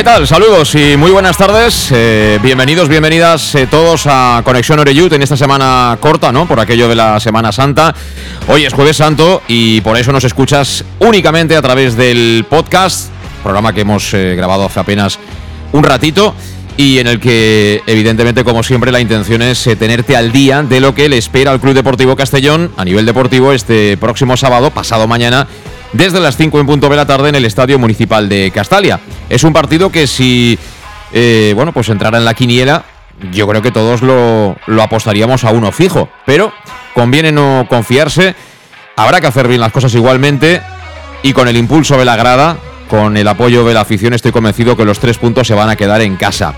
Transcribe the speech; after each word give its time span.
¿Qué 0.00 0.04
tal? 0.04 0.26
Saludos 0.26 0.74
y 0.76 0.96
muy 0.96 1.10
buenas 1.10 1.36
tardes. 1.36 1.90
Eh, 1.92 2.38
bienvenidos, 2.42 2.88
bienvenidas 2.88 3.54
eh, 3.54 3.66
todos 3.66 4.04
a 4.06 4.40
Conexión 4.46 4.78
Oreyut 4.78 5.12
en 5.12 5.22
esta 5.22 5.36
semana 5.36 5.98
corta, 6.00 6.32
¿no? 6.32 6.48
Por 6.48 6.58
aquello 6.58 6.88
de 6.88 6.94
la 6.94 7.20
Semana 7.20 7.52
Santa. 7.52 7.94
Hoy 8.48 8.64
es 8.64 8.72
Jueves 8.72 8.96
Santo 8.96 9.42
y 9.46 9.82
por 9.82 9.98
eso 9.98 10.10
nos 10.10 10.24
escuchas 10.24 10.86
únicamente 11.00 11.54
a 11.54 11.60
través 11.60 11.98
del 11.98 12.46
podcast, 12.48 13.10
programa 13.42 13.74
que 13.74 13.82
hemos 13.82 14.14
eh, 14.14 14.34
grabado 14.36 14.64
hace 14.64 14.80
apenas 14.80 15.18
un 15.72 15.84
ratito 15.84 16.34
y 16.78 16.98
en 16.98 17.06
el 17.06 17.20
que, 17.20 17.82
evidentemente, 17.86 18.42
como 18.42 18.62
siempre, 18.62 18.92
la 18.92 19.00
intención 19.00 19.42
es 19.42 19.68
tenerte 19.78 20.16
al 20.16 20.32
día 20.32 20.62
de 20.62 20.80
lo 20.80 20.94
que 20.94 21.10
le 21.10 21.18
espera 21.18 21.50
al 21.50 21.60
Club 21.60 21.74
Deportivo 21.74 22.16
Castellón 22.16 22.72
a 22.78 22.86
nivel 22.86 23.04
deportivo 23.04 23.52
este 23.52 23.98
próximo 23.98 24.38
sábado, 24.38 24.70
pasado 24.70 25.06
mañana, 25.06 25.46
desde 25.92 26.20
las 26.20 26.38
5 26.38 26.58
en 26.58 26.66
punto 26.66 26.88
de 26.88 26.96
la 26.96 27.06
tarde 27.06 27.28
en 27.28 27.34
el 27.34 27.44
Estadio 27.44 27.78
Municipal 27.78 28.30
de 28.30 28.50
Castalia. 28.50 28.98
Es 29.30 29.44
un 29.44 29.52
partido 29.52 29.90
que 29.90 30.06
si, 30.06 30.58
eh, 31.12 31.52
bueno, 31.54 31.72
pues 31.72 31.88
entrara 31.88 32.18
en 32.18 32.24
la 32.24 32.34
quiniela, 32.34 32.84
yo 33.32 33.46
creo 33.46 33.62
que 33.62 33.70
todos 33.70 34.02
lo, 34.02 34.56
lo 34.66 34.82
apostaríamos 34.82 35.44
a 35.44 35.50
uno 35.50 35.72
fijo, 35.72 36.08
pero 36.26 36.52
conviene 36.94 37.32
no 37.32 37.66
confiarse, 37.68 38.34
habrá 38.96 39.20
que 39.20 39.28
hacer 39.28 39.48
bien 39.48 39.60
las 39.60 39.72
cosas 39.72 39.94
igualmente 39.94 40.60
y 41.22 41.32
con 41.32 41.48
el 41.48 41.56
impulso 41.56 41.96
de 41.96 42.04
la 42.04 42.16
grada, 42.16 42.58
con 42.88 43.16
el 43.16 43.28
apoyo 43.28 43.64
de 43.64 43.72
la 43.72 43.82
afición, 43.82 44.14
estoy 44.14 44.32
convencido 44.32 44.76
que 44.76 44.84
los 44.84 44.98
tres 44.98 45.16
puntos 45.16 45.46
se 45.46 45.54
van 45.54 45.70
a 45.70 45.76
quedar 45.76 46.00
en 46.00 46.16
casa. 46.16 46.54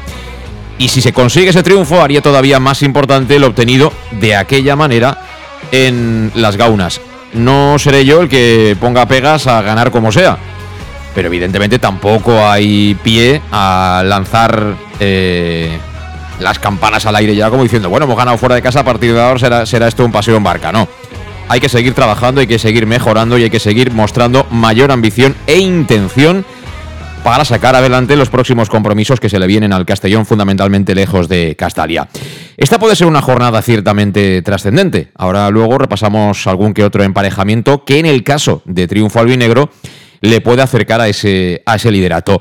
Y 0.79 0.89
si 0.89 1.03
se 1.03 1.13
consigue 1.13 1.51
ese 1.51 1.63
triunfo, 1.63 2.01
haría 2.01 2.23
todavía 2.23 2.59
más 2.59 2.83
importante 2.83 3.37
el 3.37 3.45
obtenido 3.45 3.93
de 4.13 4.35
aquella 4.35 4.75
manera 4.77 5.19
en 5.71 6.33
las 6.35 6.57
gaunas 6.57 7.01
no 7.35 7.79
seré 7.79 8.05
yo 8.05 8.23
el 8.23 8.29
que 8.29 8.77
ponga 8.81 9.07
pegas 9.07 9.47
a 9.47 9.63
ganar 9.63 9.91
como 9.91 10.13
sea. 10.13 10.39
Pero 11.15 11.29
evidentemente 11.29 11.79
tampoco 11.79 12.47
hay 12.47 12.97
pie 13.03 13.43
a 13.51 14.03
lanzar 14.05 14.75
eh, 14.99 15.79
las 16.41 16.59
campanas 16.59 17.07
al 17.07 17.17
aire 17.17 17.35
ya 17.35 17.51
como 17.51 17.63
diciendo, 17.63 17.89
bueno, 17.89 18.05
hemos 18.05 18.17
ganado 18.17 18.39
fuera 18.39 18.55
de 18.55 18.63
casa, 18.63 18.81
a 18.81 18.85
partir 18.85 19.13
de 19.13 19.21
ahora 19.21 19.39
será, 19.39 19.67
será 19.67 19.89
esto 19.89 20.05
un 20.05 20.13
paseo 20.13 20.37
en 20.37 20.45
barca. 20.45 20.73
No. 20.73 20.89
Hay 21.49 21.61
que 21.61 21.69
seguir 21.69 21.95
trabajando, 21.95 22.41
hay 22.41 22.47
que 22.47 22.59
seguir 22.59 22.87
mejorando 22.87 23.37
y 23.37 23.45
hay 23.45 23.51
que 23.51 23.61
seguir 23.61 23.93
mostrando 23.93 24.47
mayor 24.51 24.91
ambición 24.91 25.35
e 25.47 25.59
intención 25.59 26.45
para 27.23 27.45
sacar 27.45 27.77
adelante 27.77 28.17
los 28.17 28.31
próximos 28.31 28.69
compromisos 28.69 29.21
que 29.21 29.29
se 29.29 29.39
le 29.39 29.47
vienen 29.47 29.73
al 29.73 29.87
Castellón, 29.87 30.27
fundamentalmente 30.27 30.95
lejos 30.95 31.29
de 31.29 31.55
Castalia. 31.57 32.09
Esta 32.57 32.79
puede 32.79 32.97
ser 32.97 33.07
una 33.07 33.23
jornada 33.23 33.63
ciertamente 33.63 34.43
trascendente. 34.43 35.13
Ahora 35.15 35.49
luego 35.51 35.79
repasamos 35.79 36.47
algún 36.47 36.75
que 36.75 36.85
otro 36.85 37.05
emparejamiento 37.05 37.85
que 37.85 37.99
en 37.99 38.07
el 38.07 38.25
caso 38.25 38.63
de 38.65 38.89
triunfo 38.89 39.21
albinegro 39.21 39.71
le 40.23 40.41
puede 40.41 40.63
acercar 40.63 41.03
a 41.03 41.09
ese, 41.09 41.63
a 41.67 41.77
ese 41.77 41.91
liderato. 41.91 42.41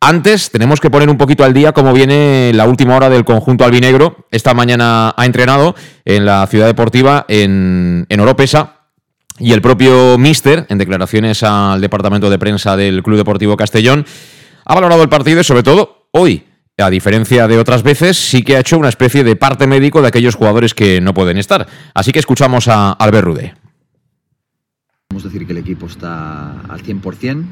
Antes 0.00 0.50
tenemos 0.50 0.80
que 0.80 0.90
poner 0.90 1.08
un 1.08 1.16
poquito 1.16 1.44
al 1.44 1.54
día 1.54 1.72
cómo 1.72 1.92
viene 1.92 2.52
la 2.54 2.66
última 2.66 2.96
hora 2.96 3.08
del 3.08 3.24
conjunto 3.24 3.64
albinegro. 3.64 4.26
Esta 4.30 4.52
mañana 4.52 5.14
ha 5.16 5.26
entrenado 5.26 5.74
en 6.04 6.24
la 6.24 6.46
ciudad 6.46 6.66
deportiva 6.66 7.24
en, 7.28 8.06
en 8.08 8.20
Oropesa 8.20 8.80
y 9.38 9.52
el 9.52 9.62
propio 9.62 10.18
Mister, 10.18 10.66
en 10.68 10.78
declaraciones 10.78 11.42
al 11.42 11.80
departamento 11.80 12.30
de 12.30 12.38
prensa 12.38 12.76
del 12.76 13.02
Club 13.02 13.16
Deportivo 13.16 13.56
Castellón, 13.56 14.04
ha 14.64 14.74
valorado 14.74 15.02
el 15.02 15.08
partido 15.08 15.40
y 15.40 15.44
sobre 15.44 15.62
todo 15.62 16.08
hoy, 16.10 16.46
a 16.78 16.90
diferencia 16.90 17.46
de 17.46 17.58
otras 17.58 17.82
veces, 17.82 18.16
sí 18.16 18.42
que 18.42 18.56
ha 18.56 18.60
hecho 18.60 18.78
una 18.78 18.88
especie 18.88 19.22
de 19.22 19.36
parte 19.36 19.66
médico 19.66 20.02
de 20.02 20.08
aquellos 20.08 20.34
jugadores 20.34 20.74
que 20.74 21.00
no 21.00 21.14
pueden 21.14 21.38
estar. 21.38 21.66
Así 21.94 22.10
que 22.12 22.18
escuchamos 22.18 22.66
a 22.66 22.90
Albert 22.90 23.24
Rude. 23.24 23.61
Podemos 25.12 25.30
decir 25.30 25.46
que 25.46 25.52
el 25.52 25.58
equipo 25.58 25.84
está 25.84 26.52
al 26.62 26.82
100%, 26.82 27.44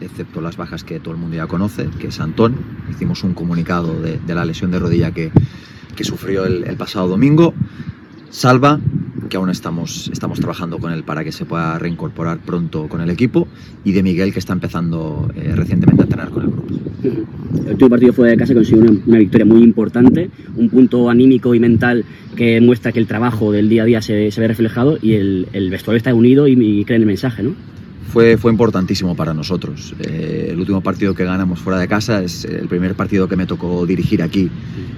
excepto 0.00 0.40
las 0.40 0.56
bajas 0.56 0.84
que 0.84 1.00
todo 1.00 1.12
el 1.12 1.18
mundo 1.18 1.34
ya 1.34 1.48
conoce, 1.48 1.88
que 1.98 2.06
es 2.06 2.20
Antón. 2.20 2.54
Hicimos 2.88 3.24
un 3.24 3.34
comunicado 3.34 4.00
de, 4.00 4.20
la 4.32 4.44
lesión 4.44 4.70
de 4.70 4.78
rodilla 4.78 5.10
que, 5.10 5.32
sufrió 6.04 6.44
el 6.44 6.76
pasado 6.76 7.08
domingo. 7.08 7.52
Salva, 8.30 8.78
que 9.28 9.36
aún 9.36 9.50
estamos, 9.50 10.08
estamos 10.12 10.38
trabajando 10.38 10.78
con 10.78 10.92
él 10.92 11.02
para 11.02 11.24
que 11.24 11.32
se 11.32 11.44
pueda 11.44 11.78
reincorporar 11.78 12.38
pronto 12.38 12.88
con 12.88 13.00
el 13.00 13.10
equipo, 13.10 13.48
y 13.84 13.92
de 13.92 14.02
Miguel, 14.02 14.32
que 14.32 14.38
está 14.38 14.52
empezando 14.52 15.30
eh, 15.34 15.52
recientemente 15.54 16.02
a 16.02 16.04
entrenar 16.04 16.30
con 16.30 16.44
el 16.44 16.50
grupo. 16.50 16.74
El 17.02 17.72
último 17.72 17.90
partido 17.90 18.12
fue 18.12 18.30
de 18.30 18.36
casa, 18.36 18.54
consiguió 18.54 18.82
una, 18.82 19.00
una, 19.06 19.18
victoria 19.18 19.44
muy 19.44 19.62
importante, 19.62 20.30
un 20.56 20.68
punto 20.68 21.10
anímico 21.10 21.54
y 21.54 21.60
mental 21.60 22.04
que 22.36 22.60
muestra 22.60 22.92
que 22.92 22.98
el 22.98 23.06
trabajo 23.06 23.52
del 23.52 23.68
día 23.68 23.82
a 23.82 23.86
día 23.86 24.02
se, 24.02 24.30
se 24.30 24.40
ve 24.40 24.48
reflejado 24.48 24.98
y 25.00 25.14
el, 25.14 25.48
el, 25.52 25.70
vestuario 25.70 25.96
está 25.96 26.14
unido 26.14 26.46
y, 26.46 26.52
y 26.52 26.84
cree 26.84 26.96
en 26.96 27.02
el 27.02 27.06
mensaje, 27.06 27.42
¿no? 27.42 27.54
Fue, 28.12 28.36
fue 28.36 28.50
importantísimo 28.50 29.14
para 29.14 29.32
nosotros. 29.32 29.94
Eh, 30.00 30.48
el 30.50 30.58
último 30.58 30.80
partido 30.80 31.14
que 31.14 31.24
ganamos 31.24 31.60
fuera 31.60 31.78
de 31.78 31.86
casa 31.86 32.22
es 32.22 32.44
el 32.44 32.66
primer 32.66 32.94
partido 32.94 33.28
que 33.28 33.36
me 33.36 33.46
tocó 33.46 33.86
dirigir 33.86 34.22
aquí 34.22 34.50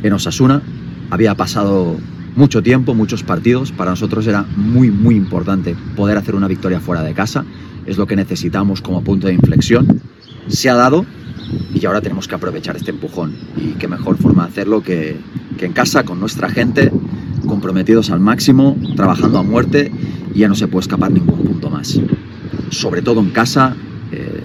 en 0.02 0.12
Osasuna. 0.12 0.62
Había 1.10 1.34
pasado 1.34 1.96
mucho 2.36 2.62
tiempo, 2.62 2.94
muchos 2.94 3.22
partidos. 3.22 3.72
Para 3.72 3.90
nosotros 3.90 4.26
era 4.26 4.44
muy, 4.56 4.90
muy 4.90 5.16
importante 5.16 5.76
poder 5.96 6.18
hacer 6.18 6.34
una 6.34 6.48
victoria 6.48 6.80
fuera 6.80 7.02
de 7.02 7.14
casa. 7.14 7.44
Es 7.86 7.98
lo 7.98 8.06
que 8.06 8.16
necesitamos 8.16 8.80
como 8.80 9.02
punto 9.02 9.26
de 9.26 9.34
inflexión. 9.34 10.00
Se 10.48 10.70
ha 10.70 10.74
dado 10.74 11.04
y 11.74 11.84
ahora 11.86 12.00
tenemos 12.00 12.28
que 12.28 12.34
aprovechar 12.34 12.76
este 12.76 12.90
empujón. 12.90 13.34
Y 13.56 13.72
qué 13.72 13.88
mejor 13.88 14.16
forma 14.16 14.44
de 14.44 14.50
hacerlo 14.50 14.82
que, 14.82 15.16
que 15.58 15.66
en 15.66 15.72
casa, 15.72 16.04
con 16.04 16.20
nuestra 16.20 16.48
gente, 16.48 16.92
comprometidos 17.46 18.10
al 18.10 18.20
máximo, 18.20 18.76
trabajando 18.96 19.38
a 19.38 19.42
muerte 19.42 19.92
y 20.34 20.40
ya 20.40 20.48
no 20.48 20.54
se 20.54 20.68
puede 20.68 20.82
escapar 20.82 21.10
ningún 21.10 21.40
punto 21.42 21.70
más. 21.70 22.00
Sobre 22.70 23.02
todo 23.02 23.20
en 23.20 23.30
casa, 23.30 23.76
eh, 24.12 24.42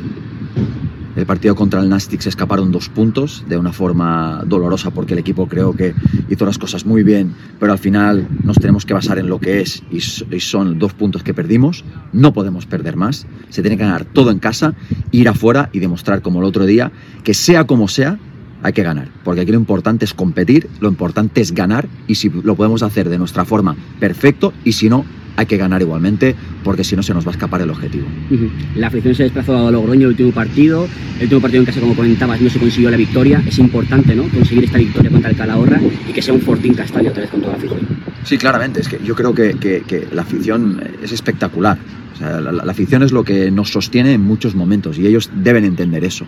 el 1.18 1.26
partido 1.26 1.56
contra 1.56 1.82
el 1.82 1.90
Nastic 1.90 2.22
se 2.22 2.30
escaparon 2.30 2.72
dos 2.72 2.90
puntos 2.90 3.44
de 3.50 3.58
una 3.58 3.74
forma 3.74 4.44
dolorosa 4.46 4.92
porque 4.92 5.14
el 5.14 5.20
equipo 5.20 5.48
creo 5.48 5.74
que 5.74 5.96
hizo 6.30 6.46
las 6.46 6.60
cosas 6.60 6.86
muy 6.86 7.02
bien, 7.02 7.34
pero 7.60 7.72
al 7.72 7.80
final 7.80 8.28
nos 8.44 8.58
tenemos 8.58 8.86
que 8.86 8.94
basar 8.94 9.18
en 9.18 9.28
lo 9.28 9.40
que 9.40 9.62
es 9.62 9.82
y 9.90 10.00
son 10.40 10.78
dos 10.78 10.94
puntos 10.94 11.24
que 11.24 11.34
perdimos. 11.34 11.84
No 12.14 12.34
podemos 12.34 12.68
perder 12.68 12.98
más. 12.98 13.26
Se 13.50 13.64
tiene 13.64 13.78
que 13.78 13.84
ganar 13.84 14.06
todo 14.06 14.30
en 14.30 14.38
casa, 14.38 14.76
ir 15.12 15.28
afuera 15.28 15.70
y 15.74 15.80
demostrar 15.80 16.22
como 16.22 16.40
el 16.40 16.46
otro 16.46 16.68
día 16.68 16.92
que 17.24 17.34
sea 17.34 17.66
como 17.66 17.88
sea, 17.88 18.20
hay 18.62 18.74
que 18.74 18.84
ganar, 18.84 19.10
porque 19.24 19.42
aquí 19.42 19.52
lo 19.52 19.58
importante 19.58 20.06
es 20.06 20.14
competir, 20.14 20.70
lo 20.80 20.90
importante 20.90 21.42
es 21.42 21.52
ganar 21.52 21.88
y 22.08 22.16
si 22.16 22.30
lo 22.30 22.56
podemos 22.56 22.84
hacer 22.84 23.10
de 23.10 23.18
nuestra 23.18 23.46
forma, 23.46 23.76
perfecto, 24.00 24.54
y 24.64 24.74
si 24.74 24.90
no, 24.90 25.06
hay 25.38 25.46
que 25.46 25.56
ganar 25.56 25.82
igualmente, 25.82 26.36
porque 26.64 26.84
si 26.84 26.96
no 26.96 27.04
se 27.04 27.14
nos 27.14 27.26
va 27.26 27.30
a 27.30 27.34
escapar 27.34 27.62
el 27.62 27.70
objetivo. 27.70 28.08
Uh 28.32 28.34
-huh. 28.34 28.50
La 28.76 28.88
afición 28.88 29.14
se 29.14 29.24
desplazó 29.24 29.68
a 29.68 29.72
Logroño 29.72 30.02
el 30.02 30.08
último 30.08 30.32
partido, 30.32 30.88
el 31.18 31.24
último 31.24 31.42
partido 31.42 31.62
en 31.62 31.66
casa, 31.68 31.80
como 31.80 31.96
comentabas, 31.96 32.42
no 32.42 32.50
se 32.50 32.60
consiguió 32.60 32.90
la 32.90 32.98
victoria. 32.98 33.42
Es 33.46 33.60
importante 33.60 34.16
¿no? 34.16 34.24
conseguir 34.24 34.64
esta 34.66 34.80
victoria 34.80 35.12
contra 35.12 35.30
el 35.30 35.38
Calahorra 35.38 35.80
y 36.10 36.12
que 36.12 36.22
sea 36.24 36.34
un 36.34 36.42
Fortín 36.42 36.74
Castalia 36.74 37.12
otra 37.12 37.22
vez 37.22 37.30
con 37.30 37.42
toda 37.42 37.54
la 37.54 37.60
afición. 37.60 37.80
Sí, 38.24 38.38
claramente, 38.38 38.82
es 38.82 38.88
que 38.90 39.00
yo 39.06 39.14
creo 39.16 39.34
que, 39.34 39.54
que, 39.54 39.84
que 39.88 40.08
la 40.12 40.24
afición 40.24 40.82
es 41.04 41.12
espectacular. 41.12 41.78
O 42.16 42.18
sea, 42.18 42.42
la, 42.42 42.52
la 42.52 42.72
afición 42.72 43.04
es 43.04 43.12
lo 43.12 43.24
que 43.24 43.52
nos 43.52 43.70
sostiene 43.70 44.14
en 44.14 44.22
muchos 44.22 44.56
momentos 44.56 44.98
y 44.98 45.06
ellos 45.06 45.30
deben 45.36 45.66
entender 45.66 46.04
eso. 46.04 46.26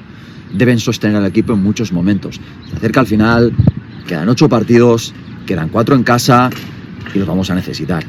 Deben 0.54 0.80
sostener 0.80 1.18
al 1.18 1.26
equipo 1.26 1.54
en 1.54 1.64
muchos 1.64 1.92
momentos. 1.92 2.40
Se 2.70 2.76
acerca 2.76 3.00
al 3.00 3.08
final, 3.08 3.54
quedan 4.08 4.30
ocho 4.30 4.48
partidos, 4.48 5.16
quedan 5.48 5.70
cuatro 5.70 5.96
en 5.96 6.04
casa 6.04 6.52
y 7.14 7.18
los 7.18 7.28
vamos 7.28 7.50
a 7.50 7.56
necesitar 7.56 8.06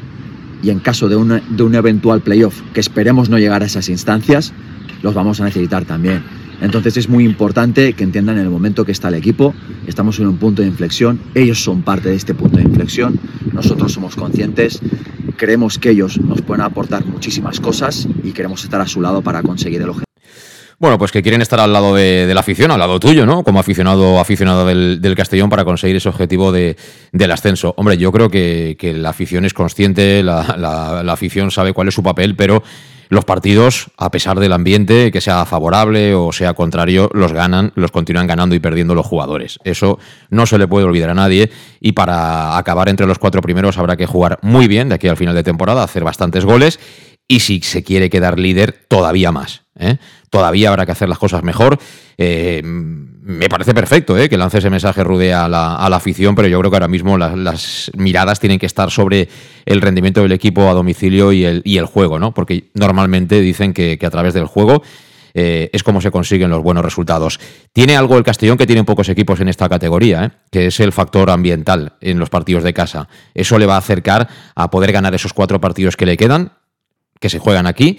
y 0.63 0.69
en 0.69 0.79
caso 0.79 1.09
de 1.09 1.15
un, 1.15 1.41
de 1.49 1.63
un 1.63 1.75
eventual 1.75 2.21
playoff, 2.21 2.61
que 2.73 2.79
esperemos 2.79 3.29
no 3.29 3.37
llegar 3.37 3.63
a 3.63 3.65
esas 3.65 3.89
instancias, 3.89 4.53
los 5.01 5.13
vamos 5.13 5.41
a 5.41 5.45
necesitar 5.45 5.85
también. 5.85 6.23
Entonces 6.61 6.95
es 6.95 7.09
muy 7.09 7.25
importante 7.25 7.93
que 7.93 8.03
entiendan 8.03 8.37
en 8.37 8.43
el 8.43 8.51
momento 8.51 8.85
que 8.85 8.91
está 8.91 9.07
el 9.07 9.15
equipo, 9.15 9.55
estamos 9.87 10.19
en 10.19 10.27
un 10.27 10.37
punto 10.37 10.61
de 10.61 10.67
inflexión, 10.67 11.19
ellos 11.33 11.63
son 11.63 11.81
parte 11.81 12.09
de 12.09 12.15
este 12.15 12.35
punto 12.35 12.57
de 12.57 12.63
inflexión, 12.63 13.19
nosotros 13.51 13.91
somos 13.91 14.15
conscientes, 14.15 14.79
creemos 15.37 15.79
que 15.79 15.89
ellos 15.89 16.21
nos 16.21 16.43
pueden 16.43 16.61
aportar 16.61 17.03
muchísimas 17.05 17.59
cosas 17.59 18.07
y 18.23 18.31
queremos 18.31 18.63
estar 18.63 18.79
a 18.79 18.87
su 18.87 19.01
lado 19.01 19.23
para 19.23 19.41
conseguir 19.41 19.81
el 19.81 19.89
objetivo. 19.89 20.10
Bueno, 20.81 20.97
pues 20.97 21.11
que 21.11 21.21
quieren 21.21 21.43
estar 21.43 21.59
al 21.59 21.71
lado 21.71 21.93
de, 21.93 22.27
la 22.33 22.39
afición, 22.39 22.71
al 22.71 22.79
lado 22.79 22.99
tuyo, 22.99 23.23
¿no? 23.23 23.43
Como 23.43 23.59
aficionado 23.59 24.19
aficionado 24.19 24.65
del, 24.65 25.13
Castellón 25.15 25.47
para 25.47 25.63
conseguir 25.63 25.97
ese 25.97 26.09
objetivo 26.09 26.51
de, 26.51 26.75
del 27.11 27.29
ascenso. 27.29 27.75
Hombre, 27.77 27.99
yo 27.99 28.11
creo 28.11 28.29
que, 28.29 28.75
la 28.97 29.09
afición 29.09 29.45
es 29.45 29.53
consciente, 29.53 30.23
la, 30.23 30.55
la, 30.57 31.13
afición 31.13 31.51
sabe 31.51 31.73
cuál 31.73 31.89
es 31.89 31.93
su 31.93 32.01
papel, 32.01 32.35
pero 32.35 32.63
los 33.09 33.25
partidos, 33.25 33.91
a 33.95 34.09
pesar 34.09 34.39
del 34.39 34.53
ambiente, 34.53 35.11
que 35.11 35.21
sea 35.21 35.45
favorable 35.45 36.15
o 36.15 36.31
sea 36.31 36.55
contrario, 36.55 37.11
los 37.13 37.31
ganan, 37.31 37.73
los 37.75 37.91
continúan 37.91 38.25
ganando 38.25 38.55
y 38.55 38.59
perdiendo 38.59 38.95
los 38.95 39.05
jugadores. 39.05 39.59
Eso 39.63 39.99
no 40.31 40.47
se 40.47 40.57
le 40.57 40.67
puede 40.67 40.87
olvidar 40.87 41.11
a 41.11 41.13
nadie 41.13 41.51
y 41.79 41.91
para 41.91 42.57
acabar 42.57 42.89
entre 42.89 43.05
los 43.05 43.19
cuatro 43.19 43.43
primeros 43.43 43.77
habrá 43.77 43.97
que 43.97 44.07
jugar 44.07 44.39
muy 44.41 44.67
bien 44.67 44.89
de 44.89 44.95
aquí 44.95 45.07
al 45.07 45.17
final 45.17 45.35
de 45.35 45.43
temporada, 45.43 45.83
hacer 45.83 46.03
bastantes 46.03 46.43
goles 46.43 46.79
y 47.27 47.41
si 47.41 47.61
se 47.61 47.83
quiere 47.83 48.09
quedar 48.09 48.39
líder, 48.39 48.83
todavía 48.87 49.31
más. 49.31 49.60
¿Eh? 49.79 49.97
Todavía 50.29 50.69
habrá 50.69 50.85
que 50.85 50.91
hacer 50.91 51.09
las 51.09 51.17
cosas 51.17 51.43
mejor. 51.43 51.79
Eh, 52.17 52.61
me 52.63 53.49
parece 53.49 53.73
perfecto 53.73 54.17
¿eh? 54.17 54.29
que 54.29 54.37
lance 54.37 54.57
ese 54.57 54.69
mensaje 54.69 55.03
rude 55.03 55.33
a 55.33 55.47
la, 55.47 55.75
afición, 55.87 56.35
pero 56.35 56.47
yo 56.47 56.59
creo 56.59 56.71
que 56.71 56.77
ahora 56.77 56.87
mismo 56.87 57.17
las, 57.17 57.91
miradas 57.95 58.39
tienen 58.39 58.59
que 58.59 58.65
estar 58.65 58.91
sobre 58.91 59.29
el 59.65 59.81
rendimiento 59.81 60.21
del 60.21 60.31
equipo 60.31 60.69
a 60.69 60.73
domicilio 60.73 61.31
y 61.31 61.45
el, 61.45 61.61
y 61.63 61.77
el 61.77 61.85
juego, 61.85 62.19
¿no? 62.19 62.33
Porque 62.33 62.69
normalmente 62.73 63.41
dicen 63.41 63.73
que, 63.73 63.99
a 64.01 64.09
través 64.09 64.33
del 64.33 64.45
juego 64.45 64.81
es 65.33 65.81
como 65.83 66.01
se 66.01 66.11
consiguen 66.11 66.49
los 66.49 66.61
buenos 66.61 66.83
resultados. 66.83 67.39
Tiene 67.71 67.95
algo 67.95 68.17
el 68.17 68.23
Castellón 68.25 68.57
que 68.57 68.67
tiene 68.67 68.83
pocos 68.83 69.07
equipos 69.07 69.39
en 69.39 69.47
esta 69.47 69.69
categoría, 69.69 70.41
que 70.51 70.65
es 70.65 70.81
el 70.81 70.91
factor 70.91 71.29
ambiental 71.29 71.93
en 72.01 72.19
los 72.19 72.29
partidos 72.29 72.65
de 72.65 72.73
casa. 72.73 73.07
Eso 73.33 73.57
le 73.57 73.65
va 73.65 73.75
a 73.75 73.77
acercar 73.77 74.27
a 74.55 74.69
poder 74.69 74.91
ganar 74.91 75.15
esos 75.15 75.31
cuatro 75.31 75.61
partidos 75.61 75.95
que 75.95 76.05
le 76.05 76.17
quedan, 76.17 76.51
que 77.21 77.29
se 77.29 77.39
juegan 77.39 77.65
aquí 77.65 77.97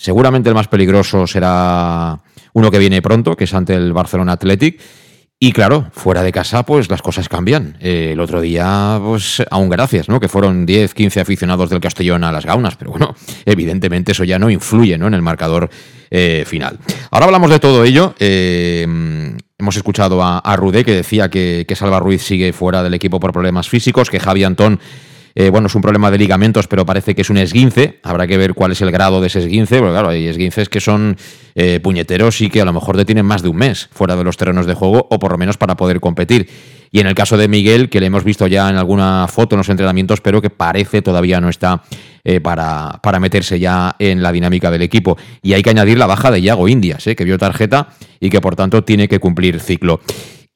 Seguramente 0.00 0.48
el 0.48 0.54
más 0.54 0.68
peligroso 0.68 1.26
será 1.26 2.20
uno 2.52 2.70
que 2.70 2.78
viene 2.78 3.02
pronto, 3.02 3.36
que 3.36 3.44
es 3.44 3.52
ante 3.52 3.74
el 3.74 3.92
Barcelona 3.92 4.34
Athletic. 4.34 4.80
Y 5.40 5.50
claro, 5.50 5.90
fuera 5.92 6.22
de 6.22 6.30
casa, 6.30 6.64
pues 6.64 6.88
las 6.88 7.02
cosas 7.02 7.28
cambian. 7.28 7.76
Eh, 7.80 8.10
el 8.12 8.20
otro 8.20 8.40
día, 8.40 9.00
pues 9.04 9.42
aún 9.50 9.68
gracias, 9.68 10.08
¿no? 10.08 10.20
Que 10.20 10.28
fueron 10.28 10.66
10, 10.66 10.94
15 10.94 11.20
aficionados 11.20 11.68
del 11.68 11.80
Castellón 11.80 12.22
a 12.22 12.30
las 12.30 12.46
gaunas, 12.46 12.76
pero 12.76 12.92
bueno, 12.92 13.16
evidentemente 13.44 14.12
eso 14.12 14.22
ya 14.22 14.38
no 14.38 14.50
influye, 14.50 14.96
¿no? 14.98 15.08
En 15.08 15.14
el 15.14 15.22
marcador 15.22 15.68
eh, 16.10 16.44
final. 16.46 16.78
Ahora 17.10 17.26
hablamos 17.26 17.50
de 17.50 17.58
todo 17.58 17.82
ello. 17.82 18.14
Eh, 18.20 18.86
hemos 19.58 19.76
escuchado 19.76 20.22
a, 20.22 20.38
a 20.38 20.54
Rudé 20.54 20.84
que 20.84 20.94
decía 20.94 21.28
que, 21.28 21.64
que 21.66 21.74
Salva 21.74 21.98
Ruiz 21.98 22.22
sigue 22.22 22.52
fuera 22.52 22.84
del 22.84 22.94
equipo 22.94 23.18
por 23.18 23.32
problemas 23.32 23.68
físicos, 23.68 24.10
que 24.10 24.20
Javi 24.20 24.44
Antón 24.44 24.78
eh, 25.34 25.50
bueno, 25.50 25.66
es 25.66 25.74
un 25.74 25.82
problema 25.82 26.10
de 26.10 26.18
ligamentos, 26.18 26.66
pero 26.66 26.84
parece 26.86 27.14
que 27.14 27.22
es 27.22 27.30
un 27.30 27.36
esguince. 27.36 28.00
Habrá 28.02 28.26
que 28.26 28.36
ver 28.36 28.54
cuál 28.54 28.72
es 28.72 28.80
el 28.80 28.90
grado 28.90 29.20
de 29.20 29.28
ese 29.28 29.40
esguince, 29.40 29.78
porque 29.78 29.92
claro, 29.92 30.08
hay 30.08 30.26
esguinces 30.26 30.68
que 30.68 30.80
son 30.80 31.16
eh, 31.54 31.80
puñeteros 31.80 32.40
y 32.40 32.50
que 32.50 32.60
a 32.60 32.64
lo 32.64 32.72
mejor 32.72 32.96
detienen 32.96 33.26
más 33.26 33.42
de 33.42 33.48
un 33.48 33.56
mes 33.56 33.88
fuera 33.92 34.16
de 34.16 34.24
los 34.24 34.36
terrenos 34.36 34.66
de 34.66 34.74
juego, 34.74 35.06
o 35.10 35.18
por 35.18 35.32
lo 35.32 35.38
menos 35.38 35.56
para 35.56 35.76
poder 35.76 36.00
competir. 36.00 36.48
Y 36.90 37.00
en 37.00 37.06
el 37.06 37.14
caso 37.14 37.36
de 37.36 37.48
Miguel, 37.48 37.90
que 37.90 38.00
le 38.00 38.06
hemos 38.06 38.24
visto 38.24 38.46
ya 38.46 38.70
en 38.70 38.76
alguna 38.76 39.26
foto 39.28 39.54
en 39.54 39.58
los 39.58 39.68
entrenamientos, 39.68 40.20
pero 40.20 40.40
que 40.40 40.50
parece 40.50 41.02
todavía 41.02 41.40
no 41.40 41.50
está 41.50 41.82
eh, 42.24 42.40
para, 42.40 42.98
para, 43.02 43.20
meterse 43.20 43.58
ya 43.58 43.94
en 43.98 44.22
la 44.22 44.32
dinámica 44.32 44.70
del 44.70 44.82
equipo. 44.82 45.18
Y 45.42 45.52
hay 45.52 45.62
que 45.62 45.70
añadir 45.70 45.98
la 45.98 46.06
baja 46.06 46.30
de 46.30 46.40
Yago 46.40 46.66
Indias, 46.66 47.04
que 47.04 47.24
vio 47.24 47.36
tarjeta 47.36 47.88
y 48.20 48.30
que 48.30 48.40
por 48.40 48.56
tanto 48.56 48.84
tiene 48.84 49.06
que 49.06 49.18
cumplir 49.18 49.60
ciclo. 49.60 50.00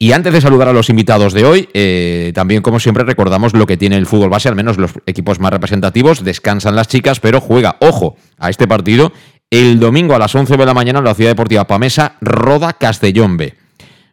Y 0.03 0.11
antes 0.11 0.33
de 0.33 0.41
saludar 0.41 0.67
a 0.67 0.73
los 0.73 0.89
invitados 0.89 1.31
de 1.31 1.45
hoy, 1.45 1.69
eh, 1.73 2.33
también 2.35 2.61
como 2.61 2.81
siempre 2.81 3.05
recordamos 3.05 3.53
lo 3.53 3.65
que 3.65 3.77
tiene 3.77 3.95
el 3.95 4.05
fútbol 4.05 4.29
base, 4.29 4.49
al 4.49 4.55
menos 4.55 4.77
los 4.77 4.91
equipos 5.05 5.39
más 5.39 5.53
representativos, 5.53 6.25
descansan 6.25 6.75
las 6.75 6.89
chicas, 6.89 7.21
pero 7.21 7.39
juega, 7.39 7.77
ojo, 7.79 8.17
a 8.37 8.49
este 8.49 8.67
partido 8.67 9.13
el 9.49 9.79
domingo 9.79 10.13
a 10.13 10.19
las 10.19 10.35
11 10.35 10.57
de 10.57 10.65
la 10.65 10.73
mañana 10.73 10.99
en 10.99 11.05
la 11.05 11.15
Ciudad 11.15 11.31
Deportiva 11.31 11.67
Pamesa, 11.67 12.17
Roda 12.19 12.73
Castellón 12.73 13.37
B. 13.37 13.53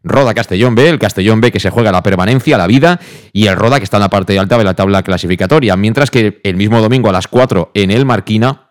Roda 0.05 0.33
Castellón 0.33 0.77
B, 0.77 0.89
el 0.89 1.01
Castellón 1.01 1.41
B 1.41 1.51
que 1.51 1.59
se 1.59 1.71
juega 1.71 1.91
la 1.91 2.05
permanencia, 2.05 2.57
la 2.57 2.69
vida, 2.69 3.01
y 3.33 3.49
el 3.49 3.57
Roda 3.57 3.79
que 3.79 3.85
está 3.85 3.97
en 3.97 4.03
la 4.03 4.11
parte 4.11 4.39
alta 4.39 4.59
de 4.59 4.63
la 4.63 4.75
tabla 4.75 5.03
clasificatoria, 5.03 5.77
mientras 5.77 6.13
que 6.13 6.41
el 6.45 6.55
mismo 6.55 6.81
domingo 6.81 7.09
a 7.09 7.13
las 7.13 7.27
4 7.27 7.73
en 7.75 7.91
el 7.91 8.05
Marquina, 8.05 8.71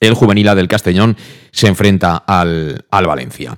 el 0.00 0.14
juvenil 0.14 0.46
del 0.56 0.68
Castellón 0.68 1.14
se 1.52 1.66
enfrenta 1.66 2.16
al, 2.26 2.86
al 2.90 3.06
Valencia. 3.06 3.54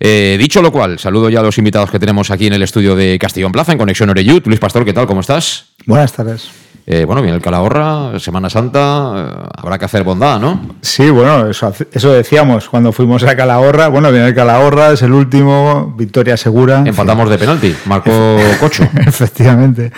Eh, 0.00 0.36
dicho 0.38 0.62
lo 0.62 0.70
cual, 0.70 0.98
saludo 0.98 1.28
ya 1.28 1.40
a 1.40 1.42
los 1.42 1.58
invitados 1.58 1.90
que 1.90 1.98
tenemos 1.98 2.30
aquí 2.30 2.46
en 2.46 2.52
el 2.52 2.62
estudio 2.62 2.94
de 2.94 3.18
Castellón 3.18 3.52
Plaza, 3.52 3.72
en 3.72 3.78
Conexión 3.78 4.10
Oreyut. 4.10 4.46
Luis 4.46 4.60
Pastor, 4.60 4.84
¿qué 4.84 4.92
tal? 4.92 5.06
¿Cómo 5.06 5.20
estás? 5.20 5.66
Buenas 5.86 6.12
tardes. 6.12 6.50
Eh, 6.86 7.04
bueno, 7.04 7.20
viene 7.20 7.36
el 7.36 7.42
Calahorra, 7.42 8.18
Semana 8.18 8.48
Santa, 8.48 9.12
eh, 9.14 9.48
habrá 9.58 9.78
que 9.78 9.84
hacer 9.84 10.04
bondad, 10.04 10.40
¿no? 10.40 10.76
Sí, 10.80 11.10
bueno, 11.10 11.50
eso, 11.50 11.70
eso 11.92 12.12
decíamos 12.12 12.68
cuando 12.68 12.92
fuimos 12.92 13.24
a 13.24 13.36
Calahorra. 13.36 13.88
Bueno, 13.88 14.10
viene 14.10 14.28
el 14.28 14.34
Calahorra, 14.34 14.92
es 14.92 15.02
el 15.02 15.12
último, 15.12 15.94
victoria 15.98 16.38
segura. 16.38 16.84
Empatamos 16.86 17.28
de 17.28 17.36
penalti, 17.36 17.76
marcó 17.84 18.38
Cocho. 18.58 18.88
Efectivamente. 19.06 19.92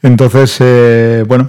Entonces, 0.00 1.26
bueno, 1.26 1.48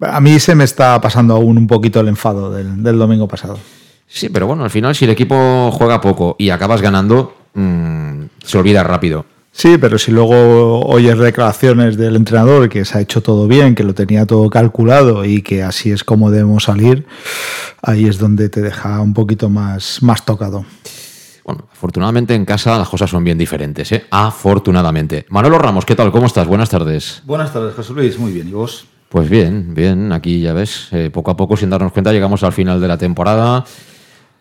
a 0.00 0.20
mí 0.20 0.38
se 0.38 0.54
me 0.54 0.62
está 0.62 1.00
pasando 1.00 1.34
aún 1.34 1.58
un 1.58 1.66
poquito 1.66 1.98
el 1.98 2.06
enfado 2.06 2.52
del 2.52 2.96
domingo 2.96 3.26
pasado. 3.26 3.58
Sí, 4.06 4.28
pero 4.28 4.46
bueno, 4.46 4.64
al 4.64 4.70
final 4.70 4.94
si 4.94 5.04
el 5.04 5.10
equipo 5.10 5.70
juega 5.72 6.00
poco 6.00 6.36
y 6.38 6.50
acabas 6.50 6.80
ganando, 6.80 7.36
mm, 7.54 8.24
se 8.44 8.58
olvida 8.58 8.82
rápido. 8.82 9.26
Sí, 9.56 9.78
pero 9.78 9.96
si 9.96 10.12
luego 10.12 10.80
oyes 10.84 11.18
declaraciones 11.18 11.96
del 11.96 12.16
entrenador 12.16 12.68
que 12.68 12.84
se 12.84 12.98
ha 12.98 13.00
hecho 13.00 13.22
todo 13.22 13.48
bien, 13.48 13.74
que 13.74 13.84
lo 13.84 13.94
tenía 13.94 14.26
todo 14.26 14.50
calculado 14.50 15.24
y 15.24 15.40
que 15.40 15.62
así 15.62 15.90
es 15.90 16.04
como 16.04 16.30
debemos 16.30 16.64
salir, 16.64 17.06
ahí 17.82 18.06
es 18.06 18.18
donde 18.18 18.50
te 18.50 18.60
deja 18.60 19.00
un 19.00 19.14
poquito 19.14 19.48
más, 19.48 20.02
más 20.02 20.26
tocado. 20.26 20.66
Bueno, 21.42 21.68
afortunadamente 21.72 22.34
en 22.34 22.44
casa 22.44 22.76
las 22.76 22.88
cosas 22.88 23.08
son 23.08 23.24
bien 23.24 23.38
diferentes, 23.38 23.92
¿eh? 23.92 24.04
Afortunadamente. 24.10 25.24
Manolo 25.30 25.58
Ramos, 25.58 25.86
¿qué 25.86 25.94
tal? 25.94 26.12
¿Cómo 26.12 26.26
estás? 26.26 26.46
Buenas 26.46 26.68
tardes. 26.68 27.22
Buenas 27.24 27.52
tardes, 27.52 27.74
José 27.74 27.94
Luis. 27.94 28.18
Muy 28.18 28.32
bien. 28.32 28.48
¿Y 28.48 28.52
vos? 28.52 28.86
Pues 29.08 29.30
bien, 29.30 29.72
bien. 29.72 30.12
Aquí 30.12 30.40
ya 30.40 30.52
ves, 30.52 30.88
eh, 30.90 31.08
poco 31.10 31.30
a 31.30 31.36
poco, 31.36 31.56
sin 31.56 31.70
darnos 31.70 31.92
cuenta, 31.92 32.12
llegamos 32.12 32.42
al 32.42 32.52
final 32.52 32.78
de 32.80 32.88
la 32.88 32.98
temporada. 32.98 33.64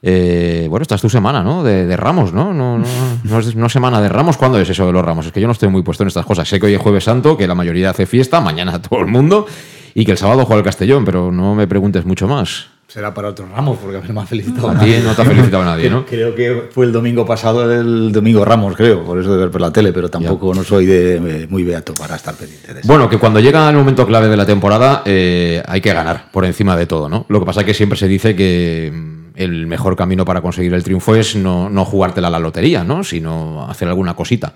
Eh, 0.07 0.67
bueno, 0.69 0.83
esta 0.83 0.93
es 0.93 1.01
tu 1.01 1.09
semana, 1.09 1.41
¿no? 1.41 1.63
De, 1.63 1.97
Ramos, 1.97 2.31
¿no? 2.31 2.53
No, 2.53 2.77
no, 2.77 3.39
es, 3.39 3.55
no, 3.55 3.69
semana 3.69 3.99
de 3.99 4.07
Ramos. 4.07 4.37
¿Cuándo 4.37 4.59
es 4.59 4.69
eso 4.69 4.85
de 4.85 4.93
los 4.93 5.03
Ramos? 5.03 5.25
Es 5.25 5.31
que 5.31 5.41
yo 5.41 5.47
no 5.47 5.53
estoy 5.53 5.69
muy 5.69 5.81
puesto 5.81 6.03
en 6.03 6.09
estas 6.09 6.27
cosas. 6.27 6.47
Sé 6.47 6.59
que 6.59 6.67
hoy 6.67 6.75
es 6.75 6.79
Jueves 6.79 7.05
Santo, 7.05 7.35
que 7.35 7.47
la 7.47 7.55
mayoría 7.55 7.89
hace 7.89 8.05
fiesta, 8.05 8.39
mañana 8.39 8.79
todo 8.83 9.00
el 9.00 9.07
mundo, 9.07 9.47
y 9.95 10.05
que 10.05 10.12
el 10.12 10.19
sábado 10.19 10.45
juega 10.45 10.59
el 10.59 10.63
Castellón, 10.63 11.05
pero 11.05 11.31
no 11.31 11.55
me 11.55 11.65
preguntes 11.65 12.05
mucho 12.05 12.27
más. 12.27 12.67
Será 12.88 13.15
para 13.15 13.29
otros 13.29 13.50
Ramos, 13.50 13.79
porque 13.81 13.97
a 13.97 14.01
mí 14.01 14.07
no 14.07 14.13
me 14.13 14.21
ha 14.21 14.25
felicitado 14.27 14.69
a 14.69 14.77
ti 14.77 14.93
no 15.03 15.15
te 15.15 15.21
ha 15.24 15.25
felicitado 15.25 15.65
nadie, 15.65 15.89
¿no? 15.89 16.05
Creo 16.05 16.35
que 16.35 16.69
fue 16.69 16.85
el 16.85 16.91
domingo 16.91 17.25
pasado, 17.25 17.74
el 17.74 18.12
domingo 18.12 18.45
Ramos, 18.45 18.75
creo, 18.75 19.03
por 19.03 19.19
eso 19.19 19.33
de 19.33 19.39
ver 19.39 19.50
por 19.50 19.59
la 19.59 19.74
tele, 19.74 19.91
pero 19.91 20.07
tampoco 20.07 20.53
no 20.53 20.63
soy 20.63 20.85
de, 20.85 21.47
muy 21.50 21.63
beato 21.63 21.95
para 21.95 22.15
estar 22.15 22.35
pendiente 22.35 22.75
de 22.75 22.81
eso. 22.81 22.88
Bueno, 22.88 23.09
que 23.09 23.17
cuando 23.17 23.39
llega 23.39 23.67
el 23.67 23.75
momento 23.75 24.05
clave 24.05 24.27
de 24.27 24.38
la 24.38 24.45
temporada 24.45 25.01
eh, 25.03 25.63
hay 25.65 25.81
que 25.81 25.91
ganar 25.91 26.29
por 26.31 26.45
encima 26.45 26.77
de 26.77 26.85
todo, 26.85 27.09
¿no? 27.09 27.25
Lo 27.27 27.39
que 27.39 27.47
pasa 27.47 27.62
es 27.62 27.65
que 27.65 27.74
siempre 27.74 27.97
se 27.97 28.07
dice 28.07 28.35
que 28.35 29.14
el 29.36 29.68
mejor 29.68 29.96
camino 29.96 30.25
para 30.25 30.42
conseguir 30.42 30.74
el 30.74 30.84
triunfo 30.84 31.15
es 31.15 31.36
no, 31.36 31.70
no 31.70 31.86
jugártela 31.86 32.27
a 32.27 32.32
la 32.32 32.39
lotería, 32.39 32.84
¿no? 32.84 33.04
sino 33.04 33.70
hacer 33.70 33.88
alguna 33.88 34.15
cosita. 34.15 34.56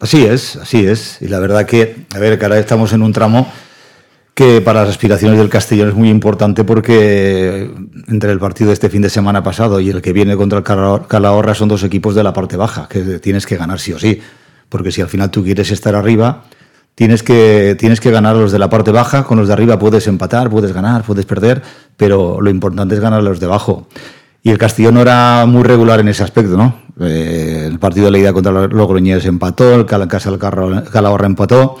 Así 0.00 0.24
es, 0.24 0.56
así 0.56 0.86
es. 0.86 1.18
Y 1.20 1.28
la 1.28 1.38
verdad 1.38 1.66
que, 1.66 2.06
a 2.14 2.18
ver, 2.18 2.38
que 2.38 2.44
ahora 2.44 2.58
estamos 2.58 2.92
en 2.92 3.02
un 3.02 3.12
tramo 3.12 3.50
que 4.34 4.60
para 4.60 4.80
las 4.80 4.90
aspiraciones 4.90 5.38
del 5.38 5.48
Castellón 5.48 5.88
es 5.88 5.94
muy 5.94 6.10
importante 6.10 6.64
porque 6.64 7.70
entre 8.08 8.32
el 8.32 8.40
partido 8.40 8.68
de 8.68 8.74
este 8.74 8.90
fin 8.90 9.00
de 9.00 9.08
semana 9.08 9.44
pasado 9.44 9.78
y 9.78 9.90
el 9.90 10.02
que 10.02 10.12
viene 10.12 10.36
contra 10.36 10.58
el 10.58 10.64
Calahorra 11.06 11.54
son 11.54 11.68
dos 11.68 11.84
equipos 11.84 12.16
de 12.16 12.24
la 12.24 12.32
parte 12.32 12.56
baja, 12.56 12.88
que 12.88 13.00
tienes 13.20 13.46
que 13.46 13.56
ganar 13.56 13.78
sí 13.78 13.92
o 13.92 13.98
sí. 13.98 14.20
Porque 14.68 14.90
si 14.90 15.00
al 15.00 15.08
final 15.08 15.30
tú 15.30 15.44
quieres 15.44 15.70
estar 15.70 15.94
arriba, 15.94 16.44
tienes 16.94 17.22
que, 17.22 17.76
tienes 17.78 18.00
que 18.00 18.10
ganar 18.10 18.36
los 18.36 18.52
de 18.52 18.58
la 18.58 18.70
parte 18.70 18.90
baja, 18.90 19.24
con 19.24 19.38
los 19.38 19.48
de 19.48 19.54
arriba 19.54 19.78
puedes 19.78 20.06
empatar, 20.06 20.50
puedes 20.50 20.72
ganar, 20.72 21.02
puedes 21.02 21.26
perder, 21.26 21.62
pero 21.96 22.40
lo 22.40 22.50
importante 22.50 22.94
es 22.94 23.00
ganar 23.00 23.22
los 23.22 23.40
de 23.40 23.46
abajo. 23.46 23.88
Y 24.42 24.50
el 24.50 24.58
Castillo 24.58 24.92
no 24.92 25.00
era 25.00 25.46
muy 25.46 25.62
regular 25.62 26.00
en 26.00 26.08
ese 26.08 26.22
aspecto, 26.22 26.56
¿no? 26.56 26.84
Eh, 27.00 27.66
el 27.66 27.78
partido 27.78 28.06
de 28.06 28.12
la 28.12 28.18
ida 28.18 28.32
contra 28.32 28.52
los 28.52 28.72
Logroñés 28.72 29.24
empató, 29.24 29.74
el 29.74 29.86
Casa 29.86 30.38
Calahorra 30.38 31.26
empató. 31.26 31.78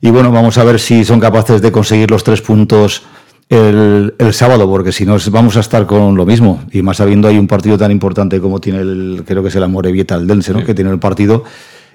Y 0.00 0.10
bueno, 0.10 0.32
vamos 0.32 0.56
a 0.56 0.64
ver 0.64 0.80
si 0.80 1.04
son 1.04 1.20
capaces 1.20 1.60
de 1.60 1.70
conseguir 1.70 2.10
los 2.10 2.24
tres 2.24 2.40
puntos 2.40 3.02
el, 3.50 4.14
el, 4.16 4.32
sábado, 4.32 4.66
porque 4.68 4.92
si 4.92 5.04
no 5.04 5.16
vamos 5.30 5.58
a 5.58 5.60
estar 5.60 5.86
con 5.86 6.16
lo 6.16 6.24
mismo. 6.24 6.62
Y 6.72 6.80
más 6.80 6.96
sabiendo 6.96 7.28
hay 7.28 7.36
un 7.36 7.46
partido 7.46 7.76
tan 7.76 7.90
importante 7.90 8.40
como 8.40 8.60
tiene 8.60 8.80
el, 8.80 9.22
creo 9.26 9.42
que 9.42 9.50
es 9.50 9.56
el 9.56 9.64
Amorebieta, 9.64 10.14
el 10.14 10.26
Dense, 10.26 10.54
¿no? 10.54 10.64
Que 10.64 10.72
tiene 10.72 10.90
el 10.90 10.98
partido 10.98 11.44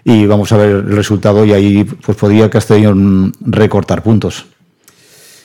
y 0.07 0.27
vamos 0.27 0.51
a 0.51 0.57
ver 0.57 0.69
el 0.69 0.95
resultado 0.95 1.43
y 1.43 1.51
ahí 1.51 1.83
pues 1.83 2.15
podría 2.15 2.47
Castellón 2.50 3.33
recortar 3.41 4.03
puntos. 4.03 4.45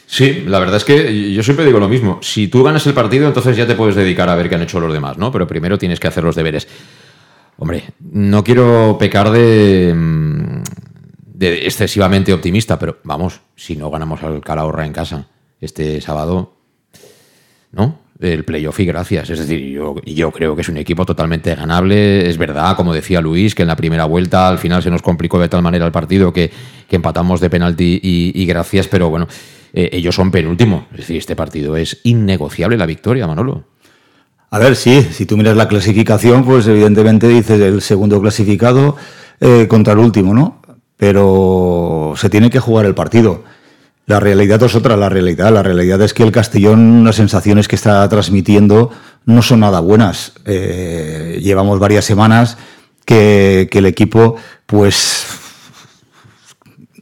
Sí, 0.07 0.45
la 0.47 0.59
verdad 0.59 0.77
es 0.77 0.85
que 0.85 1.33
yo 1.33 1.43
siempre 1.43 1.65
digo 1.65 1.81
lo 1.81 1.89
mismo. 1.89 2.19
Si 2.21 2.49
tú 2.49 2.63
ganas 2.63 2.87
el 2.87 2.93
partido, 2.93 3.27
entonces 3.27 3.57
ya 3.57 3.67
te 3.67 3.75
puedes 3.75 3.95
dedicar 3.95 4.29
a 4.29 4.35
ver 4.35 4.51
qué 4.51 4.57
han 4.57 4.63
hecho 4.63 4.79
los 4.79 4.93
demás, 4.93 5.17
¿no? 5.17 5.33
Pero 5.33 5.47
primero 5.47 5.79
tienes 5.79 5.99
que 5.99 6.09
hacer 6.09 6.25
los 6.25 6.37
deberes. 6.37 6.69
Hombre, 7.57 7.85
no 8.01 8.45
quiero 8.45 8.97
pecar 8.99 9.31
de, 9.31 9.95
de 11.25 11.65
excesivamente 11.65 12.33
optimista, 12.35 12.79
pero 12.79 12.99
vamos, 13.05 13.41
si 13.57 13.77
no 13.77 13.91
ganamos 13.91 14.23
al 14.23 14.43
Calahorra 14.43 14.85
en 14.85 14.93
casa 14.93 15.29
este 15.59 16.01
sábado, 16.03 16.55
¿no? 17.73 17.99
El 18.21 18.45
playoff 18.45 18.79
y 18.81 18.85
gracias. 18.85 19.31
Es 19.31 19.39
decir, 19.39 19.61
yo, 19.71 19.97
yo 20.05 20.31
creo 20.31 20.55
que 20.55 20.61
es 20.61 20.69
un 20.69 20.77
equipo 20.77 21.07
totalmente 21.07 21.55
ganable. 21.55 22.29
Es 22.29 22.37
verdad, 22.37 22.77
como 22.77 22.93
decía 22.93 23.21
Luis, 23.23 23.55
que 23.55 23.63
en 23.63 23.69
la 23.69 23.77
primera 23.77 24.05
vuelta 24.05 24.49
al 24.49 24.59
final 24.59 24.83
se 24.83 24.91
nos 24.91 25.01
complicó 25.01 25.41
de 25.41 25.49
tal 25.49 25.63
manera 25.63 25.87
el 25.87 25.93
partido 25.93 26.31
que, 26.33 26.51
que 26.87 26.97
empatamos 26.97 27.41
de 27.41 27.49
penalti 27.49 27.99
y, 28.03 28.33
y 28.35 28.45
gracias, 28.45 28.89
pero 28.89 29.09
bueno, 29.09 29.27
eh, 29.73 29.89
ellos 29.93 30.15
son 30.15 30.31
penúltimo. 30.31 30.87
Es 30.93 30.99
decir, 30.99 31.17
este 31.17 31.35
partido 31.35 31.77
es 31.77 32.01
innegociable 32.05 32.77
la 32.77 32.87
victoria, 32.87 33.27
Manolo. 33.27 33.65
A 34.51 34.59
ver, 34.59 34.77
sí, 34.77 35.03
si 35.13 35.27
tú 35.27 35.37
miras 35.37 35.57
la 35.57 35.69
clasificación, 35.69 36.45
pues 36.45 36.67
evidentemente 36.67 37.29
dices 37.29 37.61
el 37.61 37.81
segundo 37.81 38.21
clasificado 38.21 38.97
eh, 39.41 39.67
contra 39.69 39.93
el 39.93 40.01
último, 40.01 40.35
¿no? 40.35 40.61
Pero 40.97 42.15
se 42.17 42.29
tiene 42.29 42.51
que 42.51 42.59
jugar 42.59 42.85
el 42.85 42.95
partido. 42.95 43.45
La 44.11 44.19
realidad 44.19 44.61
es 44.61 44.75
otra, 44.75 44.97
la 44.97 45.09
realidad. 45.09 45.53
La 45.53 45.63
realidad 45.63 46.03
es 46.03 46.15
que 46.15 46.25
el 46.25 46.33
Castellón, 46.33 47.05
las 47.05 47.15
sensaciones 47.15 47.69
que 47.69 47.77
está 47.77 48.09
transmitiendo 48.09 48.91
no 49.25 49.41
son 49.41 49.61
nada 49.61 49.79
buenas. 49.79 50.33
Eh, 50.47 51.39
llevamos 51.41 51.79
varias 51.79 52.07
semanas 52.07 52.59
que, 53.05 53.69
el 53.71 53.87
equipo, 53.87 54.35
pues 54.67 55.29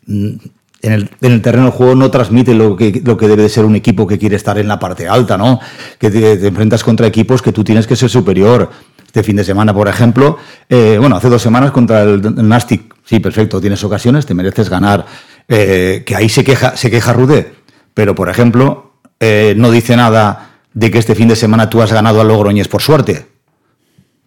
en 0.06 0.52
el, 0.82 1.10
en 1.22 1.32
el, 1.32 1.40
terreno 1.40 1.64
de 1.64 1.70
juego 1.70 1.94
no 1.94 2.10
transmite 2.10 2.52
lo 2.52 2.76
que, 2.76 3.00
lo 3.02 3.16
que 3.16 3.26
debe 3.26 3.44
de 3.44 3.48
ser 3.48 3.64
un 3.64 3.74
equipo 3.74 4.06
que 4.06 4.18
quiere 4.18 4.36
estar 4.36 4.58
en 4.58 4.68
la 4.68 4.78
parte 4.78 5.08
alta, 5.08 5.38
¿no? 5.38 5.60
Que 5.98 6.10
te, 6.10 6.36
te 6.36 6.46
enfrentas 6.48 6.84
contra 6.84 7.06
equipos 7.06 7.40
que 7.40 7.52
tú 7.52 7.64
tienes 7.64 7.86
que 7.86 7.96
ser 7.96 8.10
superior. 8.10 8.68
Este 9.06 9.22
fin 9.22 9.36
de 9.36 9.44
semana, 9.44 9.72
por 9.72 9.88
ejemplo, 9.88 10.36
eh, 10.68 10.98
bueno, 11.00 11.16
hace 11.16 11.30
dos 11.30 11.40
semanas 11.40 11.70
contra 11.70 12.02
el, 12.02 12.22
el, 12.22 12.46
Nastic, 12.46 12.94
sí, 13.02 13.18
perfecto, 13.18 13.62
tienes 13.62 13.82
ocasiones, 13.82 14.26
te 14.26 14.34
mereces 14.34 14.68
ganar. 14.68 15.06
Eh, 15.48 16.02
que 16.04 16.14
ahí 16.14 16.28
se 16.28 16.44
queja, 16.44 16.76
se 16.76 16.90
queja 16.90 17.12
Rude, 17.12 17.52
pero 17.94 18.14
por 18.14 18.28
ejemplo, 18.28 18.92
eh, 19.18 19.54
no 19.56 19.70
dice 19.70 19.96
nada 19.96 20.50
de 20.74 20.90
que 20.90 20.98
este 20.98 21.14
fin 21.14 21.28
de 21.28 21.36
semana 21.36 21.70
tú 21.70 21.80
has 21.82 21.92
ganado 21.92 22.20
a 22.20 22.24
Logroñez 22.24 22.68
por 22.68 22.82
suerte. 22.82 23.26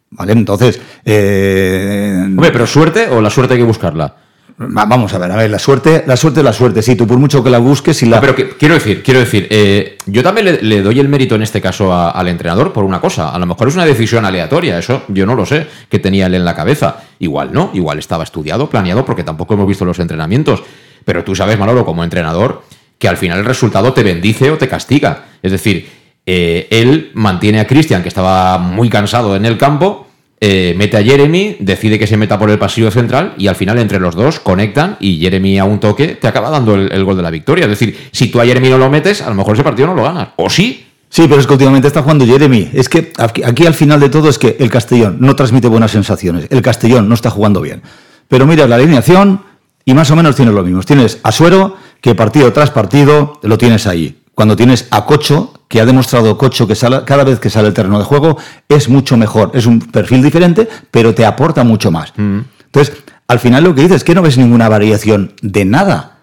¿Vale? 0.10 0.34
Entonces. 0.34 0.82
Eh, 1.06 2.24
Hombre, 2.26 2.52
pero 2.52 2.68
suerte 2.68 3.08
o 3.10 3.22
la 3.22 3.30
suerte 3.30 3.54
hay 3.54 3.60
que 3.60 3.66
buscarla. 3.66 4.16
Vamos 4.58 5.12
a 5.14 5.18
ver, 5.18 5.32
a 5.32 5.38
ver, 5.38 5.50
la 5.50 5.58
suerte, 5.58 6.04
la 6.06 6.16
suerte, 6.16 6.44
la 6.44 6.54
suerte, 6.54 6.84
sí, 6.84 6.96
tú 6.96 7.08
por 7.08 7.18
mucho 7.18 7.44
que 7.44 7.50
la 7.50 7.58
busques 7.58 8.04
y 8.04 8.06
la... 8.06 8.18
No, 8.18 8.22
pero 8.22 8.36
que, 8.36 8.50
quiero 8.50 8.76
decir, 8.76 9.02
quiero 9.02 9.20
decir, 9.20 9.48
eh, 9.50 9.98
yo 10.06 10.22
también 10.22 10.46
le, 10.46 10.62
le, 10.62 10.82
doy 10.84 11.00
el 11.00 11.10
mérito 11.10 11.34
en 11.34 11.42
este 11.42 11.60
caso 11.60 11.92
a, 11.92 12.12
al 12.12 12.28
entrenador 12.28 12.72
por 12.72 12.84
una 12.84 13.02
cosa. 13.02 13.30
A 13.30 13.40
lo 13.40 13.48
mejor 13.48 13.70
es 13.70 13.76
una 13.76 13.86
decisión 13.86 14.24
aleatoria, 14.24 14.78
eso 14.78 15.04
yo 15.08 15.26
no 15.26 15.34
lo 15.34 15.48
sé, 15.48 15.66
que 15.90 15.98
tenía 15.98 16.28
él 16.28 16.36
en 16.36 16.46
la 16.46 16.54
cabeza. 16.54 16.98
Igual 17.18 17.52
no, 17.54 17.72
igual 17.74 17.98
estaba 17.98 18.24
estudiado, 18.24 18.70
planeado, 18.70 19.04
porque 19.04 19.24
tampoco 19.24 19.56
hemos 19.56 19.68
visto 19.68 19.84
los 19.84 19.98
entrenamientos. 19.98 20.62
Pero 21.06 21.24
tú 21.24 21.36
sabes, 21.36 21.58
Manolo, 21.58 21.86
como 21.86 22.04
entrenador, 22.04 22.64
que 22.98 23.08
al 23.08 23.18
final 23.18 23.40
el 23.40 23.46
resultado 23.46 23.94
te 23.94 24.04
bendice 24.04 24.52
o 24.52 24.58
te 24.58 24.68
castiga. 24.68 25.26
Es 25.42 25.52
decir, 25.52 25.90
eh, 26.26 26.68
él 26.70 27.12
mantiene 27.14 27.60
a 27.60 27.68
Cristian, 27.68 28.04
que 28.04 28.10
estaba 28.10 28.58
muy 28.58 28.90
cansado 28.90 29.36
en 29.36 29.46
el 29.46 29.58
campo, 29.58 30.08
eh, 30.44 30.74
mete 30.76 30.98
a 30.98 31.04
Jeremy, 31.04 31.58
decide 31.60 32.00
que 32.00 32.08
se 32.08 32.18
meta 32.18 32.40
por 32.40 32.50
el 32.50 32.58
pasillo 32.58 32.90
central 32.90 33.36
y 33.38 33.48
al 33.48 33.56
final 33.56 33.78
entre 33.78 34.00
los 34.00 34.16
dos 34.16 34.40
conectan 34.40 34.98
y 35.00 35.20
Jeremy 35.20 35.60
a 35.60 35.66
un 35.66 35.80
toque 35.80 36.16
te 36.16 36.28
acaba 36.28 36.50
dando 36.50 36.74
el, 36.74 36.92
el, 36.92 37.04
gol 37.04 37.16
de 37.16 37.22
la 37.22 37.30
victoria. 37.30 37.66
Es 37.66 37.70
decir, 37.70 37.96
si 38.12 38.30
tú 38.30 38.42
a 38.42 38.46
Jeremy 38.46 38.70
no 38.70 38.80
lo 38.80 38.90
metes, 38.90 39.22
a 39.22 39.30
lo 39.30 39.36
mejor 39.36 39.54
ese 39.54 39.64
partido 39.64 39.88
no 39.88 39.94
lo 39.94 40.04
ganas. 40.04 40.30
O 40.38 40.50
sí. 40.50 40.88
Sí, 41.10 41.24
pero 41.28 41.42
es 41.42 41.46
que 41.46 41.54
últimamente 41.54 41.88
está 41.88 42.02
jugando 42.02 42.26
Jeremy. 42.26 42.70
Es 42.74 42.88
que 42.88 43.12
aquí, 43.18 43.44
aquí 43.44 43.68
al 43.68 43.74
final 43.74 44.00
de 44.00 44.10
todo 44.10 44.30
es 44.30 44.40
que 44.40 44.56
el 44.60 44.70
Castellón 44.70 45.18
no 45.20 45.36
transmite 45.36 45.68
buenas 45.68 45.92
sensaciones. 45.92 46.48
El 46.50 46.62
Castellón 46.62 47.10
no 47.10 47.16
está 47.16 47.30
jugando 47.30 47.62
bien. 47.62 47.82
Pero 48.28 48.48
mira 48.48 48.66
la 48.66 48.76
alineación 48.76 49.42
y 49.86 49.94
más 49.94 50.12
o 50.12 50.16
menos 50.16 50.36
tienes 50.36 50.54
lo 50.54 50.64
mismo. 50.64 50.82
Tienes 50.84 51.20
a 51.24 51.32
Suero, 51.32 51.76
que 52.02 52.16
partido 52.16 52.52
tras 52.54 52.72
partido 52.72 53.40
lo 53.44 53.58
tienes 53.58 53.88
ahí. 53.88 54.22
Cuando 54.34 54.56
tienes 54.56 54.88
a 54.92 55.06
Cocho, 55.06 55.54
que 55.68 55.82
ha 55.82 55.86
demostrado 55.86 56.38
Cocho 56.38 56.68
que 56.68 56.76
sale, 56.76 57.04
cada 57.06 57.24
vez 57.24 57.40
que 57.40 57.50
sale 57.50 57.68
el 57.68 57.74
terreno 57.74 58.00
de 58.00 58.06
juego 58.06 58.38
es 58.70 58.90
mucho 58.90 59.18
mejor. 59.18 59.52
Es 59.54 59.66
un 59.66 59.80
perfil 59.80 60.22
diferente, 60.22 60.68
pero 60.90 61.14
te 61.14 61.26
aporta 61.26 61.64
mucho 61.64 61.92
más. 61.92 62.14
Mm. 62.16 62.40
Entonces, 62.66 62.98
al 63.28 63.40
final 63.40 63.64
lo 63.64 63.76
que 63.76 63.82
dices 63.82 63.98
es 63.98 64.04
que 64.04 64.16
no 64.16 64.22
ves 64.22 64.38
ninguna 64.38 64.70
variación 64.70 65.34
de 65.42 65.66
nada. 65.66 66.18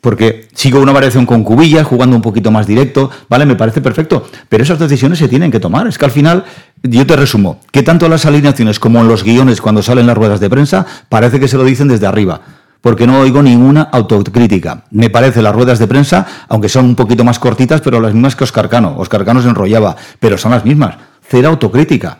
Porque 0.00 0.48
sigo 0.52 0.80
una 0.80 0.92
variación 0.92 1.24
con 1.24 1.44
Cubillas, 1.44 1.86
jugando 1.86 2.14
un 2.16 2.22
poquito 2.22 2.50
más 2.50 2.66
directo, 2.66 3.10
¿vale? 3.30 3.46
Me 3.46 3.56
parece 3.56 3.80
perfecto. 3.80 4.26
Pero 4.50 4.62
esas 4.62 4.78
decisiones 4.78 5.18
se 5.18 5.28
tienen 5.28 5.50
que 5.50 5.60
tomar. 5.60 5.86
Es 5.86 5.96
que 5.96 6.04
al 6.04 6.10
final, 6.10 6.44
yo 6.82 7.06
te 7.06 7.16
resumo, 7.16 7.60
que 7.70 7.82
tanto 7.82 8.04
en 8.04 8.10
las 8.10 8.26
alineaciones 8.26 8.78
como 8.78 9.00
en 9.00 9.08
los 9.08 9.24
guiones 9.24 9.62
cuando 9.62 9.82
salen 9.82 10.06
las 10.06 10.16
ruedas 10.16 10.40
de 10.40 10.50
prensa, 10.50 10.84
parece 11.08 11.40
que 11.40 11.48
se 11.48 11.56
lo 11.56 11.64
dicen 11.64 11.88
desde 11.88 12.06
arriba 12.06 12.42
porque 12.84 13.06
no 13.06 13.18
oigo 13.20 13.42
ninguna 13.42 13.88
autocrítica. 13.90 14.84
Me 14.90 15.08
parece 15.08 15.40
las 15.40 15.54
ruedas 15.54 15.78
de 15.78 15.86
prensa, 15.86 16.26
aunque 16.50 16.68
son 16.68 16.84
un 16.84 16.94
poquito 16.94 17.24
más 17.24 17.38
cortitas, 17.38 17.80
pero 17.80 17.98
las 17.98 18.12
mismas 18.12 18.36
que 18.36 18.44
Oscar 18.44 18.68
Cano. 18.68 18.96
Oscar 18.98 19.24
Cano 19.24 19.40
se 19.40 19.48
enrollaba, 19.48 19.96
pero 20.20 20.36
son 20.36 20.50
las 20.50 20.66
mismas. 20.66 20.96
Cero 21.26 21.48
autocrítica. 21.48 22.18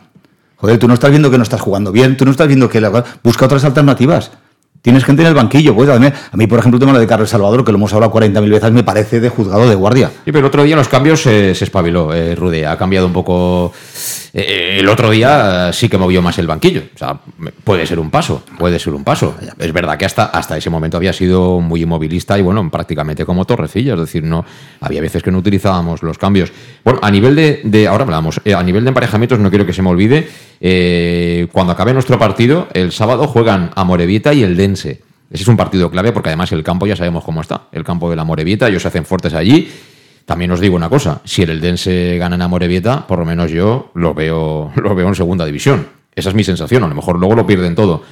Joder, 0.57 0.79
tú 0.79 0.89
no 0.89 0.95
estás 0.95 1.11
viendo 1.11 1.31
que 1.31 1.37
no 1.37 1.43
estás 1.43 1.61
jugando 1.61 1.93
bien, 1.93 2.17
tú 2.17 2.25
no 2.25 2.31
estás 2.31 2.49
viendo 2.49 2.71
que 2.71 2.81
la... 2.81 3.05
busca 3.23 3.45
otras 3.45 3.63
alternativas. 3.67 4.31
Tienes 4.81 5.05
gente 5.05 5.21
en 5.21 5.29
el 5.29 5.35
banquillo, 5.35 5.75
pues 5.75 5.91
a 5.91 5.97
a 5.97 6.37
mí, 6.37 6.47
por 6.47 6.59
ejemplo, 6.59 6.79
el 6.79 6.81
tema 6.87 6.99
de 6.99 7.07
Carlos 7.07 7.29
Salvador, 7.29 7.63
que 7.63 7.71
lo 7.71 7.77
hemos 7.77 7.93
hablado 7.93 8.13
40.000 8.15 8.51
veces, 8.51 8.73
me 8.73 8.85
parece 8.85 9.21
de 9.21 9.29
juzgado 9.29 9.69
de 9.69 9.75
guardia. 9.75 10.11
Sí, 10.25 10.33
pero 10.33 10.47
otro 10.47 10.63
día 10.63 10.73
en 10.73 10.79
los 10.79 10.89
cambios 10.89 11.21
se 11.21 11.51
espabiló, 11.51 12.15
eh, 12.15 12.35
Rude. 12.35 12.67
Ha 12.67 12.79
cambiado 12.79 13.07
un 13.07 13.13
poco. 13.13 13.73
Eh, 14.37 14.79
el 14.81 14.89
otro 14.89 15.11
día 15.11 15.73
sí 15.73 15.89
que 15.89 15.97
movió 15.97 16.21
más 16.21 16.37
el 16.39 16.49
banquillo. 16.49 16.83
O 16.93 16.99
sea, 16.99 17.21
puede 17.63 17.87
ser 17.87 18.01
un 18.01 18.11
paso, 18.11 18.43
puede 18.59 18.81
ser 18.81 18.93
un 18.93 19.05
paso. 19.05 19.37
Es 19.59 19.73
verdad 19.73 19.97
que 19.97 20.05
hasta, 20.05 20.25
hasta 20.25 20.57
ese 20.57 20.71
momento 20.71 20.97
había 20.97 21.13
sido 21.13 21.61
muy 21.61 21.83
inmovilista 21.83 22.37
y, 22.37 22.43
bueno, 22.43 22.69
prácticamente 22.69 23.25
como 23.25 23.45
torrecilla. 23.45 23.95
Es 23.95 24.01
decir, 24.01 24.25
no 24.25 24.45
había 24.81 25.01
veces 25.01 25.23
que 25.23 25.31
no 25.31 25.39
utilizábamos 25.39 26.03
los 26.03 26.19
cambios. 26.19 26.53
Bueno, 26.83 26.99
a 27.01 27.11
nivel 27.13 27.37
de. 27.37 27.61
de 27.63 27.87
ahora 27.87 28.03
hablamos, 28.03 28.41
a 28.45 28.63
nivel 28.65 28.83
de 28.83 28.89
emparejamientos, 28.89 29.39
no 29.39 29.51
quiero 29.51 29.65
que 29.65 29.73
se 29.73 29.83
me 29.83 29.91
olvide. 29.91 30.29
cuando 31.53 31.73
acabe 31.73 31.93
nuestro 31.93 32.19
partido, 32.19 32.67
el 32.75 32.91
sábado 32.91 33.29
juegan 33.29 33.71
a 33.77 33.85
Morevieta 33.85 34.35
y 34.35 34.43
el 34.43 34.57
Dense. 34.57 35.03
Ese 35.31 35.43
es 35.43 35.49
un 35.49 35.57
partido 35.57 35.91
clave 35.91 36.13
porque 36.13 36.29
además 36.29 36.53
el 36.53 36.63
campo 36.63 36.87
ya 36.87 36.97
sabemos 36.97 37.25
cómo 37.25 37.41
está. 37.41 37.69
El 37.73 37.85
campo 37.85 38.11
de 38.11 38.17
la 38.17 38.25
Morevieta, 38.25 38.69
ellos 38.69 38.83
se 38.83 38.89
hacen 38.89 39.05
fuertes 39.05 39.33
allí. 39.35 39.71
También 40.25 40.51
os 40.51 40.61
digo 40.61 40.77
una 40.77 40.89
cosa, 40.89 41.21
si 41.25 41.43
el 41.43 41.51
Eldense 41.51 42.17
gana 42.19 42.37
en 42.37 42.43
Amorebieta, 42.43 43.07
por 43.07 43.19
lo 43.19 43.25
menos 43.25 43.51
yo 43.51 43.91
lo 43.95 44.15
veo, 44.15 44.73
lo 44.77 44.95
veo 44.95 45.09
en 45.09 45.15
segunda 45.15 45.45
división. 45.45 45.87
Esa 46.15 46.31
es 46.31 46.35
mi 46.35 46.45
sensación, 46.45 46.85
a 46.85 46.89
lo 46.89 46.95
mejor 46.95 47.19
luego 47.19 47.35
lo 47.35 47.47
pierden 47.47 47.75
todo. 47.75 48.03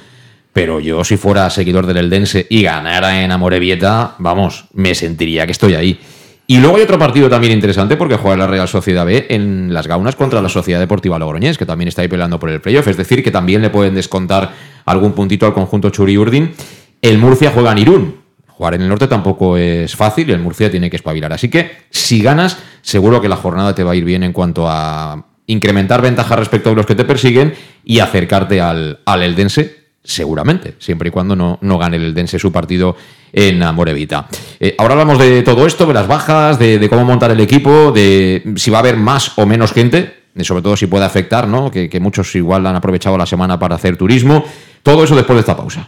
Pero 0.51 0.79
yo 0.79 1.03
si 1.03 1.17
fuera 1.17 1.49
seguidor 1.49 1.87
del 1.87 1.97
Eldense 1.97 2.45
y 2.49 2.61
ganara 2.61 3.23
en 3.23 3.31
Amorebieta, 3.31 4.15
vamos, 4.19 4.65
me 4.73 4.93
sentiría 4.93 5.47
que 5.47 5.51
estoy 5.51 5.73
ahí. 5.73 5.99
Y 6.45 6.57
luego 6.57 6.75
hay 6.75 6.83
otro 6.83 6.99
partido 6.99 7.29
también 7.29 7.53
interesante 7.53 7.95
porque 7.95 8.17
juega 8.17 8.37
la 8.37 8.47
Real 8.47 8.67
Sociedad 8.67 9.05
B 9.05 9.27
en 9.29 9.73
las 9.73 9.87
Gaunas 9.87 10.15
contra 10.15 10.41
la 10.41 10.49
Sociedad 10.49 10.79
Deportiva 10.79 11.17
Logroñés, 11.17 11.57
que 11.57 11.65
también 11.65 11.87
está 11.87 12.01
ahí 12.01 12.09
peleando 12.09 12.37
por 12.37 12.49
el 12.49 12.61
playoff. 12.61 12.87
Es 12.87 12.97
decir, 12.97 13.23
que 13.23 13.31
también 13.31 13.61
le 13.61 13.69
pueden 13.69 13.95
descontar 13.95 14.51
algún 14.85 15.13
puntito 15.13 15.45
al 15.45 15.53
conjunto 15.53 15.89
Churi 15.89 16.17
Urdin. 16.17 16.53
El 17.01 17.17
Murcia 17.17 17.51
juega 17.51 17.71
en 17.71 17.77
Irún. 17.77 18.22
Jugar 18.57 18.75
en 18.75 18.81
el 18.83 18.89
norte 18.89 19.07
tampoco 19.07 19.57
es 19.57 19.95
fácil 19.95 20.29
y 20.29 20.33
el 20.33 20.39
Murcia 20.39 20.69
tiene 20.69 20.89
que 20.89 20.95
espabilar. 20.95 21.33
Así 21.33 21.49
que 21.49 21.71
si 21.89 22.21
ganas, 22.21 22.57
seguro 22.81 23.19
que 23.21 23.29
la 23.29 23.35
jornada 23.35 23.73
te 23.73 23.83
va 23.83 23.93
a 23.93 23.95
ir 23.95 24.05
bien 24.05 24.23
en 24.23 24.33
cuanto 24.33 24.69
a 24.69 25.25
incrementar 25.47 26.01
ventajas 26.01 26.39
respecto 26.39 26.69
a 26.69 26.73
los 26.73 26.85
que 26.85 26.95
te 26.95 27.03
persiguen 27.03 27.53
y 27.83 27.99
acercarte 27.99 28.61
al, 28.61 28.99
al 29.05 29.23
Eldense, 29.23 29.83
seguramente, 30.03 30.75
siempre 30.79 31.09
y 31.09 31.11
cuando 31.11 31.35
no, 31.35 31.57
no 31.61 31.77
gane 31.77 31.97
el 31.97 32.03
Eldense 32.03 32.37
su 32.37 32.51
partido 32.51 32.95
en 33.31 33.63
Amorevita. 33.63 34.27
Eh, 34.59 34.75
ahora 34.77 34.93
hablamos 34.93 35.17
de 35.17 35.41
todo 35.41 35.65
esto, 35.65 35.85
de 35.85 35.93
las 35.93 36.07
bajas, 36.07 36.59
de, 36.59 36.87
cómo 36.89 37.05
montar 37.05 37.31
el 37.31 37.39
equipo, 37.39 37.91
de 37.91 38.53
si 38.55 38.69
va 38.69 38.77
a 38.77 38.81
haber 38.81 38.97
más 38.97 39.37
o 39.37 39.45
menos 39.45 39.73
gente, 39.73 40.23
sobre 40.41 40.61
todo 40.61 40.77
si 40.77 40.87
puede 40.87 41.05
afectar, 41.05 41.47
¿no? 41.47 41.71
Que 41.71 41.99
muchos 41.99 42.35
igual 42.35 42.65
han 42.67 42.75
aprovechado 42.75 43.17
la 43.17 43.25
semana 43.25 43.57
para 43.57 43.75
hacer 43.75 43.97
turismo. 43.97 44.43
Todo 44.83 45.03
eso 45.03 45.15
después 45.15 45.35
de 45.37 45.41
esta 45.41 45.55
pausa. 45.55 45.87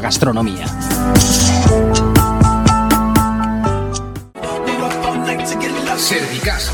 gastronomía. 0.00 0.66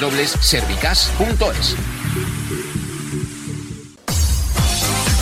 www.servicas.es. 0.00 2.03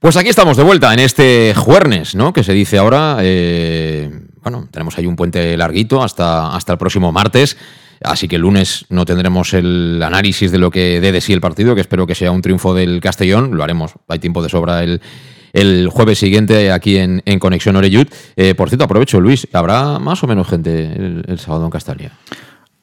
Pues 0.00 0.16
aquí 0.16 0.30
estamos 0.30 0.56
de 0.56 0.62
vuelta 0.62 0.94
en 0.94 0.98
este 0.98 1.52
jueves, 1.54 2.14
¿no? 2.14 2.32
Que 2.32 2.42
se 2.42 2.54
dice 2.54 2.78
ahora. 2.78 3.18
eh, 3.20 4.10
bueno, 4.42 4.66
tenemos 4.70 4.96
ahí 4.96 5.04
un 5.04 5.14
puente 5.14 5.54
larguito 5.58 6.02
hasta, 6.02 6.56
hasta 6.56 6.72
el 6.72 6.78
próximo 6.78 7.12
martes. 7.12 7.58
Así 8.02 8.26
que 8.26 8.36
el 8.36 8.42
lunes 8.42 8.86
no 8.88 9.04
tendremos 9.04 9.52
el 9.52 10.02
análisis 10.02 10.50
de 10.50 10.58
lo 10.58 10.70
que 10.70 11.00
dé 11.02 11.12
de 11.12 11.20
sí 11.20 11.34
el 11.34 11.42
partido, 11.42 11.74
que 11.74 11.82
espero 11.82 12.06
que 12.06 12.14
sea 12.14 12.32
un 12.32 12.40
triunfo 12.40 12.72
del 12.72 13.00
Castellón. 13.02 13.54
Lo 13.54 13.62
haremos, 13.62 13.92
hay 14.08 14.18
tiempo 14.18 14.42
de 14.42 14.48
sobra 14.48 14.82
el, 14.82 15.02
el 15.52 15.88
jueves 15.88 16.18
siguiente 16.18 16.72
aquí 16.72 16.96
en, 16.96 17.22
en 17.26 17.38
Conexión 17.38 17.76
Oreyud. 17.76 18.06
Eh, 18.36 18.54
por 18.54 18.70
cierto, 18.70 18.84
aprovecho, 18.84 19.20
Luis, 19.20 19.46
¿habrá 19.52 19.98
más 19.98 20.22
o 20.22 20.26
menos 20.26 20.48
gente 20.48 20.94
el, 21.26 21.38
sábado 21.38 21.66
en 21.66 21.70
Castalia? 21.70 22.12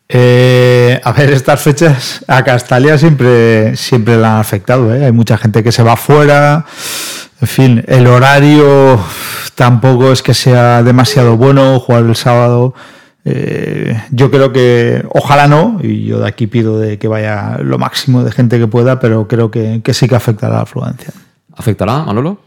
Eh, 0.10 1.02
a 1.04 1.12
ver, 1.12 1.32
estas 1.32 1.62
fechas 1.62 2.24
a 2.28 2.44
Castalia 2.44 2.98
siempre, 2.98 3.76
siempre 3.76 4.18
la 4.18 4.36
han 4.36 4.40
afectado. 4.40 4.94
¿eh? 4.96 5.06
Hay 5.06 5.12
mucha 5.12 5.38
gente 5.38 5.64
que 5.64 5.72
se 5.72 5.84
va 5.84 5.98
fuera. 5.98 6.66
En 7.42 7.48
fin, 7.48 7.84
el 7.88 8.08
horario 8.08 9.00
tampoco 9.56 10.12
es 10.12 10.24
que 10.24 10.34
sea 10.34 10.82
demasiado 10.84 11.38
bueno 11.38 11.80
jugar 11.80 12.06
el 12.06 12.16
sábado. 12.16 12.74
Eh, 13.26 14.02
yo 14.12 14.32
creo 14.32 14.54
que, 14.54 15.06
ojalá 15.10 15.48
no, 15.48 15.80
y 15.84 16.06
yo 16.06 16.20
de 16.20 16.28
aquí 16.28 16.48
pido 16.48 16.80
de 16.80 16.98
que 16.98 17.10
vaya 17.10 17.58
lo 17.62 17.78
máximo 17.78 18.24
de 18.24 18.32
gente 18.32 18.58
que 18.58 18.68
pueda, 18.68 19.00
pero 19.02 19.28
creo 19.28 19.52
que, 19.52 19.82
que 19.84 19.94
sí 19.94 20.08
que 20.08 20.16
afectará 20.16 20.54
a 20.54 20.58
la 20.58 20.64
afluencia. 20.64 21.14
¿Afectará, 21.56 22.04
Manolo? 22.06 22.40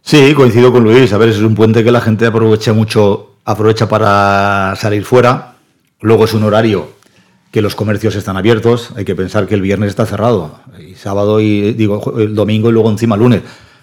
Sí, 0.00 0.32
coincido 0.34 0.72
con 0.72 0.84
Luis. 0.84 1.12
A 1.12 1.18
ver, 1.18 1.28
es 1.28 1.38
un 1.38 1.54
puente 1.54 1.84
que 1.84 1.90
la 1.90 2.00
gente 2.00 2.24
aprovecha 2.24 2.72
mucho, 2.72 3.34
aprovecha 3.44 3.86
para 3.88 4.74
salir 4.76 5.04
fuera. 5.04 5.55
Luego 6.00 6.24
es 6.24 6.34
un 6.34 6.42
horario 6.44 6.88
que 7.50 7.62
los 7.62 7.74
comercios 7.74 8.14
están 8.16 8.36
abiertos. 8.36 8.90
Hay 8.96 9.04
que 9.04 9.14
pensar 9.14 9.46
que 9.46 9.54
el 9.54 9.62
viernes 9.62 9.90
está 9.90 10.04
cerrado. 10.06 10.58
Y 10.78 10.94
sábado 10.94 11.40
y 11.40 11.72
digo 11.72 12.14
el 12.18 12.34
domingo 12.34 12.68
y 12.68 12.72
luego 12.72 12.90
encima 12.90 13.16
lunes. 13.16 13.42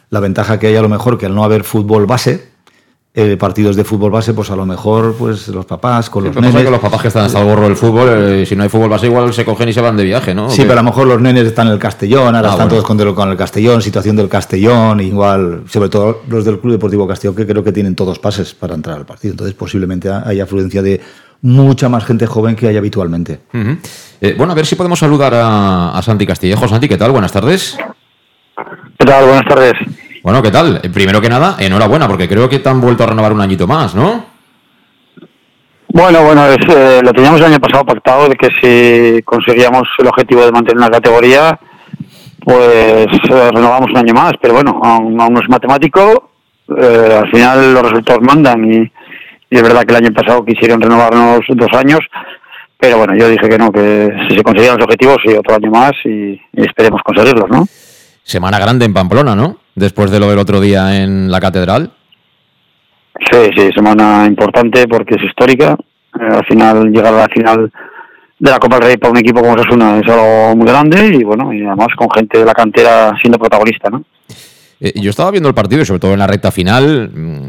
La 0.10 0.20
ventaja 0.20 0.60
que 0.60 0.68
hay 0.68 0.76
a 0.76 0.82
lo 0.82 0.90
mejor 0.90 1.18
que 1.18 1.26
al 1.26 1.34
no 1.34 1.44
haber 1.44 1.64
fútbol 1.64 2.06
base, 2.06 2.52
eh, 3.16 3.36
partidos 3.38 3.76
de 3.76 3.84
fútbol 3.84 4.12
base, 4.12 4.34
pues 4.34 4.52
a 4.52 4.56
lo 4.56 4.66
mejor 4.66 5.16
pues 5.18 5.48
los 5.48 5.66
papás 5.66 6.10
con 6.10 6.24
los 6.24 6.36
nenes. 6.36 6.64
que 6.64 6.70
los 6.70 6.80
papás 6.80 7.02
que 7.02 7.08
están 7.08 7.26
hasta 7.26 7.40
el 7.42 7.46
gorro 7.48 7.64
del 7.64 7.76
fútbol, 7.76 8.10
eh, 8.10 8.46
si 8.46 8.56
no 8.56 8.62
hay 8.64 8.70
fútbol 8.70 8.90
base, 8.90 9.08
igual 9.08 9.34
se 9.34 9.44
cogen 9.46 9.70
y 9.70 9.74
se 9.74 9.82
van 9.82 9.98
de 9.98 10.04
viaje, 10.04 10.36
¿no? 10.36 10.50
Sí, 10.52 10.62
pero 10.62 10.74
a 10.74 10.76
lo 10.78 10.84
mejor 10.84 11.08
los 11.08 11.20
nenes 11.22 11.46
están 11.48 11.68
en 11.68 11.74
el 11.74 11.80
Castellón, 11.80 12.36
ahora 12.36 12.50
Ah, 12.50 12.52
están 12.54 12.70
bueno. 12.70 12.84
todos 12.84 13.16
con 13.16 13.30
el 13.30 13.38
Castellón, 13.38 13.82
situación 13.82 14.16
del 14.16 14.30
Castellón, 14.30 15.00
igual, 15.00 15.64
sobre 15.68 15.90
todo 15.90 16.22
los 16.28 16.46
del 16.46 16.60
Club 16.60 16.74
Deportivo 16.74 17.08
Castellón, 17.08 17.36
que 17.36 17.46
creo 17.48 17.64
que 17.64 17.72
tienen 17.72 17.96
todos 17.96 18.18
pases 18.20 18.54
para 18.54 18.76
entrar 18.76 18.98
al 18.98 19.06
partido. 19.06 19.34
Entonces, 19.34 19.56
posiblemente 19.56 20.10
haya 20.12 20.44
afluencia 20.44 20.82
de 20.82 21.00
mucha 21.44 21.90
más 21.90 22.06
gente 22.06 22.26
joven 22.26 22.56
que 22.56 22.68
hay 22.68 22.78
habitualmente. 22.78 23.42
Eh, 24.22 24.34
bueno, 24.38 24.54
a 24.54 24.56
ver 24.56 24.66
si 24.66 24.76
podemos 24.76 24.98
saludar 24.98 25.34
a, 25.36 25.92
a 25.92 26.02
Santi 26.02 26.26
Castillejo. 26.26 26.68
Santi, 26.68 26.88
¿qué 26.88 26.98
tal? 26.98 27.12
Buenas 27.12 27.32
tardes. 27.32 27.78
¿Qué 28.98 29.06
tal? 29.06 29.26
Buenas 29.26 29.46
tardes. 29.46 29.74
Bueno, 30.24 30.42
¿qué 30.42 30.52
tal? 30.52 30.80
Eh, 30.82 30.90
Primero 30.90 31.20
que 31.20 31.28
nada, 31.28 31.58
enhorabuena, 31.60 32.08
porque 32.08 32.30
creo 32.30 32.48
que 32.48 32.60
te 32.60 32.70
han 32.70 32.80
vuelto 32.80 33.04
a 33.04 33.08
renovar 33.08 33.34
un 33.34 33.42
añito 33.42 33.68
más, 33.68 33.94
¿no? 33.94 34.26
Bueno, 35.90 36.24
bueno, 36.24 36.46
es, 36.48 36.58
eh, 36.70 37.02
lo 37.04 37.12
teníamos 37.12 37.40
el 37.42 37.48
año 37.48 37.60
pasado 37.60 37.86
pactado 37.86 38.30
de 38.30 38.36
que 38.36 38.50
si 38.62 39.22
conseguíamos 39.24 39.84
el 40.00 40.08
objetivo 40.08 40.46
de 40.46 40.52
mantener 40.52 40.80
la 40.80 40.90
categoría, 40.90 41.60
pues 42.40 43.08
eh, 43.30 43.52
renovamos 43.54 43.92
un 43.92 43.98
año 43.98 44.14
más. 44.14 44.32
Pero 44.42 44.54
bueno, 44.54 44.80
aún, 44.82 45.20
aún 45.20 45.34
no 45.34 45.42
es 45.42 45.50
matemático, 45.50 46.32
eh, 46.70 47.20
al 47.22 47.30
final 47.30 47.74
los 47.74 47.84
resultados 47.84 48.22
mandan 48.24 48.64
y, 48.72 48.92
y 49.54 49.58
es 49.58 49.62
verdad 49.62 49.84
que 49.84 49.94
el 49.94 50.04
año 50.04 50.14
pasado 50.14 50.44
quisieron 50.44 50.82
renovarnos 50.82 51.42
dos 51.48 51.72
años, 51.74 52.00
pero 52.80 52.98
bueno, 52.98 53.16
yo 53.16 53.30
dije 53.30 53.48
que 53.48 53.58
no, 53.60 53.72
que 53.72 54.12
si 54.28 54.36
se 54.36 54.42
conseguían 54.42 54.78
los 54.78 54.86
objetivos, 54.86 55.18
sí, 55.24 55.32
otro 55.36 55.54
año 55.54 55.70
más 55.70 55.92
y, 56.06 56.42
y 56.54 56.62
esperemos 56.66 57.02
conseguirlos, 57.04 57.48
¿no? 57.52 57.68
Semana 58.24 58.58
grande 58.58 58.86
en 58.86 58.96
Pamplona, 58.96 59.36
¿no? 59.36 59.58
Después 59.76 60.10
de 60.10 60.20
lo 60.20 60.28
del 60.28 60.40
otro 60.40 60.60
día 60.60 61.04
en 61.04 61.30
la 61.30 61.40
catedral. 61.40 61.92
Sí, 63.32 63.52
sí, 63.56 63.70
semana 63.76 64.26
importante 64.26 64.88
porque 64.88 65.16
es 65.16 65.24
histórica. 65.24 65.78
Eh, 66.20 66.36
al 66.36 66.46
final, 66.46 66.90
llegar 66.92 67.14
a 67.14 67.18
la 67.18 67.28
final 67.28 67.72
de 68.40 68.50
la 68.50 68.58
Copa 68.58 68.78
del 68.78 68.86
Rey 68.86 68.98
para 68.98 69.12
un 69.12 69.20
equipo 69.20 69.42
como 69.42 69.54
Osasuna 69.54 70.00
es 70.00 70.08
algo 70.12 70.56
muy 70.56 70.66
grande 70.66 71.16
y 71.16 71.24
bueno, 71.24 71.54
y 71.54 71.64
además 71.64 71.90
con 71.96 72.10
gente 72.10 72.40
de 72.40 72.46
la 72.46 72.54
cantera 72.54 73.14
siendo 73.22 73.38
protagonista, 73.38 73.92
¿no? 73.92 74.04
Eh, 74.80 74.94
yo 75.00 75.10
estaba 75.10 75.32
viendo 75.32 75.50
el 75.50 75.56
partido 75.56 75.82
y 75.82 75.86
sobre 75.86 76.00
todo 76.00 76.14
en 76.14 76.20
la 76.20 76.28
recta 76.28 76.52
final 76.52 77.10
mm, 77.10 77.48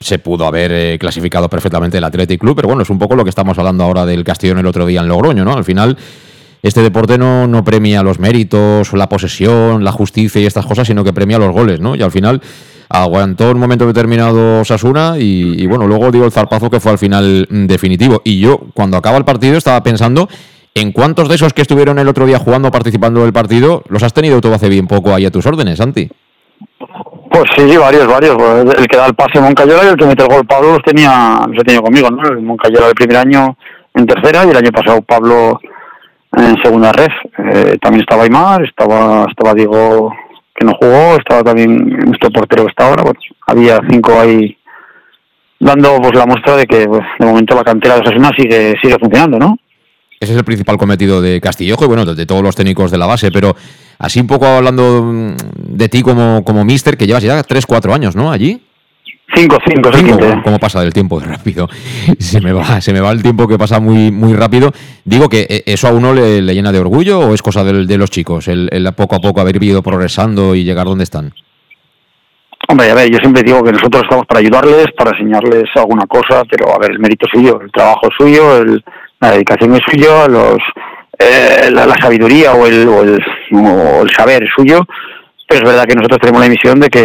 se 0.00 0.18
pudo 0.18 0.46
haber 0.46 0.72
eh, 0.72 0.98
clasificado 0.98 1.48
perfectamente 1.48 1.98
el 1.98 2.04
Athletic 2.04 2.40
Club, 2.40 2.56
pero 2.56 2.68
bueno, 2.68 2.82
es 2.82 2.90
un 2.90 2.98
poco 2.98 3.16
lo 3.16 3.24
que 3.24 3.30
estamos 3.30 3.58
hablando 3.58 3.84
ahora 3.84 4.06
del 4.06 4.24
Castellón 4.24 4.58
el 4.58 4.66
otro 4.66 4.86
día 4.86 5.00
en 5.00 5.08
Logroño, 5.08 5.44
¿no? 5.44 5.54
Al 5.54 5.64
final 5.64 5.96
este 6.62 6.82
deporte 6.82 7.16
no, 7.16 7.46
no 7.46 7.64
premia 7.64 8.02
los 8.02 8.18
méritos, 8.18 8.92
la 8.92 9.08
posesión, 9.08 9.82
la 9.82 9.92
justicia 9.92 10.40
y 10.40 10.46
estas 10.46 10.66
cosas, 10.66 10.86
sino 10.86 11.04
que 11.04 11.12
premia 11.12 11.38
los 11.38 11.52
goles, 11.52 11.80
¿no? 11.80 11.94
Y 11.96 12.02
al 12.02 12.10
final 12.10 12.40
aguantó 12.88 13.50
un 13.50 13.58
momento 13.58 13.86
determinado 13.86 14.64
Sasuna 14.64 15.14
y, 15.18 15.62
y 15.62 15.66
bueno, 15.66 15.86
luego 15.86 16.10
dio 16.10 16.24
el 16.24 16.32
zarpazo 16.32 16.70
que 16.70 16.80
fue 16.80 16.92
al 16.92 16.98
final 16.98 17.46
mm, 17.48 17.66
definitivo. 17.66 18.20
Y 18.24 18.40
yo 18.40 18.60
cuando 18.74 18.96
acaba 18.96 19.16
el 19.16 19.24
partido 19.24 19.56
estaba 19.56 19.82
pensando 19.82 20.28
en 20.74 20.92
cuántos 20.92 21.28
de 21.28 21.34
esos 21.34 21.52
que 21.52 21.62
estuvieron 21.62 21.98
el 21.98 22.08
otro 22.08 22.26
día 22.26 22.38
jugando, 22.38 22.70
participando 22.70 23.22
del 23.22 23.32
partido, 23.32 23.82
los 23.88 24.02
has 24.02 24.12
tenido 24.12 24.40
todo 24.40 24.54
hace 24.54 24.68
bien 24.68 24.86
poco 24.86 25.14
ahí 25.14 25.24
a 25.24 25.30
tus 25.30 25.46
órdenes, 25.46 25.78
Santi. 25.78 26.08
Pues 27.30 27.44
sí, 27.56 27.76
varios, 27.76 28.06
varios. 28.06 28.36
Pues 28.36 28.74
El 28.78 28.86
que 28.86 28.96
da 28.96 29.06
el 29.06 29.14
pase 29.14 29.40
Moncayola 29.40 29.84
y 29.84 29.88
el 29.88 29.96
que 29.96 30.06
mete 30.06 30.22
el 30.22 30.28
gol 30.28 30.46
Pablo 30.46 30.72
los 30.72 30.82
tenía, 30.82 31.40
los 31.46 31.58
he 31.58 31.64
tenido 31.64 31.82
conmigo, 31.82 32.10
¿no? 32.10 32.22
El 32.28 32.40
Moncayola 32.40 32.88
el 32.88 32.94
primer 32.94 33.18
año 33.18 33.56
en 33.94 34.06
tercera 34.06 34.44
y 34.44 34.50
el 34.50 34.56
año 34.56 34.70
pasado 34.70 35.02
Pablo 35.02 35.60
en 36.36 36.62
segunda 36.62 36.92
ref. 36.92 37.12
Eh, 37.38 37.76
también 37.80 38.02
estaba 38.02 38.24
Aymar, 38.24 38.64
estaba, 38.64 39.26
estaba 39.28 39.54
Diego 39.54 40.12
que 40.54 40.64
no 40.64 40.72
jugó, 40.74 41.16
estaba 41.16 41.42
también 41.42 41.88
nuestro 42.06 42.30
portero 42.30 42.64
que 42.64 42.70
está 42.70 42.88
ahora. 42.88 43.02
Bueno, 43.02 43.20
había 43.46 43.80
cinco 43.88 44.18
ahí 44.18 44.56
dando 45.58 45.98
pues 46.00 46.14
la 46.14 46.26
muestra 46.26 46.56
de 46.56 46.66
que 46.66 46.86
pues, 46.86 47.02
de 47.18 47.26
momento 47.26 47.54
la 47.54 47.64
cantera 47.64 47.96
de 47.96 48.00
Osasuna 48.00 48.30
sigue, 48.36 48.74
sigue 48.82 48.98
funcionando, 48.98 49.38
¿no? 49.38 49.56
Ese 50.22 50.32
es 50.32 50.38
el 50.38 50.44
principal 50.44 50.76
cometido 50.76 51.22
de 51.22 51.40
Castillejo 51.40 51.82
y 51.84 51.88
bueno, 51.88 52.04
de, 52.04 52.14
de 52.14 52.26
todos 52.26 52.42
los 52.42 52.54
técnicos 52.54 52.90
de 52.90 52.98
la 52.98 53.06
base, 53.06 53.30
pero 53.32 53.56
así 53.98 54.20
un 54.20 54.26
poco 54.26 54.44
hablando 54.44 55.02
mm, 55.02 55.34
de 55.56 55.88
ti 55.88 56.02
como, 56.02 56.44
como 56.44 56.62
mister, 56.62 56.98
que 56.98 57.06
llevas 57.06 57.22
ya 57.22 57.40
3-4 57.42 57.94
años, 57.94 58.14
¿no? 58.14 58.30
Allí. 58.30 58.60
Cinco, 59.34 59.56
cinco, 59.66 59.88
es 59.88 59.94
el 59.98 60.04
Cinco, 60.04 60.18
quinto. 60.18 60.42
¿Cómo 60.44 60.58
pasa 60.58 60.82
el 60.82 60.92
tiempo 60.92 61.18
de 61.20 61.26
rápido? 61.26 61.70
Se 62.18 62.38
me 62.42 62.52
va, 62.52 62.82
se 62.82 62.92
me 62.92 63.00
va 63.00 63.12
el 63.12 63.22
tiempo 63.22 63.48
que 63.48 63.56
pasa 63.56 63.80
muy, 63.80 64.10
muy 64.10 64.34
rápido. 64.34 64.72
Digo 65.06 65.30
que 65.30 65.46
eh, 65.48 65.62
eso 65.64 65.88
a 65.88 65.92
uno 65.92 66.12
le, 66.12 66.42
le 66.42 66.52
llena 66.54 66.70
de 66.70 66.80
orgullo 66.80 67.20
o 67.20 67.32
es 67.32 67.40
cosa 67.40 67.64
del- 67.64 67.86
de, 67.86 67.96
los 67.96 68.10
chicos, 68.10 68.46
el, 68.48 68.68
el 68.72 68.92
poco 68.92 69.14
a 69.16 69.20
poco 69.20 69.40
haber 69.40 69.62
ido 69.62 69.82
progresando 69.82 70.54
y 70.54 70.64
llegar 70.64 70.84
donde 70.86 71.04
están. 71.04 71.32
Hombre, 72.68 72.90
a 72.90 72.94
ver, 72.94 73.10
yo 73.10 73.16
siempre 73.22 73.42
digo 73.42 73.62
que 73.64 73.72
nosotros 73.72 74.02
estamos 74.02 74.26
para 74.26 74.40
ayudarles, 74.40 74.88
para 74.98 75.16
enseñarles 75.16 75.64
alguna 75.76 76.06
cosa, 76.06 76.42
pero 76.50 76.74
a 76.74 76.78
ver, 76.78 76.90
el 76.90 76.98
mérito 76.98 77.24
es 77.26 77.32
suyo, 77.32 77.58
el 77.62 77.72
trabajo 77.72 78.08
es 78.08 78.14
suyo, 78.18 78.58
el, 78.58 78.84
la 79.20 79.30
dedicación 79.32 79.74
es 79.74 79.80
suyo, 79.90 80.28
los, 80.28 80.58
eh, 81.18 81.70
la, 81.70 81.96
sabiduría 82.00 82.54
o 82.54 82.66
el, 82.66 82.88
o 82.88 83.02
el, 83.02 83.22
o 83.52 84.02
el 84.02 84.10
saber 84.10 84.42
es 84.42 84.50
suyo, 84.56 84.86
pero 85.48 85.64
es 85.64 85.70
verdad 85.70 85.86
que 85.86 85.96
nosotros 85.96 86.20
tenemos 86.20 86.40
la 86.42 86.48
misión 86.48 86.80
de 86.80 86.88
que 86.88 87.02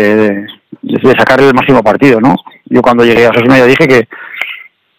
de, 0.82 1.18
sacarle 1.18 1.48
el 1.48 1.54
máximo 1.54 1.84
partido, 1.84 2.20
¿no? 2.22 2.36
Yo 2.66 2.82
cuando 2.82 3.04
llegué 3.04 3.26
a 3.26 3.34
Sosuna 3.34 3.58
ya 3.58 3.66
dije 3.66 3.88
que, 3.88 4.08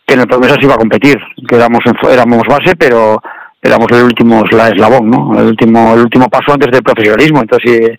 que 0.07 0.14
en 0.14 0.20
el 0.20 0.26
Promesas 0.26 0.59
iba 0.61 0.74
a 0.74 0.79
competir, 0.79 1.16
que 1.48 1.57
éramos, 1.57 1.81
éramos 2.11 2.42
base, 2.48 2.76
pero 2.76 3.20
éramos 3.62 3.87
el 3.92 4.05
último 4.05 4.44
la 4.50 4.68
eslabón, 4.68 5.11
¿no? 5.11 5.38
El 5.38 5.46
último, 5.46 5.94
el 5.94 6.00
último 6.00 6.29
paso 6.29 6.52
antes 6.52 6.70
del 6.70 6.83
profesionalismo. 6.83 7.40
Entonces, 7.40 7.98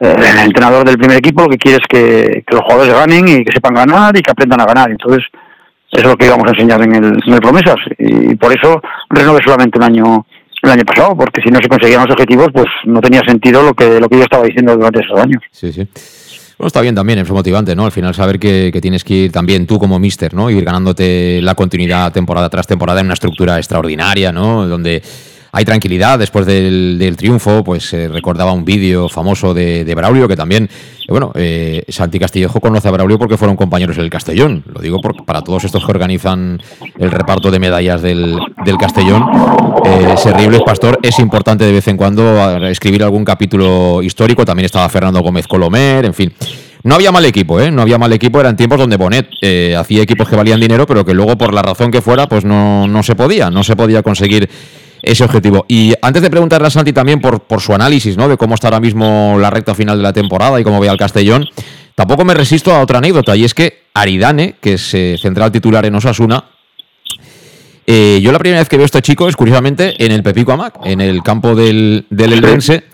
eh, 0.00 0.16
el 0.16 0.38
entrenador 0.38 0.86
del 0.86 0.98
primer 0.98 1.18
equipo 1.18 1.42
lo 1.42 1.48
que 1.48 1.58
quiere 1.58 1.78
es 1.78 1.86
que, 1.88 2.44
los 2.48 2.62
jugadores 2.62 2.94
ganen 2.94 3.28
y 3.28 3.44
que 3.44 3.52
sepan 3.52 3.74
ganar 3.74 4.16
y 4.16 4.22
que 4.22 4.30
aprendan 4.30 4.60
a 4.60 4.66
ganar. 4.66 4.90
Entonces, 4.90 5.24
es 5.90 6.04
lo 6.04 6.16
que 6.16 6.26
íbamos 6.26 6.46
a 6.46 6.50
enseñar 6.50 6.82
en 6.82 6.94
el, 6.94 7.04
en 7.26 7.32
el 7.32 7.40
Promesas. 7.40 7.76
Y 7.98 8.34
por 8.36 8.52
eso 8.52 8.80
renové 9.10 9.40
solamente 9.44 9.78
un 9.78 9.84
año 9.84 10.26
el 10.62 10.70
año 10.70 10.84
pasado, 10.84 11.16
porque 11.16 11.40
si 11.40 11.50
no 11.50 11.60
se 11.62 11.68
conseguían 11.68 12.02
los 12.02 12.10
objetivos, 12.10 12.48
pues 12.52 12.66
no 12.84 13.00
tenía 13.00 13.20
sentido 13.26 13.62
lo 13.62 13.74
que, 13.74 14.00
lo 14.00 14.08
que 14.08 14.16
yo 14.16 14.22
estaba 14.24 14.44
diciendo 14.44 14.76
durante 14.76 15.00
esos 15.00 15.18
años. 15.18 15.42
Sí, 15.52 15.72
sí. 15.72 15.86
Bueno, 16.58 16.66
está 16.66 16.80
bien 16.80 16.96
también, 16.96 17.20
es 17.20 17.30
motivante, 17.30 17.76
¿no? 17.76 17.84
Al 17.84 17.92
final 17.92 18.12
saber 18.14 18.40
que, 18.40 18.70
que, 18.72 18.80
tienes 18.80 19.04
que 19.04 19.14
ir 19.14 19.32
también 19.32 19.66
tú 19.68 19.78
como 19.78 20.00
mister, 20.00 20.34
¿no? 20.34 20.50
Ir 20.50 20.64
ganándote 20.64 21.40
la 21.40 21.54
continuidad 21.54 22.12
temporada 22.12 22.48
tras 22.48 22.66
temporada 22.66 22.98
en 22.98 23.06
una 23.06 23.14
estructura 23.14 23.58
extraordinaria, 23.58 24.32
¿no? 24.32 24.66
Donde 24.66 25.00
hay 25.52 25.64
tranquilidad 25.64 26.18
después 26.18 26.46
del, 26.46 27.14
triunfo, 27.16 27.64
pues 27.64 27.92
eh, 27.94 28.08
recordaba 28.08 28.52
un 28.52 28.64
vídeo 28.64 29.08
famoso 29.08 29.54
de, 29.54 29.92
Braulio 29.94 30.28
que 30.28 30.36
también, 30.36 30.64
eh, 30.64 31.06
bueno, 31.08 31.32
eh, 31.34 31.84
Santi 31.88 32.18
Castillejo 32.18 32.60
conoce 32.60 32.88
a 32.88 32.90
Braulio 32.90 33.18
porque 33.18 33.36
fueron 33.36 33.56
compañeros 33.56 33.96
en 33.96 34.04
el 34.04 34.10
Castellón, 34.10 34.62
lo 34.72 34.80
digo 34.80 35.00
para 35.00 35.42
todos 35.42 35.64
estos 35.64 35.84
que 35.84 35.90
organizan 35.90 36.60
el 36.98 37.10
reparto 37.10 37.50
de 37.50 37.58
medallas 37.58 38.02
del, 38.02 38.38
Castellón, 38.78 39.24
Serribles 40.18 40.60
Pastor 40.62 40.98
es 41.02 41.18
importante 41.18 41.64
de 41.64 41.72
vez 41.72 41.88
en 41.88 41.96
cuando 41.96 42.66
escribir 42.66 43.02
algún 43.02 43.24
capítulo 43.24 44.02
histórico, 44.02 44.44
también 44.44 44.66
estaba 44.66 44.88
Fernando 44.88 45.20
Gómez 45.20 45.46
Colomer, 45.46 46.04
en 46.04 46.14
fin. 46.14 46.32
No 46.84 46.94
había 46.94 47.10
mal 47.10 47.24
equipo, 47.24 47.58
¿eh? 47.60 47.72
No 47.72 47.82
había 47.82 47.98
mal 47.98 48.12
equipo, 48.12 48.40
eran 48.40 48.56
tiempos 48.56 48.78
donde 48.78 48.96
Bonet 48.96 49.28
hacía 49.76 50.02
equipos 50.02 50.28
que 50.28 50.36
valían 50.36 50.60
dinero, 50.60 50.86
pero 50.86 51.04
que 51.04 51.14
luego 51.14 51.36
por 51.36 51.54
la 51.54 51.62
razón 51.62 51.90
que 51.90 52.02
fuera, 52.02 52.28
pues 52.28 52.44
no, 52.44 52.86
no 52.86 53.02
se 53.02 53.16
podía, 53.16 53.50
no 53.50 53.64
se 53.64 53.74
podía 53.74 54.02
conseguir 54.02 54.48
ese 55.02 55.24
objetivo. 55.24 55.64
Y 55.68 55.94
antes 56.02 56.22
de 56.22 56.30
preguntarle 56.30 56.66
a 56.66 56.70
Santi 56.70 56.92
también 56.92 57.20
por, 57.20 57.40
por 57.40 57.60
su 57.60 57.74
análisis, 57.74 58.16
¿no? 58.16 58.28
De 58.28 58.36
cómo 58.36 58.54
está 58.54 58.68
ahora 58.68 58.80
mismo 58.80 59.36
la 59.40 59.50
recta 59.50 59.74
final 59.74 59.98
de 59.98 60.02
la 60.02 60.12
temporada 60.12 60.60
y 60.60 60.64
cómo 60.64 60.80
ve 60.80 60.88
al 60.88 60.96
Castellón, 60.96 61.46
tampoco 61.94 62.24
me 62.24 62.34
resisto 62.34 62.72
a 62.72 62.80
otra 62.80 62.98
anécdota, 62.98 63.36
y 63.36 63.44
es 63.44 63.54
que 63.54 63.84
Aridane, 63.94 64.56
que 64.60 64.74
es 64.74 64.94
eh, 64.94 65.16
central 65.20 65.52
titular 65.52 65.84
en 65.86 65.94
Osasuna, 65.94 66.44
eh, 67.86 68.20
yo 68.22 68.32
la 68.32 68.38
primera 68.38 68.60
vez 68.60 68.68
que 68.68 68.76
veo 68.76 68.84
a 68.84 68.86
este 68.86 69.00
chico 69.00 69.28
es 69.28 69.36
curiosamente 69.36 69.94
en 70.04 70.12
el 70.12 70.22
Pepico 70.22 70.52
Amac, 70.52 70.74
en 70.84 71.00
el 71.00 71.22
campo 71.22 71.54
del, 71.54 72.06
del 72.10 72.34
Eldense. 72.34 72.84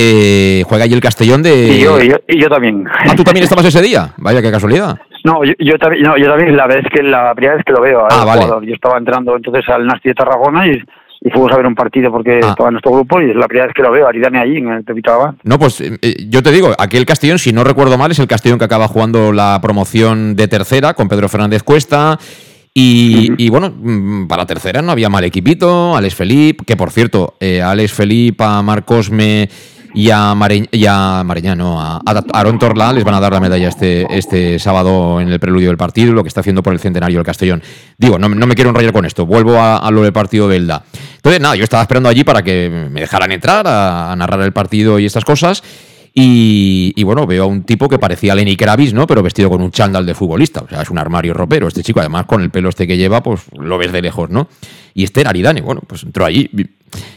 Eh, 0.00 0.62
juega 0.66 0.84
allí 0.84 0.94
el 0.94 1.00
Castellón 1.00 1.42
de. 1.42 1.68
Y 1.68 1.80
yo, 1.80 1.98
y 2.00 2.40
yo, 2.40 2.48
también. 2.48 2.86
Ah, 2.88 3.16
tú 3.16 3.24
también 3.24 3.42
estabas 3.42 3.66
ese 3.66 3.82
día. 3.82 4.14
Vaya, 4.16 4.40
qué 4.40 4.50
casualidad. 4.50 4.96
No, 5.24 5.42
yo, 5.44 5.78
también, 5.78 6.04
no, 6.04 6.16
yo 6.16 6.28
también 6.28 6.56
la 6.56 6.68
vez 6.68 6.84
que 6.90 7.02
la 7.02 7.34
primera 7.34 7.56
vez 7.56 7.64
que 7.66 7.72
lo 7.72 7.80
veo. 7.80 8.06
Ah, 8.08 8.24
vale. 8.24 8.46
Yo 8.66 8.74
estaba 8.74 8.96
entrando 8.96 9.36
entonces 9.36 9.68
al 9.68 9.86
Nasti 9.86 10.10
de 10.10 10.14
Tarragona 10.14 10.68
y 10.68 10.80
y 11.20 11.30
fuimos 11.30 11.52
a 11.52 11.56
ver 11.56 11.66
un 11.66 11.74
partido 11.74 12.10
porque 12.10 12.40
ah. 12.42 12.50
estaba 12.50 12.68
en 12.68 12.74
nuestro 12.74 12.92
grupo 12.92 13.20
y 13.20 13.30
es 13.30 13.36
la 13.36 13.46
primera 13.46 13.66
vez 13.66 13.74
que 13.74 13.82
lo 13.82 13.90
veo, 13.90 14.06
Aridane 14.06 14.38
allí 14.38 14.58
en 14.58 14.68
el 14.68 14.84
Pepito 14.84 15.12
Abad. 15.12 15.34
No, 15.42 15.58
pues 15.58 15.80
eh, 15.80 15.98
eh, 16.00 16.26
yo 16.28 16.42
te 16.42 16.52
digo, 16.52 16.72
aquí 16.78 16.96
el 16.96 17.06
Castellón, 17.06 17.38
si 17.38 17.52
no 17.52 17.64
recuerdo 17.64 17.98
mal, 17.98 18.10
es 18.10 18.18
el 18.18 18.28
Castellón 18.28 18.58
que 18.58 18.64
acaba 18.64 18.88
jugando 18.88 19.32
la 19.32 19.58
promoción 19.62 20.36
de 20.36 20.48
tercera 20.48 20.94
con 20.94 21.08
Pedro 21.08 21.28
Fernández 21.28 21.62
Cuesta. 21.62 22.18
Y, 22.80 23.50
bueno, 23.50 23.72
mm, 23.76 24.28
para 24.28 24.46
tercera 24.46 24.82
no 24.82 24.92
había 24.92 25.08
mal 25.08 25.24
equipito, 25.24 25.96
Alex 25.96 26.14
Felipe, 26.14 26.64
que 26.64 26.76
por 26.76 26.92
cierto, 26.92 27.34
eh, 27.40 27.60
Alex 27.60 27.92
Felipe, 27.92 28.44
a 28.44 28.62
Marcosme 28.62 29.48
y 29.94 30.10
a, 30.10 30.34
y 30.70 30.86
a 30.86 31.22
Mareñano, 31.24 31.80
a, 31.80 32.00
Aaron 32.32 32.58
Torla 32.58 32.92
les 32.92 33.04
van 33.04 33.14
a 33.14 33.20
dar 33.20 33.32
la 33.32 33.40
medalla 33.40 33.68
este, 33.68 34.06
este 34.16 34.58
sábado 34.58 35.20
en 35.20 35.28
el 35.28 35.40
preludio 35.40 35.68
del 35.68 35.76
partido, 35.76 36.12
lo 36.12 36.22
que 36.22 36.28
está 36.28 36.40
haciendo 36.40 36.62
por 36.62 36.72
el 36.72 36.80
centenario 36.80 37.18
del 37.18 37.26
Castellón. 37.26 37.62
Digo, 37.96 38.18
no, 38.18 38.28
me 38.28 38.54
quiero 38.54 38.70
enrollar 38.70 38.92
con 38.92 39.04
esto, 39.04 39.26
vuelvo 39.26 39.60
a, 39.60 39.90
lo 39.90 40.02
del 40.02 40.12
partido 40.12 40.48
de 40.48 40.56
Elda. 40.56 40.84
Entonces, 41.16 41.40
nada, 41.40 41.56
yo 41.56 41.64
estaba 41.64 41.82
esperando 41.82 42.08
allí 42.08 42.24
para 42.24 42.42
que 42.42 42.88
me 42.90 43.00
dejaran 43.00 43.32
entrar 43.32 43.66
a, 43.66 44.14
narrar 44.16 44.42
el 44.42 44.52
partido 44.52 44.98
y 44.98 45.06
estas 45.06 45.24
cosas. 45.24 45.62
Y, 46.20 47.00
bueno, 47.04 47.28
veo 47.28 47.44
a 47.44 47.46
un 47.46 47.62
tipo 47.62 47.88
que 47.88 47.98
parecía 47.98 48.34
Lenny 48.34 48.56
Kravitz, 48.56 48.92
¿no? 48.92 49.06
Pero 49.06 49.22
vestido 49.22 49.48
con 49.50 49.62
un 49.62 49.70
chándal 49.70 50.04
de 50.04 50.16
futbolista. 50.16 50.62
O 50.62 50.68
sea, 50.68 50.82
es 50.82 50.90
un 50.90 50.98
armario 50.98 51.32
ropero. 51.32 51.68
Este 51.68 51.84
chico, 51.84 52.00
además, 52.00 52.26
con 52.26 52.42
el 52.42 52.50
pelo 52.50 52.70
este 52.70 52.88
que 52.88 52.96
lleva, 52.96 53.22
pues 53.22 53.42
lo 53.56 53.78
ves 53.78 53.92
de 53.92 54.02
lejos, 54.02 54.28
¿no? 54.28 54.48
Y 54.94 55.04
este 55.04 55.20
era 55.20 55.30
Aridane. 55.30 55.60
Bueno, 55.60 55.80
pues 55.86 56.02
entró 56.02 56.24
allí. 56.24 56.50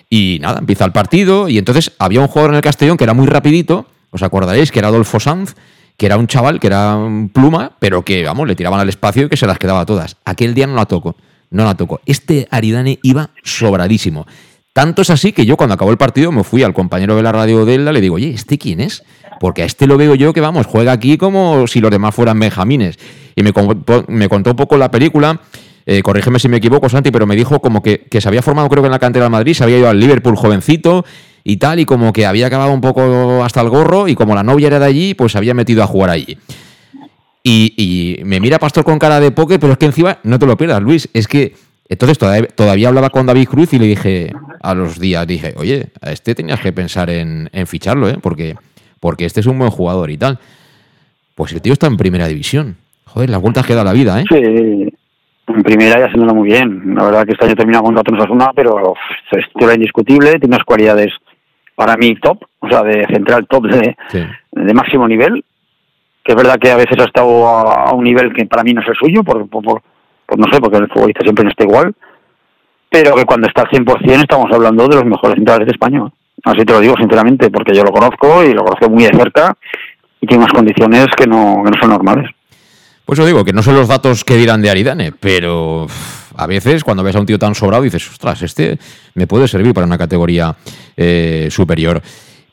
Y 0.10 0.40
nada, 0.42 0.60
empieza 0.60 0.86
el 0.86 0.92
partido. 0.92 1.50
Y 1.50 1.58
entonces 1.58 1.92
había 2.00 2.22
un 2.22 2.28
jugador 2.28 2.52
en 2.52 2.58
el 2.58 2.62
Castellón 2.62 2.98
que 2.98 3.04
era 3.04 3.14
muy 3.14 3.28
rapidito. 3.28 3.88
¿Os 4.12 4.24
acordaréis? 4.24 4.72
Que 4.72 4.80
era 4.80 4.90
Adolfo 4.90 5.20
Sanz 5.20 5.56
que 6.02 6.08
era 6.08 6.18
un 6.18 6.26
chaval, 6.26 6.60
que 6.60 6.66
era 6.66 6.96
un 6.96 7.30
pluma, 7.30 7.74
pero 7.78 8.04
que, 8.04 8.24
vamos, 8.24 8.48
le 8.48 8.56
tiraban 8.56 8.80
al 8.80 8.90
espacio 8.90 9.28
y 9.28 9.30
que 9.30 9.38
se 9.38 9.46
las 9.46 9.60
quedaba 9.60 9.86
todas. 9.86 10.18
Aquel 10.26 10.56
día 10.56 10.66
no 10.66 10.74
la 10.74 10.88
tocó, 10.88 11.16
no 11.52 11.64
la 11.64 11.76
tocó. 11.76 12.02
Este 12.08 12.48
Aridane 12.50 12.98
iba 13.04 13.30
sobradísimo. 13.44 14.26
Tanto 14.74 15.04
es 15.04 15.12
así 15.12 15.32
que 15.32 15.46
yo 15.46 15.58
cuando 15.58 15.76
acabó 15.76 15.92
el 15.92 16.00
partido 16.00 16.32
me 16.32 16.44
fui 16.44 16.64
al 16.64 16.74
compañero 16.74 17.16
de 17.16 17.22
la 17.22 17.32
radio 17.32 17.66
de 17.66 17.76
Elda, 17.76 17.92
le 17.92 18.02
digo, 18.02 18.16
oye, 18.16 18.32
¿este 18.32 18.58
quién 18.58 18.80
es? 18.80 19.04
Porque 19.40 19.62
a 19.62 19.66
este 19.66 19.86
lo 19.86 19.96
veo 19.96 20.16
yo 20.16 20.34
que, 20.34 20.42
vamos, 20.42 20.66
juega 20.66 20.92
aquí 20.92 21.20
como 21.20 21.68
si 21.68 21.82
los 21.82 21.92
demás 21.92 22.16
fueran 22.16 22.40
benjamines. 22.40 22.98
Y 23.36 23.44
me, 23.44 23.54
me 24.08 24.28
contó 24.28 24.50
un 24.50 24.56
poco 24.56 24.78
la 24.78 24.90
película, 24.90 25.40
eh, 25.86 26.02
corrígeme 26.02 26.39
si 26.39 26.48
me 26.48 26.58
equivoco, 26.58 26.89
Santi, 26.89 27.12
pero 27.12 27.26
me 27.26 27.36
dijo 27.36 27.60
como 27.60 27.82
que, 27.82 28.08
se 28.12 28.28
había 28.28 28.41
formado 28.41 28.70
creo 28.70 28.84
que 28.84 28.88
en 28.88 28.91
la 28.91 29.00
cantera 29.00 29.26
de 29.26 29.32
Madrid, 29.32 29.54
se 29.54 29.63
había 29.63 29.78
ido 29.78 29.89
al 29.89 30.00
Liverpool 30.00 30.36
jovencito 30.36 31.06
y 31.44 31.58
tal, 31.58 31.80
y 31.80 31.86
como 31.86 32.13
que 32.13 32.26
había 32.26 32.48
acabado 32.48 32.72
un 32.72 32.82
poco 32.82 33.44
hasta 33.44 33.62
el 33.62 33.70
gorro, 33.70 34.08
y 34.08 34.15
como 34.15 34.36
la 34.36 34.44
novia 34.44 34.67
era 34.67 34.80
de 34.80 34.86
allí, 34.86 35.13
pues 35.13 35.32
se 35.32 35.38
había 35.38 35.54
metido 35.54 35.84
a 35.84 35.88
jugar 35.88 36.10
allí. 36.10 36.38
Y, 37.44 37.74
y 37.76 38.24
me 38.24 38.39
mira 38.39 38.60
Pastor 38.60 38.84
con 38.84 39.00
cara 39.00 39.20
de 39.20 39.32
poke, 39.32 39.58
pero 39.58 39.74
es 39.74 39.80
que 39.80 39.88
encima, 39.88 40.20
no 40.24 40.38
te 40.38 40.46
lo 40.46 40.56
pierdas, 40.56 40.82
Luis, 40.82 41.10
es 41.13 41.28
que 41.28 41.56
entonces 41.91 42.17
todavía, 42.56 42.88
hablaba 42.88 43.10
con 43.10 43.26
David 43.26 43.50
Cruz 43.50 43.74
y 43.74 43.78
le 43.78 43.86
dije 43.86 44.32
a 44.62 44.74
los 44.74 44.98
días, 44.98 45.28
dije, 45.28 45.54
oye, 45.58 45.89
a 46.00 46.13
este 46.13 46.34
tenías 46.34 46.62
que 46.62 46.72
pensar 46.72 47.10
en, 47.10 47.50
ficharlo, 47.67 48.08
¿eh? 48.08 48.15
Porque, 48.22 48.56
porque 49.02 49.26
este 49.26 49.41
es 49.41 49.46
un 49.46 49.60
buen 49.60 49.72
jugador 49.72 50.10
y 50.10 50.17
tal. 50.17 50.39
Pues 51.36 51.52
el 51.52 51.62
tío 51.62 51.74
está 51.74 51.88
en 51.88 51.98
primera 51.98 52.30
división. 52.30 52.78
Joder, 53.04 53.30
las 53.30 53.41
vueltas 53.41 53.65
que 53.65 53.76
da 53.76 53.84
la 53.84 53.91
vida, 53.91 54.22
¿eh? 54.22 54.24
Sí, 54.30 54.94
en 55.56 55.64
primera 55.64 56.00
ya 56.00 56.12
se 56.12 56.18
muy 56.18 56.50
bien. 56.50 56.96
La 56.96 57.06
verdad 57.06 57.26
que 57.26 57.34
este 57.34 57.46
año 57.46 57.56
termina 57.56 57.82
con 57.82 57.98
en 57.98 58.16
Osasuna, 58.16 58.52
pero 58.56 58.94
es 59.32 59.48
titular 59.54 59.76
indiscutible, 59.76 60.40
tiene 60.40 60.56
unas 60.56 60.66
cualidades 60.66 61.14
para 61.76 61.98
mí 61.98 62.16
top, 62.16 62.44
o 62.60 62.70
sea, 62.70 62.84
de 62.84 63.06
central 63.08 63.48
top 63.48 63.68
de, 63.68 63.96
de 64.52 64.74
máximo 64.74 65.08
nivel. 65.08 65.44
Que 66.24 66.34
es 66.34 66.36
verdad 66.36 66.60
que 66.60 66.72
a 66.72 66.76
veces 66.76 67.00
ha 67.00 67.06
estado 67.06 67.48
a, 67.48 67.94
un 67.94 68.04
nivel 68.04 68.34
que 68.34 68.46
para 68.46 68.64
mí 68.64 68.74
no 68.74 68.82
es 68.82 68.88
el 68.88 68.96
suyo, 68.96 69.24
por, 69.24 69.48
por 69.50 69.82
no 70.38 70.46
sé, 70.52 70.60
porque 70.62 70.78
el 70.78 70.90
futbolista 70.90 71.24
siempre 71.24 71.44
no 71.44 71.50
está 71.50 71.64
igual, 71.64 71.94
pero 72.90 73.16
que 73.16 73.26
cuando 73.26 73.48
está 73.48 73.64
al 73.64 73.70
100% 73.70 74.22
estamos 74.22 74.52
hablando 74.52 74.88
de 74.88 74.96
los 74.96 75.06
mejores 75.06 75.36
centrales 75.36 75.66
de 75.66 75.72
España. 75.72 76.04
Así 76.44 76.66
te 76.66 76.74
lo 76.74 76.80
digo 76.80 76.96
sinceramente, 76.98 77.50
porque 77.50 77.74
yo 77.74 77.84
lo 77.84 77.92
conozco 77.92 78.44
y 78.44 78.54
lo 78.54 78.64
conozco 78.64 78.90
muy 78.90 79.04
de 79.04 79.18
cerca 79.18 79.56
y 80.20 80.28
tiene 80.28 80.44
unas 80.44 80.54
condiciones 80.54 81.08
que 81.16 81.28
no, 81.28 81.62
que 81.64 81.72
no 81.72 81.82
son 81.82 81.90
normales. 81.90 82.30
Pues 83.12 83.19
yo 83.19 83.26
digo 83.26 83.43
que 83.43 83.52
no 83.52 83.62
son 83.62 83.76
los 83.76 83.89
datos 83.89 84.24
que 84.24 84.38
dirán 84.38 84.62
de 84.62 84.69
Aridane, 84.69 85.12
pero 85.12 85.86
a 86.38 86.47
veces 86.47 86.82
cuando 86.82 87.04
ves 87.04 87.13
a 87.17 87.19
un 87.19 87.26
tío 87.26 87.38
tan 87.38 87.54
sobrado 87.54 87.84
dices, 87.84 88.10
ostras, 88.10 88.41
este 88.41 88.80
me 89.15 89.28
puede 89.28 89.50
servir 89.50 89.74
para 89.74 89.86
una 89.86 89.97
categoría 89.97 90.56
eh, 90.95 91.50
superior. 91.52 92.02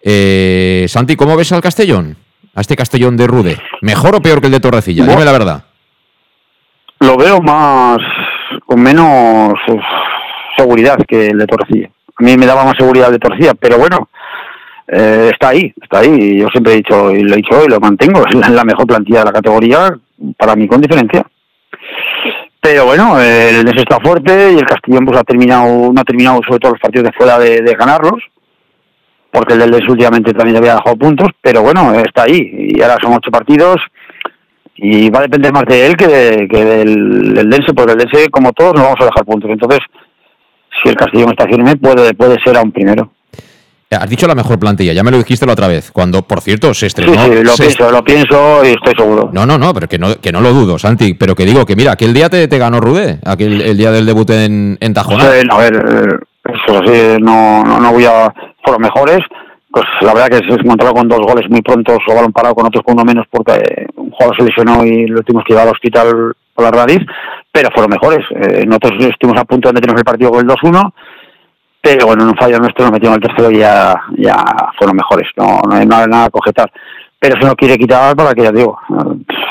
Eh, 0.03 0.87
Santi, 0.89 1.15
¿cómo 1.15 1.37
ves 1.37 1.53
al 1.53 1.61
Castellón? 1.61 2.17
A 2.57 2.61
este 2.61 2.75
Castellón 2.75 3.17
de 3.17 3.29
Rude. 3.29 3.57
¿Mejor 3.83 4.17
o 4.17 4.21
peor 4.21 4.41
que 4.41 4.47
el 4.49 4.53
de 4.53 4.59
Torrecilla? 4.59 5.07
Dime 5.07 5.25
la 5.25 5.31
verdad 5.31 5.65
lo 7.01 7.17
veo 7.17 7.41
más 7.41 7.99
con 8.67 8.83
menos 8.83 9.55
seguridad 10.57 10.99
que 11.07 11.29
el 11.29 11.39
de 11.39 11.47
Torrecilla. 11.47 11.89
A 12.17 12.25
mí 12.25 12.37
me 12.37 12.47
daba 12.47 12.65
más 12.65 12.75
seguridad 12.77 13.07
el 13.07 13.15
de 13.15 13.19
Torrecilla, 13.21 13.55
pero 13.55 13.79
bueno, 13.79 14.09
eh, 14.89 15.31
está 15.33 15.51
ahí, 15.51 15.73
está 15.81 16.01
ahí. 16.01 16.39
Yo 16.39 16.49
siempre 16.49 16.73
he 16.73 16.77
dicho, 16.77 17.11
y 17.11 17.23
lo 17.23 17.35
he 17.35 17.37
dicho 17.37 17.65
y 17.65 17.71
lo 17.71 17.79
mantengo, 17.79 18.25
es 18.29 18.51
la, 18.51 18.65
mejor 18.65 18.87
plantilla 18.87 19.21
de 19.21 19.25
la 19.27 19.33
categoría, 19.33 19.99
para 20.37 20.57
mí 20.57 20.67
con 20.67 20.81
diferencia. 20.81 21.27
Pero 22.61 22.87
bueno, 22.87 23.21
el 23.21 23.65
Nes 23.65 23.77
está 23.77 23.99
fuerte 24.01 24.53
y 24.53 24.57
el 24.57 24.67
Castellón 24.67 25.05
pues 25.07 25.19
ha 25.19 25.25
terminado, 25.25 25.93
no 25.93 26.01
ha 26.01 26.05
terminado 26.05 26.41
sobre 26.47 26.59
todo 26.59 26.73
los 26.73 26.81
partidos 26.81 27.05
de 27.05 27.13
fuera 27.13 27.39
de, 27.39 27.77
ganarlos, 27.79 28.21
porque 29.31 29.55
el 29.55 29.61
del 29.61 29.71
Des 29.71 29.89
últimamente 29.89 30.35
también 30.35 30.57
había 30.57 30.75
dejado 30.75 30.97
puntos, 30.97 31.29
pero 31.41 31.63
bueno, 31.63 31.93
está 31.95 32.25
ahí. 32.25 32.73
Y 32.75 32.83
ahora 32.83 32.97
son 33.01 33.15
ocho 33.15 33.31
partidos, 33.31 33.81
y 34.75 35.11
va 35.11 35.21
a 35.21 35.23
depender 35.23 35.53
más 35.53 35.65
de 35.67 35.87
él 35.87 35.97
que, 35.97 36.07
del, 36.07 37.49
Dense, 37.49 37.75
porque 37.75 37.93
el 37.93 37.99
Dense, 37.99 38.29
como 38.31 38.53
todos, 38.53 38.75
no 38.75 38.83
vamos 38.83 39.01
a 39.01 39.07
dejar 39.07 39.25
puntos. 39.25 39.51
Entonces, 39.51 39.81
si 40.83 40.89
el 40.89 40.97
Castillo 40.97 41.27
está 41.31 41.47
firme, 41.47 41.77
puede, 41.77 42.13
puede 42.15 42.41
ser 42.43 42.57
a 42.57 42.63
un 42.63 42.73
primero. 42.73 43.13
Has 43.91 44.11
dicho 44.11 44.27
la 44.27 44.35
mejor 44.35 44.59
plantilla, 44.59 44.93
ya 44.93 45.03
me 45.03 45.11
lo 45.11 45.17
dijiste 45.17 45.47
la 45.47 45.55
otra 45.55 45.67
vez, 45.67 45.91
cuando, 45.91 46.21
por 46.21 46.43
cierto, 46.43 46.75
se 46.75 46.89
estrenó... 46.89 47.15
Sí, 47.25 47.33
sí, 47.33 47.43
lo 47.43 47.53
se 47.53 47.63
pienso, 47.63 47.91
lo 47.91 48.05
pienso 48.05 48.65
y 48.65 48.69
estoy 48.69 48.95
seguro. 48.95 49.31
No, 49.33 49.47
no, 49.47 49.57
no, 49.57 49.73
pero 49.73 49.89
que 49.89 49.99
no, 49.99 50.15
que 50.17 50.31
no 50.31 50.43
lo 50.43 50.53
dudo, 50.53 50.79
Santi. 50.79 51.15
Pero 51.15 51.35
que 51.35 51.47
digo 51.47 51.65
que 51.65 51.75
mira, 51.75 51.93
aquel 51.93 52.13
día 52.13 52.29
te, 52.29 52.47
te 52.49 52.59
ganó 52.59 52.81
Rudé, 52.81 53.19
aquel 53.25 53.63
el 53.63 53.79
día 53.79 53.91
del 53.91 54.05
debut 54.05 54.29
en, 54.29 54.77
en 54.79 54.93
Tajonar. 54.93 55.33
Sí, 55.33 55.49
a 55.51 55.57
ver, 55.57 55.75
eh, 55.75 56.53
eso 56.53 56.81
sí, 56.85 57.17
no, 57.23 57.65
no, 57.65 57.81
no 57.81 57.93
voy 57.93 58.05
a... 58.05 58.33
Fueron 58.63 58.83
mejores. 58.83 59.21
Pues 59.71 59.85
la 60.03 60.13
verdad 60.13 60.39
que 60.39 60.47
se 60.47 60.61
encontró 60.61 60.93
con 60.93 61.09
dos 61.09 61.21
goles 61.21 61.49
muy 61.49 61.63
prontos 61.63 61.99
o 62.07 62.15
balón 62.15 62.33
parado 62.33 62.55
con 62.55 62.67
otros 62.67 62.83
con 62.85 62.95
uno 62.95 63.05
menos 63.05 63.27
porque 63.31 63.53
eh, 63.53 63.87
un 63.97 64.11
jugador 64.11 64.37
se 64.37 64.45
lesionó 64.45 64.85
y 64.85 65.07
lo 65.07 65.23
tuvimos 65.23 65.45
que 65.45 65.55
llevar 65.55 65.69
al 65.69 65.73
hospital 65.73 66.35
por 66.55 66.65
la 66.65 66.71
raíz, 66.71 67.01
pero 67.51 67.71
fueron 67.73 67.91
mejores. 67.91 68.25
Eh, 68.31 68.67
nosotros 68.67 68.93
estuvimos 69.11 69.41
a 69.41 69.45
punto 69.45 69.69
de 69.69 69.75
meternos 69.75 69.99
el 69.99 70.05
partido 70.05 70.31
con 70.31 70.41
el 70.41 70.47
2-1, 70.47 70.93
pero 71.81 72.07
bueno, 72.07 72.25
en 72.25 72.31
un 72.31 72.37
fallo 72.37 72.59
nuestro 72.59 72.85
nos 72.85 72.93
metimos 72.93 73.17
el 73.17 73.23
tercero 73.23 73.51
y 73.51 73.59
ya, 73.59 73.95
ya 74.17 74.45
fueron 74.77 74.97
mejores. 74.97 75.29
No, 75.37 75.61
no 75.69 75.75
hay 75.75 75.87
nada, 75.87 76.07
nada 76.07 76.31
a. 76.31 76.71
Pero 77.21 77.37
eso 77.37 77.49
no 77.49 77.57
quiere 77.57 77.77
quitar 77.77 78.15
para 78.15 78.33
que 78.33 78.43
ya 78.45 78.53
digo, 78.53 78.79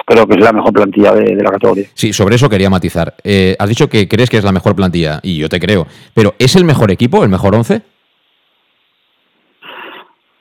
creo 0.05 0.25
que 0.25 0.35
es 0.35 0.39
la 0.39 0.53
mejor 0.53 0.71
plantilla 0.71 1.11
de, 1.11 1.35
de 1.35 1.43
la 1.43 1.51
categoría. 1.51 1.85
Sí, 1.93 2.13
sobre 2.13 2.35
eso 2.35 2.49
quería 2.49 2.69
matizar. 2.69 3.13
Eh, 3.23 3.57
has 3.59 3.67
dicho 3.67 3.89
que 3.89 4.07
crees 4.07 4.29
que 4.29 4.37
es 4.37 4.43
la 4.45 4.53
mejor 4.53 4.73
plantilla, 4.73 5.19
y 5.21 5.37
yo 5.37 5.49
te 5.49 5.59
creo. 5.59 5.85
Pero 6.13 6.33
¿es 6.39 6.55
el 6.55 6.63
mejor 6.63 6.91
equipo, 6.91 7.23
el 7.23 7.29
mejor 7.29 7.55
once? 7.55 7.81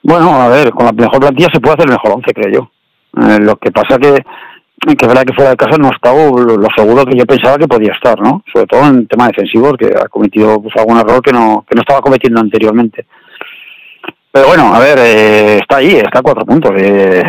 Bueno, 0.03 0.41
a 0.41 0.49
ver, 0.49 0.71
con 0.71 0.87
la 0.87 0.93
mejor 0.93 1.19
plantilla 1.19 1.49
se 1.53 1.59
puede 1.59 1.75
hacer 1.75 1.87
el 1.87 1.95
mejor 1.95 2.13
once, 2.13 2.33
creo 2.33 2.53
yo. 2.53 2.71
Eh, 3.27 3.41
lo 3.41 3.57
que 3.57 3.73
pasa 3.73 3.99
que, 3.99 4.25
que 4.79 5.07
verdad 5.07 5.25
que 5.25 5.35
fuera 5.35 5.51
de 5.51 5.57
casa 5.57 5.79
no 5.79 5.89
ha 5.89 5.95
estado 5.95 6.37
lo, 6.39 6.69
seguro 6.77 7.05
que 7.05 7.19
yo 7.19 7.25
pensaba 7.25 7.59
que 7.59 7.67
podía 7.67 7.93
estar, 7.93 8.21
¿no? 8.21 8.45
Sobre 8.53 8.67
todo 8.67 8.87
en 8.87 9.07
tema 9.07 9.27
defensivo, 9.29 9.75
que 9.75 9.87
ha 9.87 10.09
cometido 10.09 10.63
pues, 10.63 10.77
algún 10.77 10.99
error 10.99 11.23
que 11.23 11.33
no, 11.33 11.65
que 11.69 11.75
no 11.75 11.81
estaba 11.81 12.01
cometiendo 12.01 12.41
anteriormente. 12.41 13.07
Pero 14.31 14.49
bueno, 14.49 14.75
a 14.75 14.79
ver, 14.79 14.99
eh, 14.99 15.59
está 15.59 15.79
ahí, 15.79 15.97
está 15.97 16.19
a 16.19 16.23
cuatro 16.23 16.45
puntos. 16.45 16.73
eh, 16.77 17.23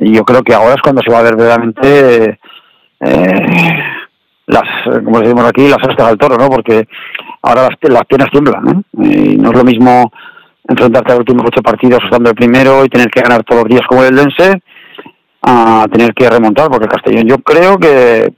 y 0.00 0.12
yo 0.12 0.24
creo 0.24 0.42
que 0.42 0.54
ahora 0.54 0.74
es 0.74 0.82
cuando 0.82 1.02
se 1.02 1.10
va 1.10 1.20
a 1.20 1.22
ver 1.22 1.36
verdaderamente 1.36 2.38
eh, 3.00 3.82
las, 4.46 4.62
eh, 4.86 5.02
como 5.04 5.20
decimos 5.20 5.44
aquí, 5.44 5.68
las 5.68 5.82
astas 5.82 6.08
al 6.08 6.18
toro, 6.18 6.36
¿no? 6.36 6.48
Porque 6.48 6.86
ahora 7.42 7.68
las, 7.68 7.90
las 7.90 8.04
piernas 8.04 8.30
tiemblan, 8.30 8.62
¿no? 8.64 9.04
Y 9.04 9.36
no 9.36 9.50
es 9.50 9.56
lo 9.56 9.64
mismo 9.64 10.12
enfrentarte 10.68 11.12
a 11.12 11.14
los 11.14 11.20
últimos 11.20 11.44
ocho 11.46 11.62
partidos 11.62 12.00
estando 12.04 12.30
el 12.30 12.36
primero 12.36 12.84
y 12.84 12.88
tener 12.88 13.08
que 13.08 13.22
ganar 13.22 13.42
todos 13.44 13.62
los 13.62 13.70
días 13.70 13.86
como 13.88 14.04
el 14.04 14.14
Dense 14.14 14.62
a 15.42 15.86
tener 15.90 16.14
que 16.14 16.28
remontar, 16.28 16.68
porque 16.68 16.84
el 16.84 16.90
Castellón 16.90 17.28
yo 17.28 17.38
creo 17.38 17.78
que, 17.78 18.32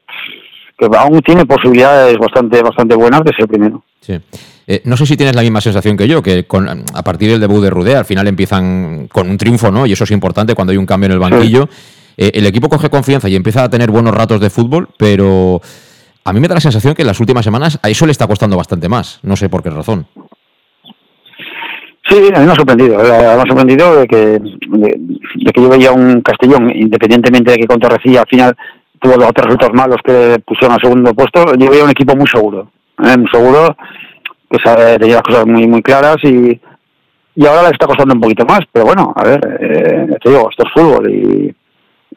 que 0.79 0.89
aún 0.97 1.21
tiene 1.21 1.47
posibilidades 1.47 2.17
bastante 2.19 2.63
bastante 2.63 2.95
buenas 2.95 3.23
de 3.25 3.33
ser 3.35 3.49
primero. 3.49 3.83
Sí. 4.01 4.19
Eh, 4.67 4.83
no 4.85 4.97
sé 4.97 5.05
si 5.05 5.17
tienes 5.17 5.35
la 5.35 5.43
misma 5.43 5.61
sensación 5.61 5.97
que 5.97 6.07
yo, 6.07 6.23
que 6.23 6.45
con, 6.45 6.69
a 6.69 7.03
partir 7.03 7.31
del 7.31 7.41
debut 7.41 7.61
de 7.61 7.71
Rudé 7.71 7.97
al 7.97 8.05
final 8.05 8.29
empiezan 8.29 9.09
con 9.09 9.29
un 9.29 9.37
triunfo, 9.37 9.73
¿no? 9.73 9.85
Y 9.85 9.93
eso 9.93 10.05
es 10.05 10.11
importante 10.13 10.55
cuando 10.55 10.71
hay 10.71 10.77
un 10.77 10.87
cambio 10.87 11.07
en 11.07 11.13
el 11.13 11.19
banquillo. 11.19 11.69
Eh, 12.17 12.31
el 12.35 12.47
equipo 12.47 12.69
coge 12.69 12.89
confianza 12.89 13.29
y 13.29 13.35
empieza 13.35 13.65
a 13.65 13.69
tener 13.69 13.91
buenos 13.91 14.15
ratos 14.15 14.41
de 14.41 14.49
fútbol, 14.49 14.89
pero 14.97 15.61
a 16.23 16.33
mí 16.33 16.39
me 16.39 16.47
da 16.47 16.55
la 16.55 16.61
sensación 16.61 16.95
que 16.95 17.03
en 17.03 17.09
las 17.09 17.19
últimas 17.19 17.45
semanas 17.45 17.81
a 17.83 17.89
eso 17.89 18.07
le 18.07 18.13
está 18.13 18.29
costando 18.29 18.57
bastante 18.57 18.89
más. 18.89 19.19
No 19.23 19.37
sé 19.37 19.49
por 19.49 19.63
qué 19.63 19.71
razón. 19.71 20.07
Sí, 22.11 22.19
a 22.35 22.41
mí 22.41 22.47
me 22.47 22.53
ha 22.53 22.57
sorprendido, 22.57 22.99
me 22.99 23.09
ha 23.09 23.47
sorprendido 23.47 24.01
de 24.01 24.07
que, 24.09 24.17
de, 24.17 25.53
que 25.55 25.63
yo 25.63 25.69
veía 25.69 25.93
un 25.93 26.21
Castellón, 26.23 26.69
independientemente 26.75 27.53
de 27.53 27.59
que 27.59 27.67
con 27.69 27.79
Torrecilla 27.79 28.23
al 28.23 28.27
final 28.27 28.57
tuvo 28.99 29.17
los 29.17 29.29
otros 29.29 29.47
resultados 29.47 29.75
malos 29.75 29.99
que 30.05 30.37
pusieron 30.45 30.73
al 30.73 30.83
segundo 30.83 31.15
puesto, 31.15 31.55
yo 31.57 31.71
veía 31.71 31.85
un 31.85 31.91
equipo 31.91 32.17
muy 32.17 32.27
seguro, 32.27 32.69
eh, 33.03 33.17
muy 33.17 33.29
seguro, 33.31 33.77
que 34.51 34.59
sabe, 34.65 34.99
tenía 34.99 35.15
las 35.15 35.23
cosas 35.23 35.47
muy 35.47 35.69
muy 35.69 35.83
claras 35.83 36.17
y, 36.25 36.61
y 37.37 37.47
ahora 37.47 37.63
le 37.63 37.69
está 37.71 37.87
costando 37.87 38.15
un 38.15 38.21
poquito 38.21 38.45
más, 38.45 38.61
pero 38.73 38.87
bueno, 38.87 39.13
a 39.15 39.25
ver, 39.25 39.41
eh, 39.61 40.09
te 40.21 40.31
digo, 40.31 40.49
esto 40.51 40.65
es 40.67 40.73
fútbol 40.75 41.09
y, 41.09 41.55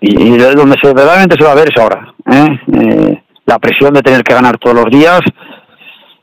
y, 0.01 0.23
y 0.23 0.37
de 0.37 0.55
donde 0.55 0.75
se, 0.81 0.87
verdaderamente 0.87 1.35
se 1.37 1.45
va 1.45 1.51
a 1.51 1.55
ver 1.55 1.69
es 1.69 1.79
ahora. 1.79 2.13
¿eh? 2.31 2.59
Eh, 2.73 3.23
la 3.45 3.59
presión 3.59 3.93
de 3.93 4.01
tener 4.01 4.23
que 4.23 4.33
ganar 4.33 4.57
todos 4.57 4.75
los 4.75 4.85
días, 4.85 5.19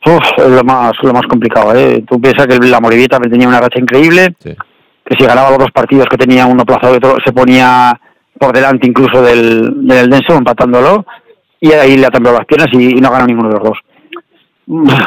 uf, 0.06 0.22
es 0.38 0.50
lo 0.50 0.64
más, 0.64 0.92
lo 1.02 1.12
más 1.12 1.26
complicado. 1.28 1.74
¿eh? 1.74 2.02
Tú 2.08 2.20
piensas 2.20 2.46
que 2.46 2.58
la 2.58 2.80
Moribita 2.80 3.18
tenía 3.18 3.48
una 3.48 3.60
racha 3.60 3.78
increíble, 3.80 4.34
que 4.42 5.16
si 5.18 5.24
ganaba 5.24 5.50
los 5.50 5.58
dos 5.58 5.70
partidos 5.72 6.06
que 6.08 6.16
tenía 6.16 6.46
uno 6.46 6.62
aplazado 6.62 6.94
y 6.94 6.96
otro, 6.96 7.16
se 7.24 7.32
ponía 7.32 7.98
por 8.38 8.54
delante 8.54 8.86
incluso 8.86 9.22
del, 9.22 9.86
del 9.86 10.08
Denso, 10.08 10.34
empatándolo, 10.34 11.04
y 11.60 11.72
ahí 11.72 11.96
le 11.96 12.06
ha 12.06 12.10
temblado 12.10 12.38
las 12.38 12.46
piernas 12.46 12.68
y, 12.72 12.96
y 12.96 13.00
no 13.00 13.10
ganó 13.10 13.26
ninguno 13.26 13.48
de 13.48 13.54
los 13.58 13.64
dos. 13.64 13.78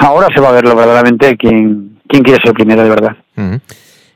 Ahora 0.01 0.27
se 0.33 0.41
va 0.41 0.49
a 0.49 0.53
verlo 0.53 0.75
verdaderamente 0.75 1.35
quién, 1.37 1.99
quién 2.07 2.23
quiere 2.23 2.43
ser 2.43 2.53
primero 2.53 2.83
de 2.83 2.89
verdad. 2.89 3.15
Ujú. 3.37 3.59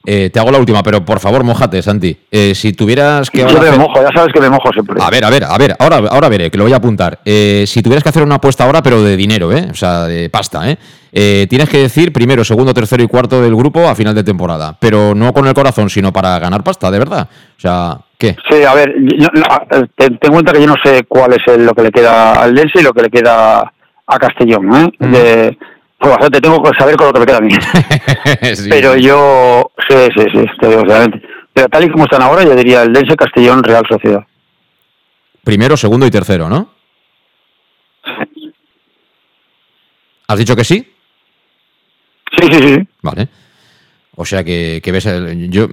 Eh, 0.10 0.30
te 0.30 0.39
hago 0.39 0.52
la 0.52 0.58
última, 0.58 0.82
pero 0.84 1.04
por 1.04 1.20
favor, 1.20 1.43
mojate, 1.43 1.82
Santi. 1.82 2.15
Eh, 2.32 2.56
si 2.56 2.72
tuvieras 2.72 3.30
que. 3.30 3.39
Yo 3.39 3.48
ahora 3.50 3.60
me 3.60 3.67
hacer- 3.67 3.80
mojo, 3.82 4.02
ya 4.02 4.10
sabes 4.15 4.34
que 4.34 4.39
me 4.39 4.50
mojo 4.50 4.72
siempre. 4.72 4.96
A 5.04 5.10
ver, 5.10 5.26
a 5.26 5.30
ver, 5.30 5.43
a 5.43 5.58
ver, 5.58 5.76
ahora, 5.78 5.98
ahora 6.10 6.30
veré, 6.30 6.50
que 6.50 6.58
lo 6.58 6.63
voy 6.63 6.72
a 6.72 6.78
apuntar. 6.78 7.20
Eh, 7.26 7.65
si 7.67 7.82
tuvieras 7.84 8.04
que 8.04 8.10
hacer 8.10 8.24
una 8.24 8.36
apuesta 8.36 8.63
ahora, 8.63 8.82
pero 8.82 9.04
de 9.04 9.17
dinero, 9.17 9.52
¿eh? 9.52 9.67
O 9.70 9.74
sea, 9.76 10.06
de 10.06 10.30
pasta, 10.30 10.72
¿eh? 10.72 10.78
Eh, 11.12 11.46
Tienes 11.50 11.67
que 11.67 11.80
decir 11.80 12.13
primero, 12.13 12.46
segundo, 12.46 12.74
tercero 12.74 13.04
y 13.04 13.08
cuarto 13.08 13.41
del 13.41 13.54
grupo 13.54 13.86
a 13.86 13.96
final 13.96 14.15
de 14.15 14.24
temporada. 14.24 14.78
Pero 14.80 15.13
no 15.13 15.34
con 15.34 15.46
el 15.46 15.54
corazón, 15.54 15.89
sino 15.89 16.13
para 16.13 16.39
ganar 16.39 16.63
pasta, 16.63 16.89
de 16.89 17.00
verdad. 17.00 17.28
O 17.58 17.60
sea, 17.60 17.98
¿qué? 18.17 18.38
Sí, 18.50 18.63
a 18.63 18.74
ver, 18.76 18.93
yo- 18.98 19.28
no, 19.34 19.46
eh, 19.78 19.88
ten, 19.93 20.17
en 20.22 20.32
cuenta 20.32 20.54
que 20.54 20.62
yo 20.62 20.67
no 20.67 20.76
sé 20.86 21.04
cuál 21.06 21.34
es 21.34 21.41
el- 21.48 21.65
lo 21.65 21.74
que 21.74 21.84
le 21.84 21.91
queda 21.91 22.32
al 22.43 22.56
Dense 22.56 22.80
y 22.80 22.84
lo 22.84 22.93
que 22.93 23.02
le 23.02 23.10
queda 23.10 23.60
a 24.08 24.20
Castellón, 24.20 24.74
¿eh? 24.74 24.91
De, 25.00 25.58
pues 26.00 26.12
bastante 26.12 26.42
tengo 26.42 26.62
que 26.62 26.78
saber 26.78 26.96
con 26.96 27.08
lo 27.08 27.14
que 27.14 27.20
me 27.20 27.26
queda 27.26 27.38
a 27.38 27.42
mí. 27.42 27.54
Sí. 28.56 28.70
Pero 28.70 28.96
yo, 28.96 29.72
sí, 29.88 29.96
sí, 30.16 30.24
sí, 30.32 30.46
te 30.60 30.68
digo 30.68 30.82
sinceramente. 30.82 31.22
Pero 31.54 31.70
tal 31.70 31.84
y 31.84 31.90
como 31.90 32.04
están 32.04 32.22
ahora, 32.22 32.44
yo 32.44 32.56
diría 32.56 32.84
el 32.84 32.94
Dense, 32.94 33.16
Castellón, 33.16 33.64
Real 33.64 33.86
Sociedad. 33.90 34.26
Primero, 35.44 35.76
segundo 35.76 36.06
y 36.06 36.12
tercero, 36.12 36.50
¿no? 36.50 36.70
¿Has 40.28 40.38
dicho 40.38 40.56
que 40.56 40.64
sí? 40.64 40.94
Sí, 42.38 42.48
sí, 42.52 42.60
sí. 42.60 42.88
Vale. 43.02 43.30
O 44.16 44.26
sea 44.26 44.44
que, 44.44 44.82
que 44.84 44.92
ves 44.92 45.06
el, 45.06 45.50
yo 45.50 45.68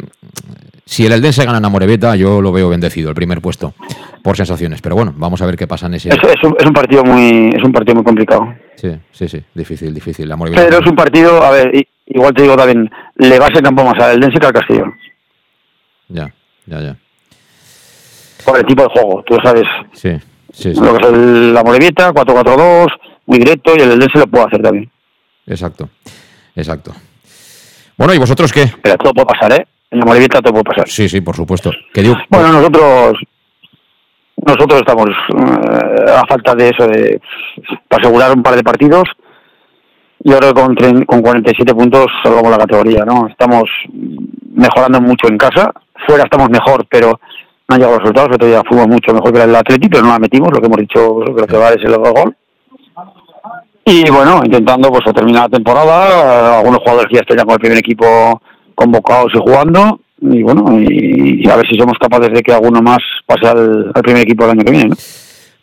si 0.87 1.07
el 1.07 1.12
Eldense 1.12 1.44
gana 1.44 1.59
en 1.59 1.64
Amorebieta, 1.64 2.14
yo 2.16 2.40
lo 2.42 2.53
veo 2.53 2.68
bendecido, 2.68 3.09
el 3.09 3.14
primer 3.14 3.40
puesto, 3.40 3.75
por 4.23 4.37
sensaciones. 4.37 4.83
Pero 4.83 4.97
bueno, 4.97 5.14
vamos 5.16 5.40
a 5.40 5.47
ver 5.47 5.57
qué 5.57 5.66
pasa 5.66 5.87
en 5.87 5.94
ese. 5.94 6.11
Es, 6.11 6.16
es 6.16 6.44
un, 6.44 6.55
es 6.59 6.66
un 6.66 6.73
partido 6.73 7.05
muy 7.05 7.51
es 7.57 7.62
un 7.62 7.73
partido 7.73 7.94
muy 7.94 8.05
complicado. 8.05 8.55
Sí, 8.77 8.90
sí, 9.12 9.29
sí, 9.29 9.42
difícil, 9.55 9.94
difícil. 9.94 10.31
Pero 10.55 10.79
es 10.79 10.87
un 10.87 10.97
partido, 10.97 11.42
a 11.42 11.51
ver, 11.51 11.87
igual 12.07 12.35
te 12.35 12.42
digo 12.42 12.57
también, 12.57 12.90
le 13.16 13.38
va 13.38 13.47
a 13.47 13.55
ser 13.55 13.62
campo 13.62 13.85
más 13.85 13.99
al 14.03 14.20
Dense 14.20 14.38
que 14.38 14.47
al 14.47 14.53
Castellón. 14.53 14.94
Ya, 16.09 16.33
ya, 16.66 16.81
ya. 16.81 16.97
Por 18.44 18.59
el 18.59 18.66
tipo 18.66 18.83
de 18.83 18.88
juego, 18.90 19.23
tú 19.27 19.37
sabes. 19.42 19.64
Sí, 19.92 20.11
sí, 20.53 20.75
sí. 20.75 20.81
Lo 20.81 20.97
que 20.97 21.07
es 21.07 21.12
el, 21.12 21.55
la 21.55 21.62
Morevieta, 21.62 22.12
4-4-2, 22.12 22.88
muy 23.27 23.38
directo, 23.38 23.73
y 23.77 23.81
el 23.81 23.99
Dense 23.99 24.18
lo 24.18 24.27
puede 24.27 24.44
hacer 24.44 24.61
también. 24.61 24.90
Exacto, 25.47 25.88
exacto. 26.55 26.92
Bueno, 27.97 28.12
¿y 28.12 28.18
vosotros 28.18 28.53
qué? 28.53 28.70
Pero 28.83 28.99
todo 28.99 29.14
puede 29.14 29.27
pasar, 29.27 29.53
¿eh? 29.53 29.66
En 29.95 30.01
la 30.01 30.29
todo 30.29 30.53
puede 30.53 30.65
pasar. 30.65 30.89
Sí, 30.89 31.09
sí, 31.09 31.21
por 31.21 31.37
supuesto. 31.37 31.71
Que 31.93 32.03
digo, 32.03 32.17
Bueno, 32.29 32.49
nosotros 32.53 33.15
nosotros 34.45 34.81
estamos 34.81 35.07
eh, 35.09 36.11
a 36.17 36.27
falta 36.27 36.55
de 36.55 36.69
eso, 36.69 36.87
de 36.87 37.21
para 37.89 38.03
asegurar 38.03 38.33
un 38.37 38.43
par 38.43 38.57
de 38.57 38.63
partidos. 38.65 39.05
Y 40.23 40.33
ahora 40.33 40.53
con, 40.53 40.75
tre- 40.75 41.05
con 41.07 41.23
47 41.23 41.75
puntos 41.75 42.07
salvamos 42.23 42.51
la 42.51 42.59
categoría, 42.59 43.05
¿no? 43.05 43.27
Estamos 43.29 43.65
mejorando 44.55 45.01
mucho 45.01 45.29
en 45.29 45.37
casa. 45.39 45.71
Fuera 46.07 46.25
estamos 46.25 46.49
mejor, 46.51 46.87
pero 46.89 47.21
no 47.69 47.75
han 47.75 47.79
llegado 47.79 47.95
los 47.97 48.03
resultados. 48.03 48.29
El 48.31 48.35
otro 48.37 48.49
día 48.49 48.63
fuimos 48.69 48.89
mucho 48.89 49.13
mejor 49.15 49.33
que 49.33 49.43
el 49.43 49.55
Atleti, 49.55 49.89
pero 49.89 50.03
no 50.03 50.09
la 50.11 50.19
metimos. 50.19 50.49
Lo 50.53 50.61
que 50.61 50.67
hemos 50.67 50.79
dicho, 50.79 51.15
pues, 51.15 51.31
creo 51.35 51.47
que 51.47 51.57
vale 51.57 51.77
es 51.77 51.85
el 51.85 51.97
gol. 51.99 52.37
Y 53.87 54.11
bueno, 54.11 54.41
intentando 54.45 54.89
pues 54.91 55.05
terminar 55.15 55.43
la 55.43 55.49
temporada, 55.51 56.59
algunos 56.59 56.81
jugadores 56.81 57.07
que 57.09 57.17
ya 57.17 57.21
están 57.21 57.45
con 57.45 57.53
el 57.55 57.61
primer 57.61 57.79
equipo 57.79 58.41
convocados 58.75 59.33
y 59.35 59.39
jugando, 59.39 60.01
y 60.21 60.43
bueno, 60.43 60.79
y, 60.81 61.45
y 61.45 61.51
a 61.51 61.57
ver 61.57 61.67
si 61.69 61.77
somos 61.77 61.99
capaces 61.99 62.33
de 62.33 62.43
que 62.43 62.53
alguno 62.53 62.81
más 62.81 62.99
pase 63.27 63.47
al, 63.47 63.93
al 63.95 64.03
primer 64.03 64.23
equipo 64.23 64.45
el 64.45 64.51
año 64.51 64.65
que 64.65 64.73
viene. 64.73 64.89
¿no? 64.91 64.97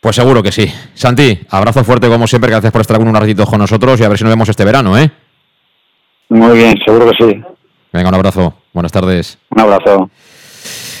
pues 0.02 0.16
seguro 0.16 0.42
que 0.42 0.50
sí. 0.50 0.68
Santi, 0.94 1.38
abrazo 1.48 1.84
fuerte 1.84 2.08
como 2.08 2.26
siempre, 2.26 2.50
gracias 2.50 2.72
por 2.72 2.80
estar 2.80 2.98
un 2.98 3.14
ratito 3.14 3.46
con 3.46 3.60
nosotros 3.60 4.00
y 4.00 4.02
a 4.02 4.08
ver 4.08 4.18
si 4.18 4.24
nos 4.24 4.32
vemos 4.32 4.48
este 4.48 4.64
verano, 4.64 4.98
¿eh? 4.98 5.08
Muy 6.28 6.56
bien, 6.58 6.76
seguro 6.84 7.08
que 7.08 7.24
sí. 7.24 7.40
Venga, 7.92 8.08
un 8.08 8.14
abrazo. 8.16 8.52
Buenas 8.72 8.90
tardes. 8.90 9.38
Un 9.50 9.60
abrazo. 9.60 10.10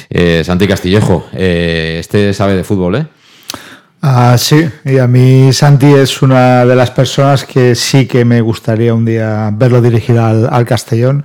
Eh, 0.08 0.44
Santi 0.44 0.68
Castillejo, 0.68 1.26
eh, 1.32 1.96
este 1.98 2.32
sabe 2.32 2.54
de 2.54 2.62
fútbol, 2.62 2.94
¿eh? 2.94 3.06
Ah, 4.02 4.36
sí, 4.38 4.68
y 4.84 4.98
a 4.98 5.08
mí 5.08 5.52
Santi 5.52 5.86
es 5.86 6.22
una 6.22 6.64
de 6.64 6.76
las 6.76 6.92
personas 6.92 7.44
que 7.44 7.74
sí 7.74 8.06
que 8.06 8.24
me 8.24 8.40
gustaría 8.40 8.94
un 8.94 9.04
día 9.04 9.50
verlo 9.52 9.80
dirigir 9.80 10.18
al, 10.18 10.48
al 10.48 10.64
Castellón, 10.64 11.24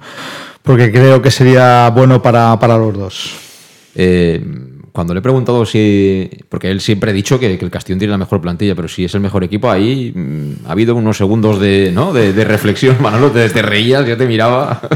porque 0.67 0.91
creo 0.91 1.21
que 1.21 1.31
sería 1.31 1.89
bueno 1.89 2.21
para, 2.21 2.59
para 2.59 2.77
los 2.77 2.93
dos. 2.93 3.33
Eh, 3.95 4.43
cuando 4.91 5.13
le 5.13 5.19
he 5.19 5.23
preguntado 5.23 5.65
si. 5.65 6.29
Porque 6.49 6.69
él 6.71 6.81
siempre 6.81 7.11
ha 7.11 7.13
dicho 7.13 7.39
que, 7.39 7.57
que 7.57 7.65
el 7.65 7.71
Castellón 7.71 7.99
tiene 7.99 8.11
la 8.11 8.17
mejor 8.17 8.41
plantilla, 8.41 8.75
pero 8.75 8.87
si 8.87 9.05
es 9.05 9.13
el 9.15 9.21
mejor 9.21 9.43
equipo, 9.43 9.69
ahí 9.69 10.11
mm, 10.15 10.67
ha 10.67 10.71
habido 10.71 10.95
unos 10.95 11.17
segundos 11.17 11.59
de, 11.59 11.91
¿no? 11.93 12.13
de, 12.13 12.33
de 12.33 12.43
reflexión. 12.43 12.97
Manolo, 13.01 13.31
te, 13.31 13.49
te 13.49 13.61
reías, 13.61 14.05
yo 14.07 14.17
te 14.17 14.27
miraba. 14.27 14.81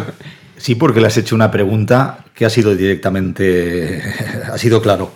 Sí, 0.57 0.76
porque 0.76 1.01
le 1.01 1.07
has 1.07 1.17
hecho 1.17 1.34
una 1.34 1.49
pregunta 1.49 2.19
que 2.36 2.45
ha 2.45 2.49
sido 2.51 2.76
directamente, 2.76 3.99
ha 4.53 4.55
sido 4.59 4.80
claro. 4.80 5.11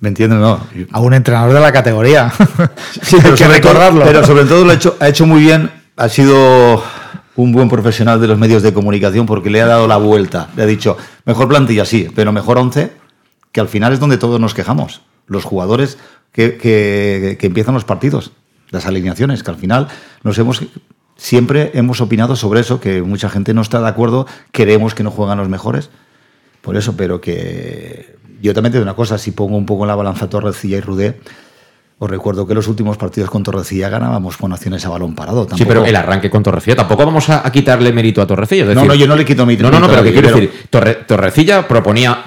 ¿Me 0.00 0.08
entiendes? 0.08 0.40
No. 0.40 0.60
A 0.90 0.98
un 0.98 1.14
entrenador 1.14 1.54
de 1.54 1.60
la 1.60 1.70
categoría. 1.70 2.32
Sí, 3.02 3.16
pero, 3.22 3.28
Hay 3.28 3.34
que 3.36 3.44
todo, 3.44 3.52
recordarlo. 3.52 4.04
pero 4.04 4.24
sobre 4.24 4.44
todo 4.44 4.64
lo 4.64 4.72
ha 4.72 4.74
hecho, 4.74 4.96
ha 4.98 5.08
hecho 5.08 5.24
muy 5.24 5.40
bien, 5.40 5.70
ha 5.96 6.08
sido 6.08 6.82
un 7.38 7.52
buen 7.52 7.68
profesional 7.68 8.20
de 8.20 8.26
los 8.26 8.36
medios 8.36 8.64
de 8.64 8.72
comunicación 8.74 9.24
porque 9.24 9.48
le 9.48 9.62
ha 9.62 9.66
dado 9.66 9.86
la 9.86 9.96
vuelta. 9.96 10.48
Le 10.56 10.64
ha 10.64 10.66
dicho, 10.66 10.96
mejor 11.24 11.46
plantilla 11.48 11.84
sí, 11.84 12.08
pero 12.14 12.32
mejor 12.32 12.58
11, 12.58 12.90
que 13.52 13.60
al 13.60 13.68
final 13.68 13.92
es 13.92 14.00
donde 14.00 14.18
todos 14.18 14.40
nos 14.40 14.54
quejamos. 14.54 15.02
Los 15.28 15.44
jugadores 15.44 15.98
que, 16.32 16.56
que- 16.58 17.38
empiezan 17.46 17.74
los 17.74 17.84
partidos, 17.84 18.32
las 18.70 18.86
alineaciones, 18.86 19.44
que 19.44 19.50
al 19.52 19.56
final 19.56 19.86
nos 20.24 20.36
hemos... 20.38 20.62
Siempre 21.16 21.70
hemos 21.74 22.00
opinado 22.00 22.34
sobre 22.34 22.58
eso, 22.60 22.80
que 22.80 23.02
mucha 23.02 23.28
gente 23.28 23.54
no 23.54 23.62
está 23.62 23.80
de 23.80 23.88
acuerdo, 23.88 24.26
queremos 24.50 24.94
que 24.96 25.04
no 25.04 25.10
juegan 25.12 25.38
los 25.38 25.48
mejores. 25.48 25.90
Por 26.60 26.76
eso, 26.76 26.96
pero 26.96 27.20
que 27.20 28.16
yo 28.42 28.52
también 28.52 28.72
te 28.72 28.78
digo 28.78 28.84
una 28.84 28.96
cosa, 28.96 29.16
si 29.16 29.30
pongo 29.30 29.56
un 29.56 29.66
poco 29.66 29.84
en 29.84 29.88
la 29.88 29.94
balanza 29.96 30.28
Torrecilla 30.28 30.78
y 30.78 30.80
Rudé, 30.80 31.20
os 32.00 32.08
recuerdo 32.10 32.46
que 32.46 32.54
los 32.54 32.68
últimos 32.68 32.96
partidos 32.96 33.28
con 33.28 33.42
Torrecilla 33.42 33.88
ganábamos 33.88 34.36
con 34.36 34.52
acciones 34.52 34.84
a 34.86 34.88
balón 34.88 35.14
parado. 35.14 35.46
Sí, 35.56 35.64
pero 35.64 35.84
el 35.84 35.96
arranque 35.96 36.30
con 36.30 36.42
Torrecilla, 36.42 36.76
tampoco 36.76 37.04
vamos 37.04 37.28
a, 37.28 37.46
a 37.46 37.50
quitarle 37.50 37.92
mérito 37.92 38.22
a 38.22 38.26
Torrecilla. 38.26 38.62
es 38.62 38.68
No, 38.68 38.74
decir- 38.82 38.88
no, 38.88 38.94
yo 38.94 39.06
no 39.08 39.16
le 39.16 39.24
quito 39.24 39.44
mérito 39.44 39.64
No, 39.64 39.70
no, 39.70 39.80
no, 39.80 39.88
pero 39.88 40.02
que 40.04 40.12
quiero 40.12 40.28
decir, 40.28 40.52
Torre- 40.70 41.04
Torrecilla 41.06 41.66
proponía 41.66 42.26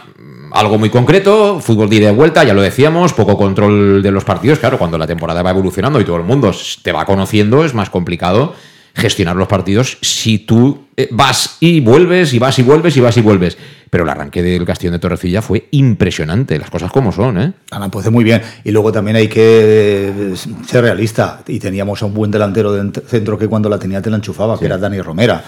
algo 0.51 0.77
muy 0.77 0.89
concreto, 0.89 1.61
fútbol 1.61 1.89
de 1.89 1.95
ida 1.95 2.11
y 2.11 2.13
vuelta, 2.15 2.43
ya 2.43 2.53
lo 2.53 2.61
decíamos, 2.61 3.13
poco 3.13 3.37
control 3.37 4.03
de 4.03 4.11
los 4.11 4.25
partidos. 4.25 4.59
Claro, 4.59 4.77
cuando 4.77 4.97
la 4.97 5.07
temporada 5.07 5.41
va 5.41 5.51
evolucionando 5.51 6.01
y 6.01 6.03
todo 6.03 6.17
el 6.17 6.23
mundo 6.23 6.51
te 6.83 6.91
va 6.91 7.05
conociendo, 7.05 7.63
es 7.63 7.73
más 7.73 7.89
complicado 7.89 8.53
gestionar 8.93 9.37
los 9.37 9.47
partidos 9.47 9.97
si 10.01 10.39
tú 10.39 10.87
eh, 10.97 11.07
vas 11.11 11.55
y 11.61 11.79
vuelves 11.79 12.33
y 12.33 12.39
vas 12.39 12.59
y 12.59 12.63
vuelves 12.63 12.97
y 12.97 12.99
vas 12.99 13.15
y 13.15 13.21
vuelves. 13.21 13.57
Pero 13.91 14.05
el 14.05 14.09
arranque 14.09 14.41
del 14.41 14.65
Castillo 14.65 14.91
de 14.93 14.99
Torrecilla 14.99 15.41
fue 15.41 15.67
impresionante, 15.71 16.57
las 16.57 16.69
cosas 16.69 16.89
como 16.93 17.11
son, 17.11 17.37
¿eh? 17.39 17.53
Ana, 17.71 17.91
pues 17.91 18.09
muy 18.09 18.23
bien. 18.23 18.41
Y 18.63 18.71
luego 18.71 18.89
también 18.91 19.17
hay 19.17 19.27
que 19.27 19.41
eh, 19.43 20.33
ser 20.65 20.83
realista. 20.85 21.41
Y 21.45 21.59
teníamos 21.59 22.01
a 22.01 22.05
un 22.05 22.13
buen 22.13 22.31
delantero 22.31 22.71
de 22.71 22.83
ent- 22.83 23.03
centro 23.05 23.37
que 23.37 23.49
cuando 23.49 23.67
la 23.69 23.77
tenía 23.77 24.01
te 24.01 24.09
la 24.09 24.15
enchufaba, 24.15 24.57
que 24.57 24.65
era 24.65 24.77
Dani 24.77 25.01
Romera. 25.01 25.43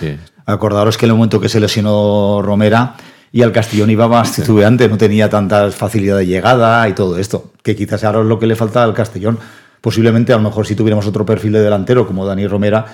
Acordaros 0.45 0.97
que 0.97 1.05
en 1.05 1.11
el 1.11 1.15
momento 1.15 1.39
que 1.39 1.47
se 1.47 1.61
lesionó 1.61 2.41
Romera 2.43 2.95
y 3.31 3.41
al 3.43 3.53
Castellón 3.53 3.89
iba 3.89 4.09
más 4.09 4.33
titubeante, 4.33 4.89
no 4.89 4.97
tenía 4.97 5.29
tanta 5.29 5.71
facilidad 5.71 6.17
de 6.17 6.27
llegada 6.27 6.85
y 6.89 6.93
todo 6.93 7.17
esto. 7.17 7.53
Que 7.63 7.77
quizás 7.77 8.03
ahora 8.03 8.19
es 8.19 8.25
lo 8.25 8.39
que 8.39 8.45
le 8.45 8.57
falta 8.57 8.83
al 8.83 8.93
Castellón. 8.93 9.39
Posiblemente, 9.79 10.33
a 10.33 10.35
lo 10.35 10.43
mejor, 10.43 10.67
si 10.67 10.75
tuviéramos 10.75 11.07
otro 11.07 11.25
perfil 11.25 11.53
de 11.53 11.61
delantero 11.61 12.05
como 12.05 12.25
Dani 12.25 12.45
Romera, 12.45 12.85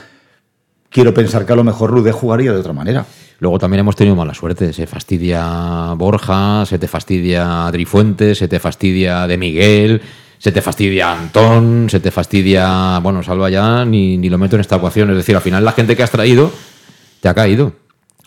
quiero 0.89 1.11
pensar 1.11 1.45
que 1.47 1.53
a 1.53 1.55
lo 1.55 1.63
mejor 1.63 1.89
Rude 1.89 2.11
jugaría 2.11 2.51
de 2.53 2.59
otra 2.59 2.73
manera. 2.73 3.03
Luego 3.39 3.57
también 3.57 3.79
hemos 3.79 3.95
tenido 3.95 4.15
mala 4.15 4.33
suerte. 4.33 4.73
Se 4.73 4.85
fastidia 4.85 5.93
Borja, 5.95 6.65
se 6.65 6.77
te 6.77 6.87
fastidia 6.87 7.67
Adri 7.67 7.85
Fuentes, 7.85 8.37
se 8.37 8.47
te 8.47 8.59
fastidia 8.59 9.27
De 9.27 9.37
Miguel, 9.37 10.01
se 10.37 10.51
te 10.51 10.61
fastidia 10.61 11.13
Antón, 11.13 11.87
se 11.89 11.99
te 11.99 12.11
fastidia. 12.11 12.99
Bueno, 12.99 13.23
Salva 13.23 13.49
ya 13.49 13.85
ni, 13.85 14.17
ni 14.17 14.29
lo 14.29 14.37
meto 14.37 14.55
en 14.55 14.61
esta 14.61 14.75
ecuación. 14.75 15.09
Es 15.11 15.15
decir, 15.15 15.35
al 15.35 15.41
final 15.41 15.63
la 15.63 15.71
gente 15.71 15.95
que 15.95 16.03
has 16.03 16.11
traído 16.11 16.51
te 17.21 17.29
ha 17.29 17.33
caído. 17.33 17.73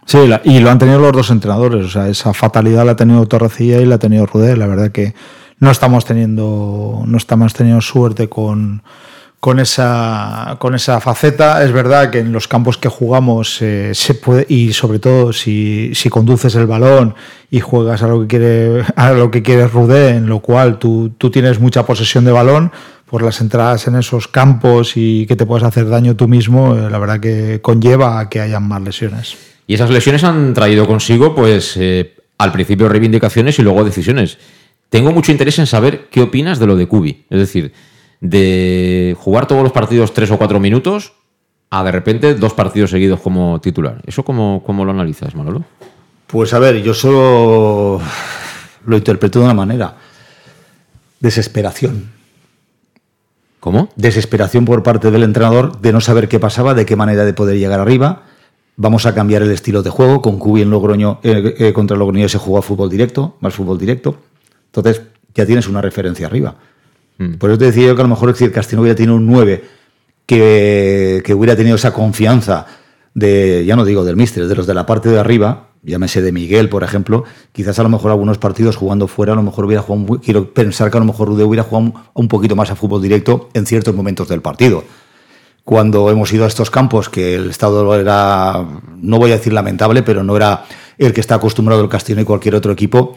Sí, 0.04 0.18
y 0.44 0.58
lo 0.58 0.70
han 0.70 0.78
tenido 0.78 0.98
los 0.98 1.12
dos 1.12 1.30
entrenadores. 1.30 1.86
O 1.86 1.88
sea, 1.90 2.08
esa 2.08 2.34
fatalidad 2.34 2.84
la 2.84 2.92
ha 2.92 2.96
tenido 2.96 3.26
Torrecilla 3.26 3.80
y 3.80 3.86
la 3.86 3.96
ha 3.96 3.98
tenido 3.98 4.26
Rudé. 4.26 4.56
La 4.56 4.66
verdad 4.66 4.90
que 4.90 5.14
no 5.58 5.70
estamos 5.70 6.04
teniendo, 6.04 7.02
no 7.06 7.16
estamos 7.16 7.54
teniendo 7.54 7.80
suerte 7.82 8.28
con, 8.28 8.82
con 9.42 9.58
esa, 9.58 10.54
con 10.60 10.76
esa 10.76 11.00
faceta. 11.00 11.64
Es 11.64 11.72
verdad 11.72 12.10
que 12.10 12.20
en 12.20 12.30
los 12.30 12.46
campos 12.46 12.78
que 12.78 12.88
jugamos 12.88 13.60
eh, 13.60 13.90
se 13.92 14.14
puede, 14.14 14.46
y 14.48 14.72
sobre 14.72 15.00
todo 15.00 15.32
si, 15.32 15.92
conduces 16.10 16.54
el 16.54 16.68
balón 16.68 17.16
y 17.50 17.58
juegas 17.58 18.04
a 18.04 18.06
lo 18.06 18.20
que 18.20 18.26
quiere, 18.28 18.84
a 18.94 19.10
lo 19.10 19.32
que 19.32 19.42
quiere 19.42 19.66
Rudé, 19.66 20.10
en 20.10 20.28
lo 20.28 20.38
cual 20.38 20.78
tú, 20.78 21.10
tú 21.18 21.28
tienes 21.28 21.58
mucha 21.58 21.84
posesión 21.84 22.24
de 22.24 22.30
balón, 22.30 22.70
por 23.10 23.22
las 23.22 23.40
entradas 23.40 23.88
en 23.88 23.96
esos 23.96 24.28
campos 24.28 24.92
y 24.94 25.26
que 25.26 25.34
te 25.34 25.44
puedas 25.44 25.64
hacer 25.64 25.88
daño 25.88 26.14
tú 26.14 26.28
mismo, 26.28 26.76
eh, 26.76 26.88
la 26.88 27.00
verdad 27.00 27.18
que 27.18 27.60
conlleva 27.60 28.20
a 28.20 28.28
que 28.28 28.40
hayan 28.40 28.62
más 28.62 28.80
lesiones. 28.80 29.36
Y 29.66 29.74
esas 29.74 29.90
lesiones 29.90 30.22
han 30.22 30.54
traído 30.54 30.86
consigo, 30.86 31.34
pues, 31.34 31.76
eh, 31.76 32.14
al 32.38 32.52
principio 32.52 32.88
reivindicaciones 32.88 33.58
y 33.58 33.62
luego 33.62 33.82
decisiones. 33.82 34.38
Tengo 34.88 35.10
mucho 35.10 35.32
interés 35.32 35.58
en 35.58 35.66
saber 35.66 36.06
qué 36.12 36.20
opinas 36.20 36.60
de 36.60 36.68
lo 36.68 36.76
de 36.76 36.86
Cubi. 36.86 37.24
Es 37.28 37.40
decir, 37.40 37.72
de 38.22 39.16
jugar 39.18 39.46
todos 39.46 39.64
los 39.64 39.72
partidos 39.72 40.14
tres 40.14 40.30
o 40.30 40.38
cuatro 40.38 40.60
minutos 40.60 41.12
a 41.70 41.82
de 41.82 41.90
repente 41.90 42.34
dos 42.34 42.54
partidos 42.54 42.90
seguidos 42.90 43.20
como 43.20 43.60
titular. 43.60 44.00
¿Eso 44.06 44.24
cómo, 44.24 44.62
cómo 44.64 44.84
lo 44.84 44.92
analizas, 44.92 45.34
Manolo? 45.34 45.64
Pues 46.28 46.54
a 46.54 46.60
ver, 46.60 46.82
yo 46.82 46.94
solo 46.94 48.00
lo 48.86 48.96
interpreto 48.96 49.40
de 49.40 49.44
una 49.46 49.54
manera. 49.54 49.96
Desesperación. 51.18 52.10
¿Cómo? 53.58 53.88
Desesperación 53.96 54.64
por 54.64 54.82
parte 54.82 55.10
del 55.10 55.24
entrenador 55.24 55.80
de 55.80 55.92
no 55.92 56.00
saber 56.00 56.28
qué 56.28 56.38
pasaba, 56.38 56.74
de 56.74 56.86
qué 56.86 56.94
manera 56.94 57.24
de 57.24 57.32
poder 57.32 57.58
llegar 57.58 57.80
arriba. 57.80 58.22
Vamos 58.76 59.04
a 59.04 59.14
cambiar 59.14 59.42
el 59.42 59.50
estilo 59.50 59.82
de 59.82 59.90
juego. 59.90 60.22
Con 60.22 60.38
Cubi 60.38 60.62
en 60.62 60.70
Logroño, 60.70 61.18
eh, 61.22 61.54
eh, 61.58 61.72
contra 61.72 61.96
Logroño 61.96 62.28
se 62.28 62.38
juega 62.38 62.62
fútbol 62.62 62.88
directo, 62.88 63.36
más 63.40 63.54
fútbol 63.54 63.78
directo. 63.78 64.16
Entonces 64.66 65.02
ya 65.34 65.44
tienes 65.44 65.66
una 65.66 65.80
referencia 65.80 66.26
arriba. 66.26 66.54
Por 67.38 67.50
eso 67.50 67.58
te 67.58 67.66
decía 67.66 67.86
yo 67.86 67.94
que 67.94 68.02
a 68.02 68.04
lo 68.04 68.08
mejor 68.08 68.34
si 68.36 68.44
el 68.44 68.52
Castillo 68.52 68.82
hubiera 68.82 68.96
tenido 68.96 69.14
un 69.14 69.26
9 69.26 69.64
que, 70.26 71.22
que 71.24 71.34
hubiera 71.34 71.54
tenido 71.54 71.76
esa 71.76 71.92
confianza 71.92 72.66
de, 73.14 73.64
ya 73.64 73.76
no 73.76 73.84
digo 73.84 74.04
del 74.04 74.16
míster, 74.16 74.46
de 74.46 74.54
los 74.54 74.66
de 74.66 74.74
la 74.74 74.86
parte 74.86 75.08
de 75.08 75.18
arriba, 75.18 75.68
llámese 75.82 76.22
de 76.22 76.32
Miguel, 76.32 76.68
por 76.68 76.84
ejemplo, 76.84 77.24
quizás 77.52 77.78
a 77.78 77.82
lo 77.82 77.88
mejor 77.88 78.10
algunos 78.10 78.38
partidos 78.38 78.76
jugando 78.76 79.08
fuera, 79.08 79.32
a 79.32 79.36
lo 79.36 79.42
mejor 79.42 79.64
hubiera 79.64 79.82
jugado, 79.82 80.20
quiero 80.20 80.52
pensar 80.52 80.90
que 80.90 80.96
a 80.96 81.00
lo 81.00 81.06
mejor 81.06 81.28
Rude 81.28 81.44
hubiera 81.44 81.64
jugado 81.64 81.86
un, 81.86 81.94
un 82.14 82.28
poquito 82.28 82.56
más 82.56 82.70
a 82.70 82.76
fútbol 82.76 83.02
directo 83.02 83.48
en 83.54 83.66
ciertos 83.66 83.94
momentos 83.94 84.28
del 84.28 84.40
partido. 84.40 84.84
Cuando 85.64 86.10
hemos 86.10 86.32
ido 86.32 86.44
a 86.44 86.48
estos 86.48 86.70
campos, 86.70 87.08
que 87.08 87.36
el 87.36 87.50
estado 87.50 87.94
era, 87.94 88.66
no 88.96 89.18
voy 89.18 89.30
a 89.30 89.36
decir 89.36 89.52
lamentable, 89.52 90.02
pero 90.02 90.24
no 90.24 90.36
era 90.36 90.64
el 90.98 91.12
que 91.12 91.20
está 91.20 91.36
acostumbrado 91.36 91.82
el 91.82 91.88
Castillo 91.88 92.20
y 92.20 92.24
cualquier 92.24 92.56
otro 92.56 92.72
equipo, 92.72 93.14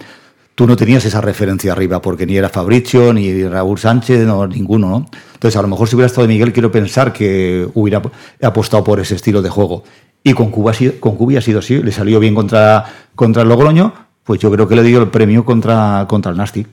tú 0.56 0.66
no 0.68 0.76
tenías 0.76 1.04
esa 1.06 1.20
referencia 1.22 1.74
arriba, 1.74 2.02
porque 2.02 2.26
ni 2.26 2.38
era 2.38 2.48
Fabricio, 2.50 3.14
ni 3.14 3.46
Raúl 3.48 3.78
Sánchez, 3.78 4.26
no, 4.26 4.48
ninguno, 4.48 4.90
¿no? 4.90 5.06
Entonces, 5.34 5.58
a 5.58 5.62
lo 5.62 5.68
mejor 5.68 5.88
si 5.90 5.96
hubiera 5.96 6.08
estado 6.08 6.28
Miguel, 6.28 6.54
quiero 6.54 6.72
pensar 6.72 7.12
que 7.12 7.68
hubiera 7.74 8.02
apostado 8.42 8.84
por 8.84 9.00
ese 9.00 9.16
estilo 9.16 9.42
de 9.42 9.50
juego. 9.50 9.84
Y 10.24 10.34
con 10.34 10.50
Cuba, 10.52 10.72
ha 10.72 10.74
sido- 10.74 11.60
así, 11.60 11.84
le 11.84 11.92
salió 11.92 12.20
bien 12.20 12.34
contra, 12.34 12.86
contra 13.16 13.44
el 13.44 13.50
Logroño, 13.50 13.94
pues 14.24 14.40
yo 14.40 14.50
creo 14.52 14.68
que 14.68 14.76
le 14.76 14.84
dio 14.84 15.02
el 15.02 15.10
premio 15.10 15.46
contra, 15.46 16.06
contra 16.08 16.32
el 16.32 16.38
Nasty. 16.38 16.66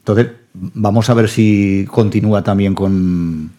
Entonces, 0.00 0.26
vamos 0.52 1.08
a 1.08 1.14
ver 1.14 1.28
si 1.28 1.86
continúa 1.90 2.42
también 2.42 2.74
con, 2.74 3.50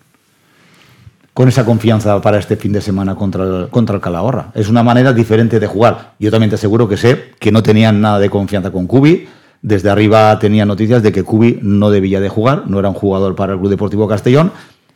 con 1.33 1.47
esa 1.47 1.65
confianza 1.65 2.21
para 2.21 2.37
este 2.37 2.57
fin 2.57 2.73
de 2.73 2.81
semana 2.81 3.15
contra 3.15 3.43
el, 3.43 3.69
contra 3.69 3.95
el 3.95 4.01
Calahorra. 4.01 4.51
Es 4.53 4.69
una 4.69 4.83
manera 4.83 5.13
diferente 5.13 5.59
de 5.59 5.67
jugar. 5.67 6.13
Yo 6.19 6.29
también 6.31 6.49
te 6.49 6.55
aseguro 6.55 6.87
que 6.87 6.97
sé 6.97 7.31
que 7.39 7.51
no 7.51 7.63
tenían 7.63 7.99
nada 8.01 8.19
de 8.19 8.29
confianza 8.29 8.71
con 8.71 8.85
Cubi. 8.87 9.27
Desde 9.61 9.89
arriba 9.89 10.37
tenía 10.39 10.65
noticias 10.65 11.03
de 11.03 11.11
que 11.11 11.23
Cubi 11.23 11.59
no 11.61 11.89
debía 11.89 12.19
de 12.19 12.29
jugar, 12.29 12.63
no 12.67 12.79
era 12.79 12.89
un 12.89 12.95
jugador 12.95 13.35
para 13.35 13.53
el 13.53 13.59
Club 13.59 13.69
Deportivo 13.69 14.07
Castellón. 14.07 14.51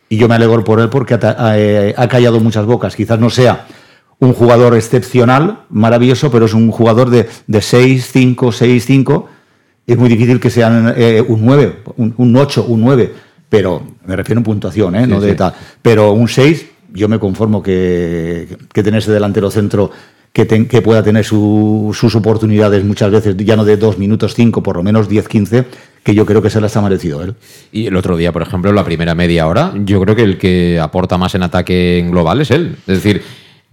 Y 0.09 0.17
yo 0.17 0.27
me 0.27 0.35
alegro 0.35 0.63
por 0.63 0.79
él 0.79 0.89
porque 0.89 1.13
ha, 1.15 1.57
eh, 1.57 1.93
ha 1.97 2.07
callado 2.07 2.39
muchas 2.39 2.65
bocas. 2.65 2.95
Quizás 2.95 3.19
no 3.19 3.29
sea 3.29 3.65
un 4.21 4.33
jugador 4.33 4.75
excepcional, 4.75 5.63
maravilloso, 5.69 6.29
pero 6.29 6.45
es 6.45 6.53
un 6.53 6.69
jugador 6.71 7.09
de, 7.09 7.27
de 7.47 7.61
6, 7.61 8.09
5, 8.11 8.51
6, 8.51 8.85
5. 8.85 9.29
Es 9.87 9.97
muy 9.97 10.09
difícil 10.09 10.39
que 10.39 10.51
sean 10.51 10.93
eh, 10.95 11.23
un 11.27 11.43
9, 11.43 11.79
un, 11.97 12.13
un 12.17 12.35
8, 12.35 12.65
un 12.67 12.81
9, 12.81 13.13
pero 13.49 13.81
me 14.05 14.15
refiero 14.15 14.39
en 14.39 14.43
puntuación, 14.43 14.95
¿eh? 14.95 15.07
no 15.07 15.19
de 15.19 15.31
sí. 15.31 15.35
tal. 15.35 15.53
Pero 15.81 16.11
un 16.11 16.27
6, 16.27 16.65
yo 16.93 17.09
me 17.09 17.17
conformo 17.17 17.63
que, 17.63 18.57
que 18.71 18.83
tener 18.83 18.99
ese 18.99 19.11
delantero 19.11 19.49
centro 19.49 19.89
que, 20.33 20.45
pueda 20.81 21.03
tener 21.03 21.25
su- 21.25 21.91
sus 21.97 22.15
oportunidades 22.15 22.83
muchas 22.85 23.11
veces, 23.11 23.35
ya 23.37 23.55
no 23.55 23.65
de 23.65 23.77
2 23.77 23.97
minutos 23.97 24.33
5, 24.35 24.63
por 24.63 24.77
lo 24.77 24.83
menos 24.83 25.09
10, 25.09 25.27
15, 25.27 25.65
que 26.03 26.15
yo 26.15 26.25
creo 26.25 26.41
que 26.41 26.49
se 26.49 26.61
las 26.61 26.75
ha 26.77 26.81
merecido 26.81 27.21
él. 27.21 27.35
Y 27.71 27.85
el 27.87 27.95
otro 27.95 28.15
día, 28.17 28.31
por 28.31 28.41
ejemplo, 28.41 28.71
la 28.71 28.83
primera 28.85 29.13
media 29.13 29.47
hora, 29.47 29.73
yo 29.83 30.01
creo 30.01 30.15
que 30.15 30.23
el 30.23 30.37
que 30.37 30.79
aporta 30.79 31.17
más 31.17 31.35
en 31.35 31.43
ataque 31.43 31.99
en 31.99 32.11
global 32.11 32.41
es 32.41 32.51
él. 32.51 32.75
Es 32.87 33.03
decir, 33.03 33.21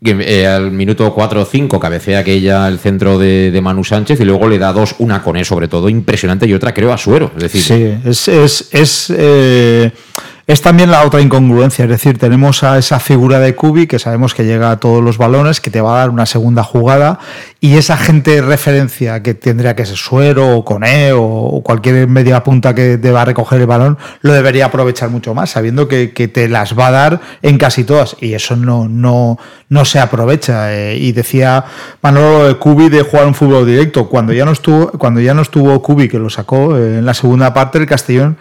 que 0.05 0.11
eh, 0.21 0.47
al 0.47 0.71
minuto 0.71 1.13
4 1.15 1.43
o 1.43 1.45
5 1.45 1.81
cabecea 1.81 2.21
aquella 2.21 2.69
el 2.69 2.79
centro 2.79 3.19
de, 3.19 3.51
de 3.51 3.61
Manu 3.61 3.83
Sánchez 3.83 4.21
y 4.21 4.25
luego 4.25 4.49
le 4.49 4.59
da 4.59 4.73
dos, 4.73 4.95
una 4.99 5.23
con 5.23 5.37
él 5.37 5.45
sobre 5.45 5.67
todo 5.69 5.89
impresionante 5.89 6.47
y 6.47 6.55
otra 6.55 6.75
creo 6.75 6.93
a 6.93 6.99
Suero. 6.99 7.33
Es 7.37 7.43
decir, 7.43 7.63
Sí, 7.63 7.95
es, 8.09 8.29
es, 8.29 8.69
es, 8.73 9.13
eh, 9.17 9.91
es 10.49 10.63
también 10.63 10.91
la 10.91 11.05
otra 11.05 11.21
incongruencia, 11.21 11.85
es 11.85 11.91
decir, 11.91 12.17
tenemos 12.17 12.65
a 12.65 12.79
esa 12.79 12.99
figura 13.01 13.39
de 13.39 13.55
Kubi 13.55 13.87
que 13.87 13.99
sabemos 13.99 14.33
que 14.33 14.47
llega 14.47 14.71
a 14.71 14.81
todos 14.81 15.05
los 15.05 15.19
balones, 15.19 15.61
que 15.61 15.71
te 15.71 15.83
va 15.83 15.97
a 15.97 15.99
dar 15.99 16.09
una 16.09 16.25
segunda 16.25 16.65
jugada, 16.65 17.19
y 17.61 17.77
esa 17.77 17.99
gente 17.99 18.31
de 18.31 18.41
referencia 18.41 19.23
que 19.23 19.35
tendría 19.35 19.77
que 19.77 19.85
ser 19.85 19.99
Suero 19.99 20.57
o 20.57 20.65
Cone 20.65 21.13
o 21.13 21.61
cualquier 21.63 22.09
media 22.09 22.43
punta 22.45 22.75
que 22.75 22.97
deba 22.97 23.27
recoger 23.27 23.61
el 23.61 23.67
balón, 23.67 23.99
lo 24.23 24.33
debería 24.33 24.65
aprovechar 24.65 25.11
mucho 25.11 25.35
más, 25.35 25.51
sabiendo 25.51 25.87
que, 25.87 26.09
te 26.09 26.49
las 26.49 26.79
va 26.79 26.87
a 26.87 26.93
dar 26.93 27.21
en 27.43 27.59
casi 27.59 27.85
todas, 27.85 28.17
y 28.19 28.33
eso 28.33 28.57
no, 28.57 28.89
no, 28.89 29.39
no 29.69 29.85
se 29.85 29.99
aprovecha. 29.99 30.75
Eh, 30.75 30.97
y 30.97 31.13
decía 31.13 31.63
Manolo 32.01 32.49
de 32.49 32.55
Kubi 32.55 32.89
de 32.89 33.03
jugar 33.03 33.27
un 33.27 33.35
fútbol 33.35 33.67
directo, 33.67 34.09
cuando 34.09 34.33
ya 34.33 34.47
no 34.47 34.53
estuvo, 34.53 34.93
cuando 34.93 35.21
ya 35.21 35.35
no 35.35 35.43
estuvo 35.43 35.83
Kubi, 35.83 36.09
que 36.09 36.19
lo 36.19 36.31
sacó 36.31 36.79
eh, 36.79 37.01
en 37.01 37.05
la 37.05 37.13
segunda 37.13 37.53
parte, 37.53 37.77
el 37.77 37.85
Castellón 37.85 38.39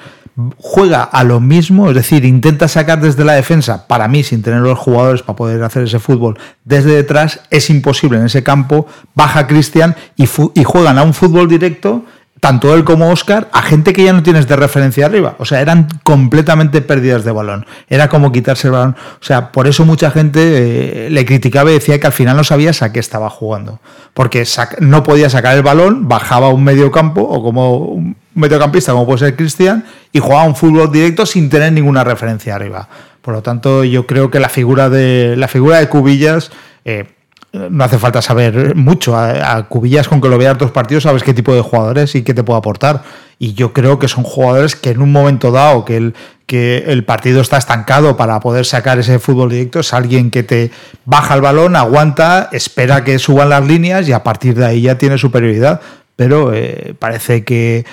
juega 0.57 1.03
a 1.03 1.23
lo 1.23 1.39
mismo, 1.39 1.89
es 1.89 1.95
decir, 1.95 2.23
intenta 2.23 2.67
sacar 2.67 3.01
desde 3.01 3.25
la 3.25 3.33
defensa, 3.33 3.87
para 3.87 4.07
mí, 4.07 4.23
sin 4.23 4.43
tener 4.43 4.61
los 4.61 4.77
jugadores 4.77 5.23
para 5.23 5.35
poder 5.35 5.63
hacer 5.63 5.83
ese 5.83 5.99
fútbol 5.99 6.37
desde 6.63 6.91
detrás, 6.91 7.41
es 7.49 7.69
imposible 7.69 8.19
en 8.19 8.25
ese 8.25 8.43
campo, 8.43 8.85
baja 9.15 9.47
Cristian 9.47 9.95
y, 10.15 10.27
juegan 10.27 10.97
a 10.99 11.03
un 11.03 11.13
fútbol 11.13 11.47
directo 11.47 12.03
tanto 12.39 12.75
él 12.75 12.83
como 12.83 13.09
Oscar, 13.09 13.49
a 13.51 13.63
gente 13.63 13.93
que 13.93 14.03
ya 14.03 14.13
no 14.13 14.21
tienes 14.21 14.47
de 14.47 14.55
referencia 14.55 15.07
arriba. 15.07 15.35
O 15.39 15.45
sea, 15.45 15.59
eran 15.59 15.87
completamente 16.03 16.81
pérdidas 16.81 17.23
de 17.23 17.31
balón. 17.31 17.65
Era 17.89 18.09
como 18.09 18.31
quitarse 18.31 18.67
el 18.67 18.73
balón. 18.73 18.95
O 19.19 19.25
sea, 19.25 19.51
por 19.51 19.67
eso 19.67 19.85
mucha 19.85 20.11
gente 20.11 21.07
eh, 21.07 21.09
le 21.09 21.25
criticaba 21.25 21.71
y 21.71 21.73
decía 21.73 21.99
que 21.99 22.05
al 22.05 22.13
final 22.13 22.37
no 22.37 22.43
sabías 22.43 22.83
a 22.83 22.93
qué 22.93 22.99
estaba 22.99 23.31
jugando. 23.31 23.79
Porque 24.13 24.45
no 24.81 25.01
podía 25.01 25.31
sacar 25.31 25.57
el 25.57 25.63
balón, 25.63 26.07
bajaba 26.07 26.49
un 26.49 26.63
medio 26.63 26.91
campo 26.91 27.21
o 27.21 27.41
como 27.41 27.79
un 27.79 28.15
mediocampista 28.37 28.91
como 28.93 29.05
puede 29.05 29.19
ser 29.19 29.35
Cristian 29.35 29.85
y 30.11 30.19
jugaba 30.19 30.43
un 30.43 30.55
fútbol 30.55 30.91
directo 30.91 31.25
sin 31.25 31.49
tener 31.49 31.73
ninguna 31.73 32.03
referencia 32.03 32.55
arriba. 32.55 32.87
Por 33.21 33.33
lo 33.33 33.41
tanto, 33.41 33.83
yo 33.83 34.07
creo 34.07 34.31
que 34.31 34.39
la 34.39 34.49
figura 34.49 34.89
de, 34.89 35.35
la 35.37 35.47
figura 35.47 35.79
de 35.79 35.89
Cubillas... 35.89 36.51
Eh, 36.85 37.05
no 37.53 37.83
hace 37.83 37.97
falta 37.97 38.21
saber 38.21 38.75
mucho. 38.75 39.17
A, 39.17 39.67
Cubillas, 39.67 40.07
con 40.07 40.21
que 40.21 40.29
lo 40.29 40.37
veas 40.37 40.57
dos 40.57 40.71
partidos, 40.71 41.03
sabes 41.03 41.23
qué 41.23 41.33
tipo 41.33 41.53
de 41.53 41.61
jugadores 41.61 42.15
y 42.15 42.23
qué 42.23 42.33
te 42.33 42.43
puede 42.43 42.59
aportar. 42.59 43.03
Y 43.39 43.53
yo 43.53 43.73
creo 43.73 43.99
que 43.99 44.07
son 44.07 44.23
jugadores 44.23 44.75
que 44.75 44.91
en 44.91 45.01
un 45.01 45.11
momento 45.11 45.51
dado 45.51 45.85
que 45.85 45.97
el, 45.97 46.15
que 46.45 46.85
el 46.87 47.03
partido 47.03 47.41
está 47.41 47.57
estancado 47.57 48.17
para 48.17 48.39
poder 48.39 48.65
sacar 48.65 48.99
ese 48.99 49.19
fútbol 49.19 49.49
directo, 49.49 49.79
es 49.79 49.93
alguien 49.93 50.31
que 50.31 50.43
te 50.43 50.71
baja 51.05 51.35
el 51.35 51.41
balón, 51.41 51.75
aguanta, 51.75 52.49
espera 52.51 53.03
que 53.03 53.19
suban 53.19 53.49
las 53.49 53.65
líneas 53.65 54.07
y 54.07 54.13
a 54.13 54.23
partir 54.23 54.55
de 54.55 54.65
ahí 54.65 54.81
ya 54.81 54.97
tiene 54.97 55.17
superioridad. 55.17 55.81
Pero 56.17 56.53
eh, 56.53 56.93
parece 56.99 57.45
que, 57.45 57.85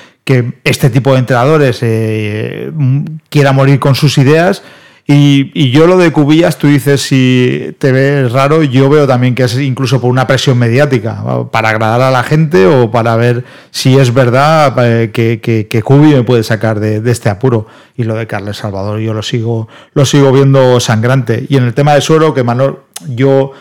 este 0.64 0.90
tipo 0.90 1.12
de 1.12 1.20
entrenadores 1.20 1.78
eh, 1.82 2.72
quiera 3.28 3.52
morir 3.52 3.78
con 3.78 3.94
sus 3.94 4.18
ideas 4.18 4.62
y, 5.06 5.70
yo 5.70 5.86
lo 5.86 5.98
de 5.98 6.12
Cubillas, 6.12 6.56
tú 6.56 6.66
dices 6.66 7.02
si 7.02 7.76
te 7.78 7.92
ves 7.92 8.32
raro, 8.32 8.62
yo 8.62 8.88
veo 8.88 9.06
también 9.06 9.34
que 9.34 9.42
es 9.42 9.58
incluso 9.58 10.00
por 10.00 10.10
una 10.10 10.26
presión 10.26 10.56
mediática, 10.56 11.22
para 11.50 11.68
agradar 11.68 12.00
a 12.00 12.10
la 12.10 12.22
gente 12.22 12.66
o 12.66 12.90
para 12.90 13.14
ver 13.16 13.44
si 13.70 13.98
es 13.98 14.14
verdad 14.14 14.74
eh, 14.78 15.10
que, 15.10 15.40
que, 15.40 15.82
Cubi 15.82 16.14
me 16.14 16.22
puede 16.22 16.42
sacar 16.42 16.80
de, 16.80 17.02
este 17.10 17.28
apuro. 17.28 17.66
Y 17.96 18.04
lo 18.04 18.14
de 18.14 18.26
Carles 18.26 18.56
Salvador 18.56 18.98
yo 19.00 19.12
lo 19.12 19.22
sigo, 19.22 19.68
lo 19.92 20.06
sigo 20.06 20.32
viendo 20.32 20.80
sangrante. 20.80 21.44
Y 21.50 21.58
en 21.58 21.64
el 21.64 21.74
tema 21.74 21.94
de 21.94 22.00
Suero, 22.00 22.32
que 22.32 22.42
Manol, 22.42 22.80
yo 23.08 23.52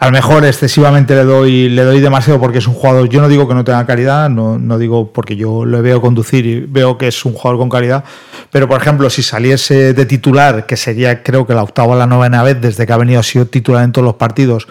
a 0.00 0.06
lo 0.06 0.12
mejor 0.12 0.46
excesivamente 0.46 1.14
le 1.14 1.24
doy, 1.24 1.68
le 1.68 1.84
doy 1.84 2.00
demasiado 2.00 2.40
porque 2.40 2.56
es 2.56 2.66
un 2.66 2.72
jugador, 2.72 3.06
yo 3.10 3.20
no 3.20 3.28
digo 3.28 3.46
que 3.46 3.52
no 3.52 3.64
tenga 3.64 3.84
calidad, 3.84 4.30
no, 4.30 4.58
no 4.58 4.78
digo 4.78 5.12
porque 5.12 5.36
yo 5.36 5.66
lo 5.66 5.82
veo 5.82 6.00
conducir 6.00 6.46
y 6.46 6.60
veo 6.60 6.96
que 6.96 7.08
es 7.08 7.22
un 7.26 7.34
jugador 7.34 7.58
con 7.58 7.68
calidad, 7.68 8.02
pero 8.50 8.66
por 8.66 8.80
ejemplo, 8.80 9.10
si 9.10 9.22
saliese 9.22 9.92
de 9.92 10.06
titular, 10.06 10.64
que 10.64 10.78
sería 10.78 11.22
creo 11.22 11.46
que 11.46 11.52
la 11.52 11.62
octava 11.62 11.92
o 11.92 11.98
la 11.98 12.06
novena 12.06 12.42
vez 12.42 12.58
desde 12.62 12.86
que 12.86 12.92
ha 12.94 12.96
venido, 12.96 13.20
ha 13.20 13.22
sido 13.22 13.44
titular 13.44 13.84
en 13.84 13.92
todos 13.92 14.06
los 14.06 14.14
partidos, 14.14 14.68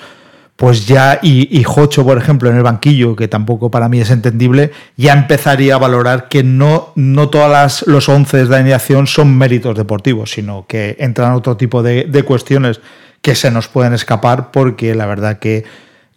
pues 0.56 0.88
ya, 0.88 1.20
y, 1.22 1.48
y 1.58 1.64
Jocho, 1.64 2.04
por 2.04 2.18
ejemplo, 2.18 2.50
en 2.50 2.58
el 2.58 2.64
banquillo, 2.64 3.16
que 3.16 3.28
tampoco 3.28 3.70
para 3.70 3.88
mí 3.88 4.02
es 4.02 4.10
entendible, 4.10 4.72
ya 4.98 5.14
empezaría 5.14 5.76
a 5.76 5.78
valorar 5.78 6.28
que 6.28 6.44
no, 6.44 6.92
no 6.96 7.30
todas 7.30 7.86
los 7.86 8.10
once 8.10 8.44
de 8.44 8.56
alineación 8.56 9.06
son 9.06 9.38
méritos 9.38 9.78
deportivos, 9.78 10.32
sino 10.32 10.66
que 10.68 10.98
entran 11.00 11.34
otro 11.34 11.56
tipo 11.56 11.84
de 11.84 12.24
cuestiones 12.24 12.82
que 13.22 13.36
se 13.36 13.52
nos 13.52 13.68
pueden 13.68 13.94
escapar 13.94 14.52
porque 14.52 14.96
la 14.96 15.06
verdad 15.06 15.40
que 15.40 15.66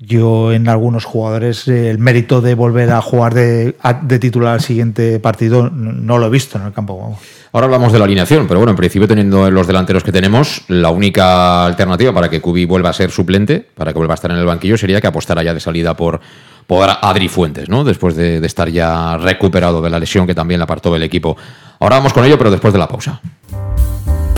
yo 0.04 0.52
en 0.52 0.68
algunos 0.68 1.04
jugadores 1.04 1.68
eh, 1.68 1.88
el 1.88 1.98
mérito 1.98 2.40
de 2.40 2.54
volver 2.54 2.90
a 2.90 3.00
jugar 3.00 3.34
de, 3.34 3.74
titular 4.20 4.54
al 4.54 4.60
siguiente 4.60 5.20
partido 5.20 5.70
no, 5.70 6.18
lo 6.18 6.26
he 6.26 6.30
visto 6.30 6.58
en 6.58 6.66
el 6.66 6.72
campo. 6.72 7.16
Ahora 7.52 7.66
hablamos 7.66 7.92
de 7.92 7.98
la 7.98 8.06
alineación, 8.06 8.48
pero 8.48 8.58
bueno, 8.58 8.70
en 8.70 8.76
principio 8.76 9.06
teniendo 9.06 9.48
los 9.50 9.66
delanteros 9.66 10.02
que 10.02 10.10
tenemos, 10.10 10.62
la 10.68 10.90
única 10.90 11.64
alternativa 11.64 12.12
para 12.12 12.28
que 12.28 12.40
Cubi 12.40 12.64
vuelva 12.64 12.90
a 12.90 12.92
ser 12.92 13.10
suplente, 13.10 13.60
para 13.60 13.92
que 13.92 13.98
vuelva 13.98 14.14
a 14.14 14.16
estar 14.16 14.30
en 14.30 14.38
el 14.38 14.46
banquillo, 14.46 14.76
sería 14.76 15.00
que 15.00 15.06
apostara 15.06 15.42
ya 15.42 15.54
de 15.54 15.60
salida 15.60 15.94
por, 15.94 16.20
por 16.66 16.88
Adri 16.88 17.28
Fuentes, 17.28 17.68
¿no? 17.68 17.84
Después 17.84 18.16
de, 18.16 18.40
de 18.40 18.46
estar 18.46 18.68
ya 18.70 19.18
recuperado 19.18 19.82
de 19.82 19.90
la 19.90 20.00
lesión 20.00 20.26
que 20.26 20.34
también 20.34 20.58
le 20.58 20.64
apartó 20.64 20.92
del 20.92 21.02
equipo. 21.02 21.36
Ahora 21.78 21.96
vamos 21.96 22.12
con 22.12 22.24
ello, 22.24 22.38
pero 22.38 22.50
después 22.50 22.72
de 22.72 22.78
la 22.78 22.88
pausa. 22.88 23.20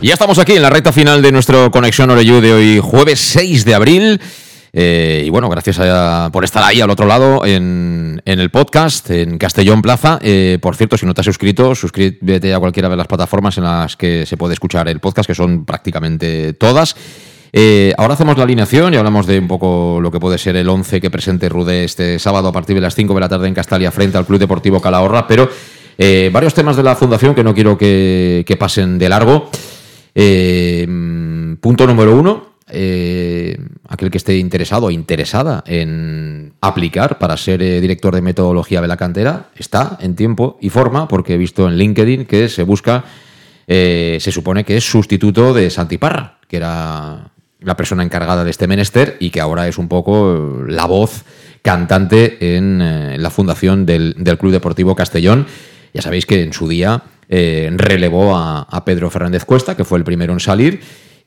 Ya 0.00 0.14
estamos 0.14 0.38
aquí 0.38 0.52
en 0.52 0.62
la 0.62 0.70
recta 0.70 0.92
final 0.92 1.20
de 1.22 1.32
nuestro 1.32 1.70
Conexión 1.70 2.08
Oreyu 2.10 2.40
de 2.40 2.52
hoy, 2.52 2.80
jueves 2.80 3.18
6 3.20 3.64
de 3.64 3.74
abril. 3.74 4.20
Eh, 4.72 5.24
y 5.26 5.30
bueno, 5.30 5.48
gracias 5.48 5.78
a- 5.80 6.30
por 6.32 6.44
estar 6.44 6.62
ahí 6.62 6.80
al 6.80 6.90
otro 6.90 7.06
lado 7.06 7.44
en, 7.44 8.22
en 8.24 8.38
el 8.38 8.50
podcast, 8.50 9.10
en 9.10 9.38
Castellón 9.38 9.82
Plaza. 9.82 10.18
Eh, 10.22 10.58
por 10.62 10.76
cierto, 10.76 10.96
si 10.96 11.04
no 11.04 11.14
te 11.14 11.22
has 11.22 11.24
suscrito, 11.24 11.74
suscríbete 11.74 12.54
a 12.54 12.60
cualquiera 12.60 12.88
de 12.88 12.96
las 12.96 13.08
plataformas 13.08 13.58
en 13.58 13.64
las 13.64 13.96
que 13.96 14.24
se 14.24 14.36
puede 14.36 14.54
escuchar 14.54 14.88
el 14.88 15.00
podcast, 15.00 15.26
que 15.26 15.34
son 15.34 15.64
prácticamente 15.64 16.52
todas. 16.52 16.94
Eh, 17.52 17.92
ahora 17.98 18.14
hacemos 18.14 18.36
la 18.38 18.44
alineación 18.44 18.94
y 18.94 18.98
hablamos 18.98 19.26
de 19.26 19.38
un 19.40 19.48
poco 19.48 19.98
lo 20.00 20.12
que 20.12 20.20
puede 20.20 20.38
ser 20.38 20.54
el 20.56 20.68
11 20.68 21.00
que 21.00 21.10
presente 21.10 21.48
Rudé 21.48 21.82
este 21.84 22.18
sábado 22.20 22.48
a 22.48 22.52
partir 22.52 22.76
de 22.76 22.82
las 22.82 22.94
5 22.94 23.14
de 23.14 23.20
la 23.20 23.28
tarde 23.28 23.48
en 23.48 23.54
Castalia 23.54 23.90
frente 23.90 24.16
al 24.16 24.26
Club 24.26 24.38
Deportivo 24.38 24.80
Calahorra, 24.80 25.26
pero 25.26 25.48
eh, 25.96 26.30
varios 26.32 26.54
temas 26.54 26.76
de 26.76 26.82
la 26.84 26.94
fundación 26.94 27.34
que 27.34 27.42
no 27.42 27.52
quiero 27.54 27.76
que 27.76 28.56
pasen 28.60 28.96
de 28.98 29.08
largo. 29.08 29.50
Eh, 30.14 30.86
punto 31.60 31.86
número 31.86 32.16
uno, 32.16 32.48
eh, 32.70 33.56
aquel 33.88 34.10
que 34.10 34.18
esté 34.18 34.36
interesado 34.36 34.86
o 34.86 34.90
interesada 34.90 35.64
en 35.66 36.52
aplicar 36.60 37.18
para 37.18 37.36
ser 37.38 37.62
eh, 37.62 37.80
director 37.80 38.14
de 38.14 38.20
metodología 38.20 38.82
de 38.82 38.88
la 38.88 38.98
cantera, 38.98 39.48
está 39.56 39.96
en 40.02 40.14
tiempo 40.14 40.58
y 40.60 40.68
forma, 40.68 41.08
porque 41.08 41.34
he 41.34 41.38
visto 41.38 41.66
en 41.66 41.78
LinkedIn 41.78 42.26
que 42.26 42.50
se 42.50 42.64
busca, 42.64 43.04
eh, 43.66 44.18
se 44.20 44.32
supone 44.32 44.64
que 44.64 44.76
es 44.76 44.84
sustituto 44.84 45.54
de 45.54 45.70
Santi 45.70 45.96
Parra, 45.96 46.38
que 46.46 46.58
era 46.58 47.30
la 47.60 47.76
persona 47.76 48.02
encargada 48.02 48.44
de 48.44 48.50
este 48.50 48.66
menester 48.66 49.16
y 49.18 49.30
que 49.30 49.40
ahora 49.40 49.66
es 49.66 49.78
un 49.78 49.88
poco 49.88 50.62
la 50.66 50.84
voz 50.84 51.24
cantante 51.62 52.56
en 52.56 53.20
la 53.20 53.30
fundación 53.30 53.86
del, 53.86 54.14
del 54.18 54.38
Club 54.38 54.52
Deportivo 54.52 54.94
Castellón. 54.94 55.46
Ya 55.92 56.02
sabéis 56.02 56.26
que 56.26 56.42
en 56.42 56.52
su 56.52 56.68
día 56.68 57.02
eh, 57.28 57.70
relevó 57.74 58.36
a, 58.36 58.84
Pedro 58.84 59.10
Fernández 59.10 59.44
Cuesta, 59.44 59.76
que 59.76 59.84
fue 59.84 59.98
el 59.98 60.04
primero 60.04 60.32
en 60.32 60.40
salir, 60.40 60.80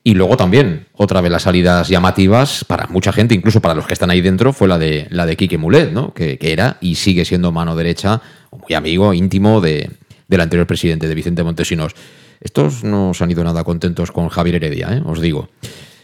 y 0.04 0.16
luego 0.16 0.36
también, 0.36 0.88
otra 0.94 1.22
de 1.22 1.30
las 1.30 1.44
salidas 1.44 1.88
llamativas 1.88 2.66
para 2.66 2.88
mucha 2.88 3.14
gente, 3.14 3.36
incluso 3.36 3.62
para 3.62 3.76
los 3.76 3.86
que 3.86 3.94
están 3.94 4.10
ahí 4.10 4.22
dentro, 4.22 4.52
fue 4.52 4.68
la 4.68 4.80
de, 4.80 5.06
la 5.12 5.28
de 5.28 5.38
Quique 5.38 5.60
Mulet, 5.60 5.92
¿no? 5.92 6.14
que, 6.14 6.40
era 6.42 6.78
y 6.82 6.96
sigue 6.96 7.24
siendo 7.24 7.52
mano 7.52 7.76
derecha, 7.76 8.20
muy 8.52 8.74
amigo, 8.74 9.14
íntimo 9.14 9.62
de, 9.62 9.92
del 10.28 10.42
anterior 10.42 10.66
presidente, 10.66 11.08
de 11.08 11.14
Vicente 11.14 11.44
Montesinos. 11.44 11.94
Estos 12.40 12.84
no 12.84 13.14
se 13.14 13.24
han 13.24 13.30
ido 13.30 13.44
nada 13.44 13.64
contentos 13.64 14.12
con 14.12 14.30
Javier 14.30 14.56
Heredia, 14.56 14.90
¿eh? 14.92 15.04
os 15.06 15.22
digo. 15.22 15.50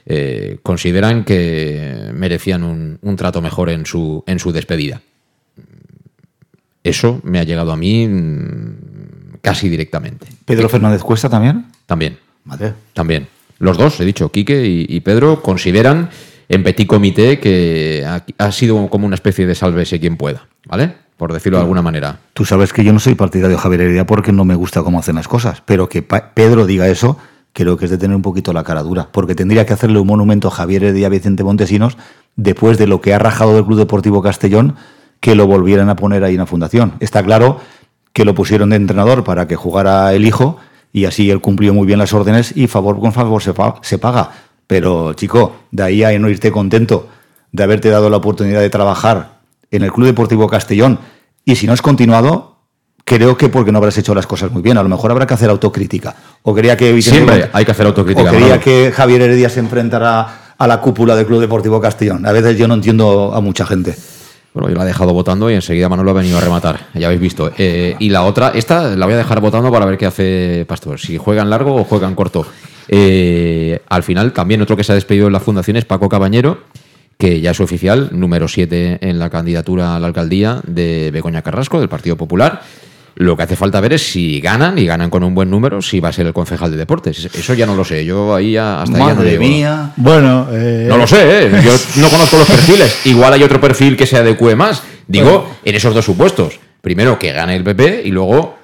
Eh, 0.05 0.59
consideran 0.63 1.25
que 1.25 2.11
merecían 2.13 2.63
un, 2.63 2.99
un 3.01 3.15
trato 3.15 3.41
mejor 3.41 3.69
en 3.69 3.85
su, 3.85 4.23
en 4.27 4.39
su 4.39 4.53
despedida. 4.53 5.01
Eso 6.83 7.19
me 7.23 7.39
ha 7.39 7.43
llegado 7.43 7.73
a 7.73 7.77
mí 7.77 8.07
mm, 8.07 9.16
casi 9.41 9.69
directamente. 9.69 10.27
¿Pedro 10.45 10.69
Fernández 10.69 11.01
Cuesta 11.03 11.29
también? 11.29 11.65
También. 11.85 12.17
Madre. 12.43 12.73
También. 12.93 13.27
Los 13.59 13.77
dos, 13.77 13.99
he 13.99 14.05
dicho, 14.05 14.29
Quique 14.31 14.65
y, 14.65 14.85
y 14.87 14.99
Pedro, 15.01 15.41
consideran 15.41 16.09
en 16.49 16.63
Petit 16.63 16.87
Comité 16.87 17.39
que 17.39 18.03
ha, 18.07 18.23
ha 18.37 18.51
sido 18.51 18.87
como 18.89 19.05
una 19.05 19.15
especie 19.15 19.45
de 19.47 19.55
sálvese 19.55 19.99
quien 19.99 20.15
pueda, 20.17 20.47
¿vale? 20.65 20.93
Por 21.17 21.33
decirlo 21.33 21.57
de 21.57 21.63
alguna 21.63 21.81
manera. 21.81 22.19
Tú 22.33 22.45
sabes 22.45 22.71
que 22.71 22.83
yo 22.83 22.93
no 22.93 22.99
soy 22.99 23.15
partidario 23.15 23.57
de 23.57 23.61
Javier 23.61 23.81
Heredia 23.81 24.05
porque 24.05 24.31
no 24.31 24.45
me 24.45 24.53
gusta 24.55 24.83
cómo 24.83 24.99
hacen 24.99 25.15
las 25.15 25.27
cosas, 25.27 25.63
pero 25.65 25.89
que 25.89 26.03
Pa- 26.03 26.31
Pedro 26.35 26.65
diga 26.67 26.87
eso 26.87 27.17
creo 27.53 27.75
que 27.75 27.85
es 27.85 27.91
de 27.91 27.97
tener 27.97 28.15
un 28.15 28.21
poquito 28.21 28.53
la 28.53 28.63
cara 28.63 28.83
dura, 28.83 29.09
porque 29.11 29.33
tendría 29.33 29.65
que 29.65 29.73
hacerle 29.73 29.97
un 29.97 30.05
monumento 30.05 30.47
a 30.47 30.51
Javier 30.51 30.83
Heredia 30.83 31.09
Vicente 31.09 31.43
Montesinos 31.43 31.97
después 32.35 32.77
de 32.77 32.85
lo 32.85 33.01
que 33.01 33.15
ha 33.15 33.19
rajado 33.19 33.55
del 33.55 33.65
Club 33.65 33.79
Deportivo 33.79 34.21
Castellón, 34.21 34.75
que 35.19 35.33
lo 35.33 35.47
volvieran 35.47 35.89
a 35.89 35.95
poner 35.95 36.23
ahí 36.23 36.35
en 36.35 36.41
la 36.41 36.45
fundación. 36.45 36.93
Está 36.99 37.23
claro 37.23 37.59
que 38.13 38.25
lo 38.25 38.33
pusieron 38.35 38.69
de 38.71 38.75
entrenador 38.77 39.23
para 39.23 39.47
que 39.47 39.55
jugara 39.55 40.13
el 40.13 40.25
hijo 40.25 40.57
y 40.93 41.05
así 41.05 41.29
él 41.29 41.41
cumplió 41.41 41.73
muy 41.73 41.85
bien 41.85 41.99
las 41.99 42.13
órdenes 42.13 42.53
y 42.55 42.67
favor 42.67 42.99
con 42.99 43.13
favor 43.13 43.41
se, 43.43 43.53
pa- 43.53 43.75
se 43.81 43.97
paga. 43.99 44.31
Pero 44.65 45.13
chico, 45.13 45.55
de 45.71 45.83
ahí 45.83 46.03
a 46.03 46.17
no 46.19 46.29
irte 46.29 46.51
contento 46.51 47.07
de 47.51 47.63
haberte 47.63 47.89
dado 47.89 48.09
la 48.09 48.17
oportunidad 48.17 48.59
de 48.61 48.69
trabajar 48.69 49.37
en 49.71 49.83
el 49.83 49.91
Club 49.91 50.07
Deportivo 50.07 50.47
Castellón 50.47 50.99
y 51.45 51.55
si 51.55 51.67
no 51.67 51.73
has 51.73 51.81
continuado, 51.81 52.57
creo 53.05 53.37
que 53.37 53.47
porque 53.49 53.71
no 53.71 53.77
habrás 53.77 53.97
hecho 53.97 54.13
las 54.15 54.27
cosas 54.27 54.51
muy 54.51 54.61
bien. 54.61 54.77
A 54.77 54.83
lo 54.83 54.89
mejor 54.89 55.11
habrá 55.11 55.25
que 55.27 55.33
hacer 55.33 55.49
autocrítica. 55.49 56.15
O 56.43 56.53
quería 56.53 56.75
que 56.75 56.91
Vicente 56.91 57.19
Siempre 57.25 57.49
hay 57.53 57.63
que 57.63 57.71
hacer 57.71 57.85
autocrítica, 57.85 58.29
O 58.29 58.31
quería 58.31 58.47
Manolo. 58.47 58.61
que 58.63 58.91
Javier 58.93 59.21
Heredia 59.21 59.49
se 59.49 59.59
enfrentara 59.61 60.53
a 60.57 60.67
la 60.67 60.81
cúpula 60.81 61.15
del 61.15 61.25
Club 61.25 61.39
Deportivo 61.39 61.79
Castellón. 61.79 62.25
A 62.25 62.31
veces 62.33 62.57
yo 62.57 62.67
no 62.67 62.73
entiendo 62.73 63.31
a 63.33 63.39
mucha 63.39 63.65
gente. 63.65 63.95
Bueno, 64.57 64.69
yo 64.69 64.75
la 64.75 64.85
he 64.85 64.87
dejado 64.87 65.13
votando 65.13 65.51
y 65.51 65.53
enseguida 65.53 65.87
Manolo 65.87 66.09
ha 66.09 66.13
venido 66.15 66.39
a 66.39 66.41
rematar. 66.41 66.87
Ya 66.95 67.05
habéis 67.05 67.21
visto. 67.21 67.51
Eh, 67.59 67.95
y 67.99 68.09
la 68.09 68.23
otra, 68.23 68.53
esta 68.55 68.95
la 68.95 69.05
voy 69.05 69.13
a 69.13 69.17
dejar 69.17 69.39
votando 69.39 69.71
para 69.71 69.85
ver 69.85 69.99
qué 69.99 70.07
hace 70.07 70.65
Pastor. 70.67 70.99
Si 70.99 71.15
juegan 71.15 71.51
largo 71.51 71.75
o 71.75 71.83
juegan 71.83 72.15
corto. 72.15 72.43
Eh, 72.87 73.79
al 73.87 74.01
final, 74.01 74.33
también 74.33 74.59
otro 74.63 74.75
que 74.75 74.83
se 74.83 74.93
ha 74.93 74.95
despedido 74.95 75.27
en 75.27 75.33
la 75.33 75.39
fundación 75.39 75.77
es 75.77 75.85
Paco 75.85 76.09
Cabañero, 76.09 76.61
que 77.19 77.39
ya 77.39 77.51
es 77.51 77.59
oficial, 77.59 78.09
número 78.13 78.47
7 78.47 78.97
en 78.99 79.19
la 79.19 79.29
candidatura 79.29 79.95
a 79.95 79.99
la 79.99 80.07
alcaldía 80.07 80.59
de 80.65 81.11
Begoña 81.11 81.43
Carrasco, 81.43 81.79
del 81.79 81.89
Partido 81.89 82.17
Popular. 82.17 82.63
Lo 83.19 83.35
que 83.35 83.41
hace 83.43 83.55
falta 83.55 83.81
ver 83.81 83.93
es 83.93 84.11
si 84.11 84.39
ganan 84.41 84.77
y 84.77 84.85
ganan 84.85 85.09
con 85.09 85.23
un 85.23 85.33
buen 85.33 85.49
número, 85.49 85.81
si 85.81 85.99
va 85.99 86.09
a 86.09 86.13
ser 86.13 86.27
el 86.27 86.33
concejal 86.33 86.69
de 86.69 86.77
deportes. 86.77 87.25
Eso 87.33 87.53
ya 87.55 87.65
no 87.65 87.75
lo 87.75 87.83
sé. 87.83 88.05
Yo 88.05 88.35
ahí 88.35 88.51
ya, 88.51 88.81
hasta 88.83 88.95
ahí 88.95 89.01
ya 89.03 89.09
no 89.09 89.15
Madre 89.15 89.29
llego. 89.31 89.43
mía. 89.43 89.91
Bueno, 89.95 90.47
eh, 90.51 90.85
No 90.87 90.97
lo 90.97 91.07
sé, 91.07 91.47
¿eh? 91.47 91.61
yo 91.65 91.71
no 91.99 92.09
conozco 92.09 92.37
los 92.37 92.47
perfiles. 92.47 92.99
Igual 93.05 93.33
hay 93.33 93.41
otro 93.43 93.59
perfil 93.59 93.97
que 93.97 94.05
se 94.05 94.17
adecue 94.17 94.55
más. 94.55 94.83
Digo, 95.07 95.51
en 95.65 95.73
esos 95.75 95.95
dos 95.95 96.05
supuestos. 96.05 96.59
Primero 96.81 97.17
que 97.17 97.31
gane 97.33 97.55
el 97.55 97.63
PP 97.63 98.03
y 98.05 98.11
luego. 98.11 98.55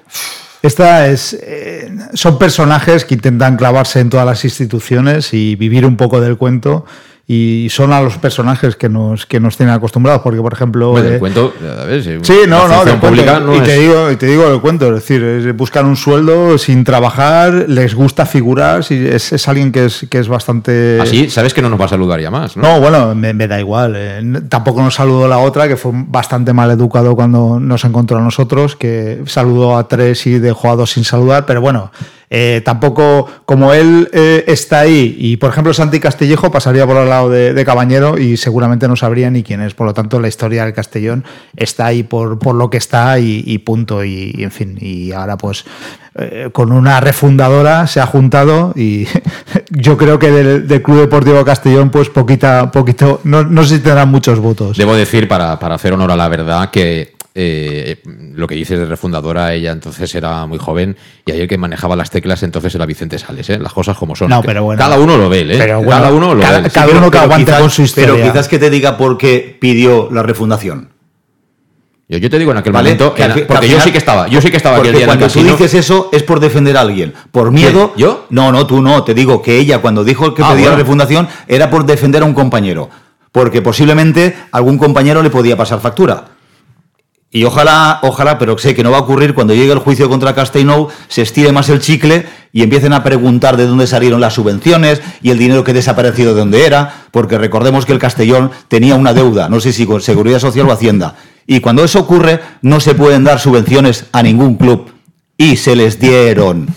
Esta 0.62 1.08
es, 1.08 1.32
eh, 1.34 1.90
son 2.14 2.38
personajes 2.38 3.04
que 3.04 3.14
intentan 3.14 3.56
clavarse 3.56 3.98
en 4.00 4.08
todas 4.08 4.24
las 4.24 4.44
instituciones 4.44 5.34
y 5.34 5.56
vivir 5.56 5.84
un 5.84 5.96
poco 5.96 6.20
del 6.20 6.36
cuento. 6.38 6.86
Y 7.26 7.68
son 7.70 7.90
a 7.94 8.02
los 8.02 8.18
personajes 8.18 8.76
que 8.76 8.90
nos, 8.90 9.24
que 9.24 9.40
nos 9.40 9.56
tienen 9.56 9.74
acostumbrados. 9.74 10.20
Porque, 10.20 10.40
por 10.42 10.52
ejemplo. 10.52 10.90
Bueno, 10.90 11.08
eh, 11.08 11.14
el 11.14 11.18
cuento, 11.18 11.54
a 11.80 11.84
ver, 11.84 12.02
si 12.02 12.10
Sí, 12.22 12.40
no, 12.46 12.68
no, 12.68 12.82
cuento. 12.82 13.00
pública 13.06 13.40
no 13.40 13.56
y, 13.56 13.60
te 13.60 13.78
digo, 13.78 14.10
y 14.10 14.16
te 14.16 14.26
digo 14.26 14.46
el 14.52 14.60
cuento, 14.60 14.88
es 14.88 14.94
decir, 14.96 15.22
es- 15.24 15.56
buscan 15.56 15.86
un 15.86 15.96
sueldo 15.96 16.58
sin 16.58 16.84
trabajar, 16.84 17.64
les 17.68 17.94
gusta 17.94 18.26
figurar, 18.26 18.84
si 18.84 19.06
es, 19.06 19.32
es 19.32 19.48
alguien 19.48 19.72
que 19.72 19.86
es, 19.86 20.06
que 20.10 20.18
es 20.18 20.28
bastante... 20.28 20.98
Así, 21.00 21.30
sabes 21.30 21.54
que 21.54 21.62
no 21.62 21.70
nos 21.70 21.80
va 21.80 21.86
a 21.86 21.88
saludar 21.88 22.20
ya 22.20 22.30
más, 22.30 22.58
¿no? 22.58 22.62
No, 22.62 22.80
bueno, 22.80 23.14
me, 23.14 23.32
me 23.32 23.48
da 23.48 23.58
igual. 23.58 23.94
eh, 23.96 24.22
tampoco 24.50 24.82
nos 24.82 24.94
saludó 24.94 25.26
la 25.26 25.38
otra, 25.38 25.66
que 25.66 25.78
fue 25.78 25.92
bastante 25.94 26.52
mal 26.52 26.70
educado 26.70 27.16
cuando 27.16 27.58
nos 27.58 27.84
encontró 27.86 28.18
a 28.18 28.20
nosotros, 28.20 28.76
que 28.76 29.22
saludó 29.24 29.78
a 29.78 29.88
tres 29.88 30.26
y 30.26 30.38
dejó 30.38 30.70
a 30.72 30.76
dos 30.76 30.90
sin 30.90 31.04
saludar, 31.04 31.46
pero 31.46 31.62
bueno, 31.62 31.90
eh, 32.36 32.62
tampoco, 32.64 33.28
como 33.44 33.74
él 33.74 34.08
eh, 34.12 34.42
está 34.48 34.80
ahí, 34.80 35.14
y 35.20 35.36
por 35.36 35.50
ejemplo 35.50 35.72
Santi 35.72 36.00
Castillejo 36.00 36.50
pasaría 36.50 36.84
por 36.84 36.96
al 36.96 37.08
lado 37.08 37.30
de, 37.30 37.64
Cabañero 37.64 38.18
y 38.18 38.36
seguramente 38.36 38.88
no 38.88 38.96
sabría 38.96 39.30
ni 39.30 39.44
quién 39.44 39.60
es. 39.60 39.72
Por 39.74 39.86
lo 39.86 39.94
tanto, 39.94 40.18
la 40.18 40.26
historia 40.26 40.64
del 40.64 40.74
Castellón 40.74 41.22
está 41.54 41.86
ahí 41.86 42.02
por, 42.02 42.40
por 42.40 42.56
lo 42.56 42.70
que 42.70 42.78
está 42.78 43.20
y, 43.20 43.56
punto. 43.58 44.04
Y, 44.04 44.34
en 44.38 44.50
fin, 44.50 44.76
y 44.80 45.12
ahora 45.12 45.38
pues 45.38 45.64
eh, 46.16 46.48
con 46.52 46.72
una 46.72 46.98
refundadora 46.98 47.86
se 47.86 48.00
ha 48.00 48.06
juntado 48.06 48.72
y 48.74 49.06
yo 49.70 49.96
creo 49.96 50.18
que 50.18 50.32
del, 50.32 50.66
del 50.66 50.82
Club 50.82 51.02
Deportivo 51.02 51.44
Castellón 51.44 51.90
pues 51.90 52.08
poquita, 52.08 52.72
poquito, 52.72 53.20
no, 53.22 53.44
no 53.44 53.62
sé 53.62 53.76
si 53.76 53.82
tendrán 53.82 54.10
muchos 54.10 54.40
votos. 54.40 54.76
Debo 54.76 54.96
decir, 54.96 55.28
para, 55.28 55.60
para 55.60 55.76
hacer 55.76 55.92
honor 55.92 56.10
a 56.10 56.16
la 56.16 56.28
verdad, 56.28 56.70
que 56.72 57.13
eh, 57.36 58.00
lo 58.34 58.46
que 58.46 58.54
dices 58.54 58.78
de 58.78 58.86
refundadora, 58.86 59.52
ella 59.54 59.72
entonces 59.72 60.14
era 60.14 60.46
muy 60.46 60.58
joven 60.58 60.96
y 61.26 61.32
ahí 61.32 61.40
el 61.40 61.48
que 61.48 61.58
manejaba 61.58 61.96
las 61.96 62.08
teclas 62.10 62.42
entonces 62.44 62.72
era 62.74 62.86
Vicente 62.86 63.18
Sales, 63.18 63.50
¿eh? 63.50 63.58
las 63.58 63.72
cosas 63.72 63.96
como 63.96 64.14
son. 64.14 64.28
No, 64.30 64.40
Que 64.40 64.46
pero 64.48 64.62
bueno. 64.64 64.78
Cada 64.78 64.98
uno 64.98 65.18
lo 65.18 65.28
ve, 65.28 65.40
¿eh? 65.40 65.56
Pero 65.58 65.78
bueno, 65.78 65.90
cada 65.90 66.12
uno 66.12 66.34
lo 66.34 66.40
cada- 66.40 66.60
ve. 66.60 66.70
cada 66.70 66.92
uno 66.96 67.10
que 67.10 67.18
quizás- 67.44 67.60
con 67.60 67.70
su 67.70 67.82
historia. 67.82 68.14
Pero 68.14 68.32
quizás 68.32 68.46
que 68.48 68.58
te 68.60 68.70
diga 68.70 68.96
por 68.96 69.18
qué 69.18 69.56
pidió 69.60 70.08
la 70.12 70.22
refundación. 70.22 70.90
Yo, 72.08 72.18
yo 72.18 72.28
te 72.30 72.38
digo 72.38 72.52
en 72.52 72.58
aquel 72.58 72.72
¿Vale? 72.72 72.90
momento, 72.90 73.14
Que 73.14 73.22
en 73.24 73.46
porque 73.46 73.68
yo 73.68 73.80
sí 73.80 73.90
que 73.90 73.98
estaba, 73.98 74.28
yo 74.28 74.40
sí 74.40 74.50
que 74.50 74.58
estaba 74.58 74.76
aquel 74.76 74.92
Porque 74.92 74.98
día 74.98 75.04
en 75.06 75.10
el 75.10 75.16
cuando 75.18 75.26
tú 75.32 75.40
casino. 75.40 75.56
dices 75.56 75.74
eso 75.74 76.10
es 76.12 76.22
por 76.22 76.38
defender 76.38 76.76
a 76.76 76.82
alguien. 76.82 77.14
Por 77.32 77.50
miedo. 77.50 77.94
¿Yo? 77.96 78.26
No, 78.30 78.52
no, 78.52 78.66
tú 78.66 78.82
no. 78.82 79.02
Te 79.04 79.14
digo 79.14 79.40
que 79.42 79.58
ella, 79.58 79.78
cuando 79.78 80.04
dijo 80.04 80.34
que 80.34 80.42
Ah, 80.42 80.48
pedía 80.50 80.64
bueno. 80.66 80.72
la 80.72 80.76
refundación, 80.82 81.28
era 81.48 81.70
por 81.70 81.86
defender 81.86 82.22
a 82.22 82.26
un 82.26 82.34
compañero. 82.34 82.90
Porque 83.32 83.62
posiblemente 83.62 84.36
algún 84.52 84.76
compañero 84.78 85.22
le 85.22 85.30
podía 85.30 85.56
pasar 85.56 85.80
factura. 85.80 86.26
Y 87.36 87.42
ojalá, 87.42 87.98
ojalá, 88.02 88.38
pero 88.38 88.56
sé 88.58 88.76
que 88.76 88.84
no 88.84 88.92
va 88.92 88.98
a 88.98 89.00
ocurrir 89.00 89.34
cuando 89.34 89.54
llegue 89.54 89.72
el 89.72 89.80
juicio 89.80 90.08
contra 90.08 90.36
Castellnou, 90.36 90.86
se 91.08 91.22
estire 91.22 91.50
más 91.50 91.68
el 91.68 91.80
chicle 91.80 92.26
y 92.52 92.62
empiecen 92.62 92.92
a 92.92 93.02
preguntar 93.02 93.56
de 93.56 93.66
dónde 93.66 93.88
salieron 93.88 94.20
las 94.20 94.34
subvenciones 94.34 95.02
y 95.20 95.30
el 95.30 95.38
dinero 95.38 95.64
que 95.64 95.72
ha 95.72 95.74
desaparecido 95.74 96.32
de 96.32 96.38
dónde 96.38 96.64
era, 96.64 97.06
porque 97.10 97.36
recordemos 97.36 97.86
que 97.86 97.92
el 97.92 97.98
Castellón 97.98 98.52
tenía 98.68 98.94
una 98.94 99.14
deuda, 99.14 99.48
no 99.48 99.58
sé 99.58 99.72
si 99.72 99.84
con 99.84 100.00
Seguridad 100.00 100.38
Social 100.38 100.68
o 100.68 100.72
Hacienda. 100.72 101.16
Y 101.44 101.58
cuando 101.58 101.82
eso 101.82 101.98
ocurre, 101.98 102.38
no 102.62 102.78
se 102.78 102.94
pueden 102.94 103.24
dar 103.24 103.40
subvenciones 103.40 104.04
a 104.12 104.22
ningún 104.22 104.54
club. 104.54 104.92
Y 105.36 105.56
se 105.56 105.74
les 105.74 105.98
dieron. 105.98 106.68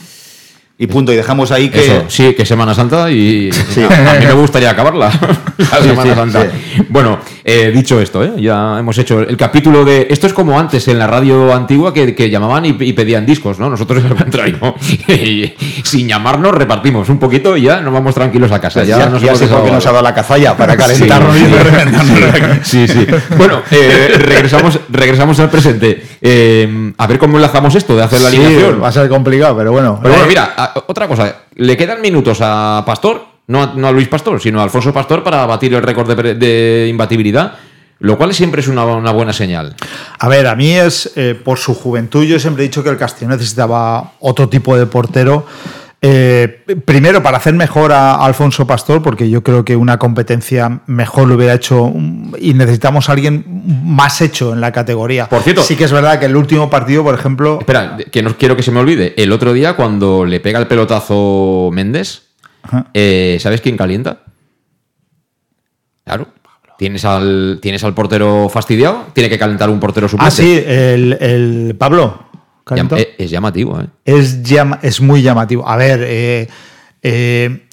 Y 0.79 0.85
punto, 0.85 1.11
y 1.11 1.15
dejamos 1.15 1.49
ahí 1.51 1.69
que... 1.69 1.79
Eso, 1.83 2.03
sí, 2.07 2.35
que 2.35 2.45
Semana 2.45 2.75
Santa 2.75 3.09
y 3.09 3.49
a, 3.49 4.11
a 4.11 4.19
mí 4.19 4.25
me 4.27 4.33
gustaría 4.33 4.69
acabarla. 4.69 5.09
la 5.57 5.65
Sí, 5.65 5.87
Semana 5.89 6.03
sí, 6.03 6.09
Santa. 6.15 6.47
Bueno, 6.89 7.17
eh, 7.43 7.71
dicho 7.73 7.99
esto, 7.99 8.23
¿eh? 8.23 8.33
ya 8.37 8.77
hemos 8.77 8.95
hecho 8.99 9.21
el 9.21 9.35
capítulo 9.37 9.83
de. 9.83 10.05
Esto 10.11 10.27
es 10.27 10.33
como 10.33 10.59
antes 10.59 10.87
en 10.87 10.99
la 10.99 11.07
radio 11.07 11.51
antigua 11.51 11.91
que, 11.95 12.13
que 12.13 12.29
llamaban 12.29 12.63
y, 12.65 12.75
y 12.79 12.93
pedían 12.93 13.25
discos, 13.25 13.57
¿no? 13.57 13.71
Nosotros 13.71 14.03
al 14.09 14.15
contrario. 14.15 14.75
Y 15.07 15.51
sin 15.83 16.07
llamarnos 16.07 16.51
repartimos 16.53 17.09
un 17.09 17.17
poquito 17.17 17.57
y 17.57 17.63
ya 17.63 17.81
nos 17.81 17.91
vamos 17.91 18.13
tranquilos 18.13 18.51
a 18.51 18.61
casa. 18.61 18.81
Pues 18.81 18.87
Ya, 18.89 18.99
ya, 18.99 19.05
nos 19.09 19.19
ya 19.21 19.29
hemos 19.29 19.39
sé 19.39 19.47
por 19.47 19.63
qué 19.63 19.71
desahogado. 19.71 19.75
nos 19.77 19.85
ha 19.87 19.91
dado 19.93 20.03
la 20.03 20.13
cazalla, 20.13 20.55
para 20.55 20.77
calentarnos 20.77 21.35
Sí. 22.63 22.83
y. 22.83 22.87
Sí, 22.87 22.87
sí. 22.87 23.07
Bueno, 23.35 23.61
eh, 23.71 24.11
regresamos, 24.19 24.79
regresamos 24.89 25.39
al 25.39 25.49
presente. 25.49 26.03
Eh, 26.21 26.93
a 26.97 27.07
ver 27.07 27.17
cómo 27.17 27.37
enlazamos 27.37 27.73
esto 27.73 27.95
de 27.95 28.03
hacer 28.03 28.21
la 28.21 28.29
Sí, 28.29 28.37
alineación. 28.37 28.83
va 28.83 28.89
a 28.89 28.91
ser 28.91 29.09
complicado, 29.09 29.57
pero 29.57 29.71
bueno. 29.71 29.99
Pero 30.03 30.13
bueno, 30.13 30.25
Eh, 30.25 30.29
mira, 30.29 30.53
otra 30.87 31.07
cosa. 31.07 31.43
Le 31.55 31.75
quedan 31.77 32.01
minutos 32.01 32.39
a 32.41 32.83
Pastor 32.85 33.37
no 33.47 33.63
a, 33.63 33.73
no 33.75 33.87
a 33.87 33.91
Luis 33.91 34.07
Pastor, 34.07 34.41
sino 34.41 34.59
a 34.59 34.63
Alfonso 34.63 34.93
Pastor 34.93 35.23
para 35.23 35.45
batir 35.45 35.73
el 35.73 35.81
récord 35.81 36.07
de, 36.07 36.87
imbatibilidad, 36.89 37.53
lo 37.99 38.17
cual 38.17 38.33
siempre 38.33 38.61
es 38.61 38.67
una, 38.67 38.83
buena 38.83 39.33
señal. 39.33 39.75
A 40.19 40.27
ver, 40.27 40.47
a 40.47 40.55
mí 40.55 40.71
es 40.71 41.13
eh, 41.15 41.33
por 41.33 41.57
su 41.57 41.73
juventud. 41.73 42.23
Yo 42.23 42.39
siempre 42.39 42.63
he 42.63 42.67
dicho 42.67 42.83
que 42.83 42.89
el 42.89 42.97
Castellón 42.97 43.31
necesitaba 43.31 44.13
otro 44.19 44.49
tipo 44.49 44.77
de 44.77 44.85
portero. 44.85 45.45
Eh, 45.99 46.63
primero, 46.85 47.23
para 47.23 47.37
hacer 47.37 47.55
mejor 47.55 47.91
a 47.91 48.23
Alfonso 48.23 48.67
Pastor, 48.67 49.01
porque 49.01 49.29
yo 49.31 49.41
creo 49.41 49.65
que 49.65 49.75
una 49.75 49.97
competencia 49.97 50.81
mejor 50.85 51.27
lo 51.27 51.35
hubiera 51.35 51.55
hecho 51.55 51.81
un- 51.83 52.35
y 52.39 52.53
necesitamos 52.53 53.09
a 53.09 53.13
alguien 53.13 53.43
más 53.83 54.21
hecho 54.21 54.53
en 54.53 54.61
la 54.61 54.71
categoría. 54.71 55.27
Por 55.27 55.41
cierto- 55.41 55.63
sí 55.63 55.75
que 55.75 55.85
es 55.85 55.91
verdad 55.91 56.19
que 56.19 56.27
el 56.27 56.35
último 56.35 56.69
partido, 56.69 57.03
por 57.03 57.15
ejemplo, 57.15 57.57
Espera, 57.59 57.97
que 58.11 58.21
no 58.21 58.37
quiero 58.37 58.55
que 58.55 58.61
se 58.61 58.69
me 58.71 58.79
olvide. 58.79 59.15
El 59.17 59.31
otro 59.31 59.53
día, 59.53 59.75
cuando 59.75 60.23
le 60.23 60.39
pega 60.39 60.59
el 60.59 60.67
pelotazo 60.67 61.71
Méndez, 61.73 62.21
eh, 62.93 63.37
¿sabes 63.39 63.61
quién 63.61 63.75
calienta? 63.75 64.19
Claro. 66.05 66.27
Tienes 66.77 67.05
al, 67.05 67.57
tienes 67.59 67.83
al 67.83 67.95
portero 67.95 68.49
fastidiado, 68.49 69.07
tiene 69.13 69.29
que 69.31 69.39
calentar 69.39 69.67
un 69.71 69.79
portero 69.79 70.07
suplente. 70.07 70.31
ah, 70.31 70.35
sí, 70.35 70.63
el, 70.63 71.17
el 71.19 71.75
Pablo. 71.75 72.26
Es 73.17 73.29
llamativo, 73.29 73.79
¿eh? 73.79 73.85
es, 74.05 74.43
llama- 74.43 74.79
es 74.81 75.01
muy 75.01 75.21
llamativo. 75.21 75.67
A 75.67 75.75
ver, 75.77 75.99
eh, 76.03 76.47
eh, 77.01 77.63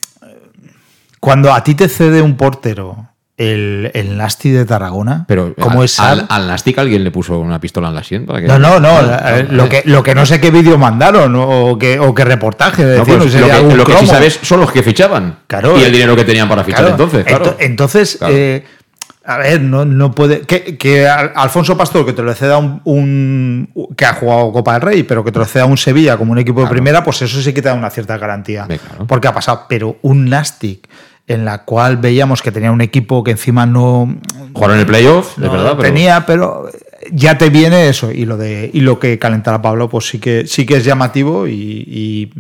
cuando 1.21 1.53
a 1.53 1.63
ti 1.65 1.75
te 1.75 1.89
cede 1.89 2.21
un 2.23 2.37
portero 2.37 3.09
el, 3.37 3.91
el 3.95 4.17
Nasti 4.17 4.51
de 4.51 4.65
Tarragona, 4.65 5.25
Pero 5.27 5.55
como 5.57 5.81
al, 5.81 5.85
es 5.87 5.99
al, 5.99 6.25
al 6.29 6.47
Nastic 6.47 6.79
alguien 6.79 7.03
le 7.03 7.11
puso 7.11 7.39
una 7.41 7.59
pistola 7.61 7.89
en 7.89 7.95
la 7.97 8.05
sien 8.05 8.27
para 8.27 8.41
que. 8.41 8.47
No, 8.47 8.59
no, 8.61 8.79
no. 8.79 9.03
Lo, 9.51 9.69
que, 9.69 9.83
lo 9.87 10.03
que 10.05 10.15
no 10.15 10.25
sé 10.25 10.41
qué 10.41 10.51
vídeo 10.53 10.79
mandaron 10.79 11.35
o 11.37 11.77
qué, 11.79 11.99
o 11.99 12.15
qué 12.15 12.25
reportaje. 12.25 12.85
No, 12.85 13.05
pues 13.05 13.33
sería 13.33 13.61
lo 13.61 13.69
que, 13.71 13.75
lo 13.77 13.85
que 13.85 13.97
sí 13.97 14.07
sabes 14.07 14.39
son 14.43 14.61
los 14.61 14.71
que 14.71 14.83
fichaban. 14.85 15.39
Claro, 15.49 15.77
y 15.77 15.81
el 15.83 15.89
eh, 15.89 15.91
dinero 15.91 16.15
que 16.15 16.25
tenían 16.25 16.49
para 16.49 16.63
fichar 16.63 16.81
Claro, 16.83 16.93
entonces, 16.95 17.25
claro. 17.25 17.45
ento- 17.45 17.57
Entonces, 17.59 18.19
eh, 18.29 18.65
a 19.27 19.39
ver, 19.39 19.61
no, 19.63 19.85
no 19.85 20.11
puede. 20.13 20.43
Que, 20.43 20.77
que 20.77 21.09
Al- 21.09 21.33
Alfonso 21.35 21.77
Pastor, 21.77 22.05
que 22.05 22.13
te 22.13 22.23
lo 22.23 22.35
ceda 22.35 22.59
un, 22.59 22.81
un- 22.85 23.69
que 23.97 24.05
ha 24.05 24.15
jugado 24.15 24.53
Copa 24.53 24.75
del 24.75 24.83
Rey, 24.83 25.03
pero 25.05 25.25
que 25.25 25.33
te 25.33 25.39
lo 25.39 25.45
ceda 25.45 25.65
un 25.67 25.77
Sevilla 25.79 26.17
como 26.17 26.33
un 26.33 26.39
equipo 26.39 26.61
de 26.61 26.67
primera, 26.69 27.03
pues 27.03 27.23
eso 27.23 27.41
sí 27.41 27.53
que 27.55 27.63
te 27.63 27.69
da 27.69 27.75
una 27.75 27.91
cierta 27.91 28.19
garantía. 28.19 28.67
Porque 29.07 29.29
ha 29.29 29.33
pasado. 29.33 29.63
Pero 29.69 29.97
un 30.03 30.29
Nastic 30.29 30.89
en 31.27 31.45
la 31.47 31.65
cual 31.65 31.97
veíamos 31.97 32.43
que 32.43 32.53
tenía 32.53 32.71
un 32.71 32.83
equipo 32.83 33.25
que 33.25 33.31
encima 33.31 33.65
no. 33.65 34.15
Jugaron 34.53 34.77
en 34.77 34.81
el 34.81 34.87
playoff, 34.87 35.39
no 35.39 35.51
verdad, 35.51 35.71
pero- 35.77 35.83
Tenía, 35.95 36.27
pero 36.27 36.69
ya 37.11 37.39
te 37.39 37.49
viene 37.49 37.89
eso. 37.89 38.11
Y 38.13 38.27
lo 38.27 38.37
de 38.37 38.71
y 38.75 38.81
lo 38.81 38.99
que 38.99 39.19
calentara 39.19 39.63
Pablo, 39.63 39.89
pues 39.89 40.07
sí 40.07 40.19
que 40.19 40.47
sí 40.47 40.67
que 40.67 40.77
es 40.77 40.85
llamativo. 40.85 41.47
Y, 41.49 41.53
y, 41.87 42.31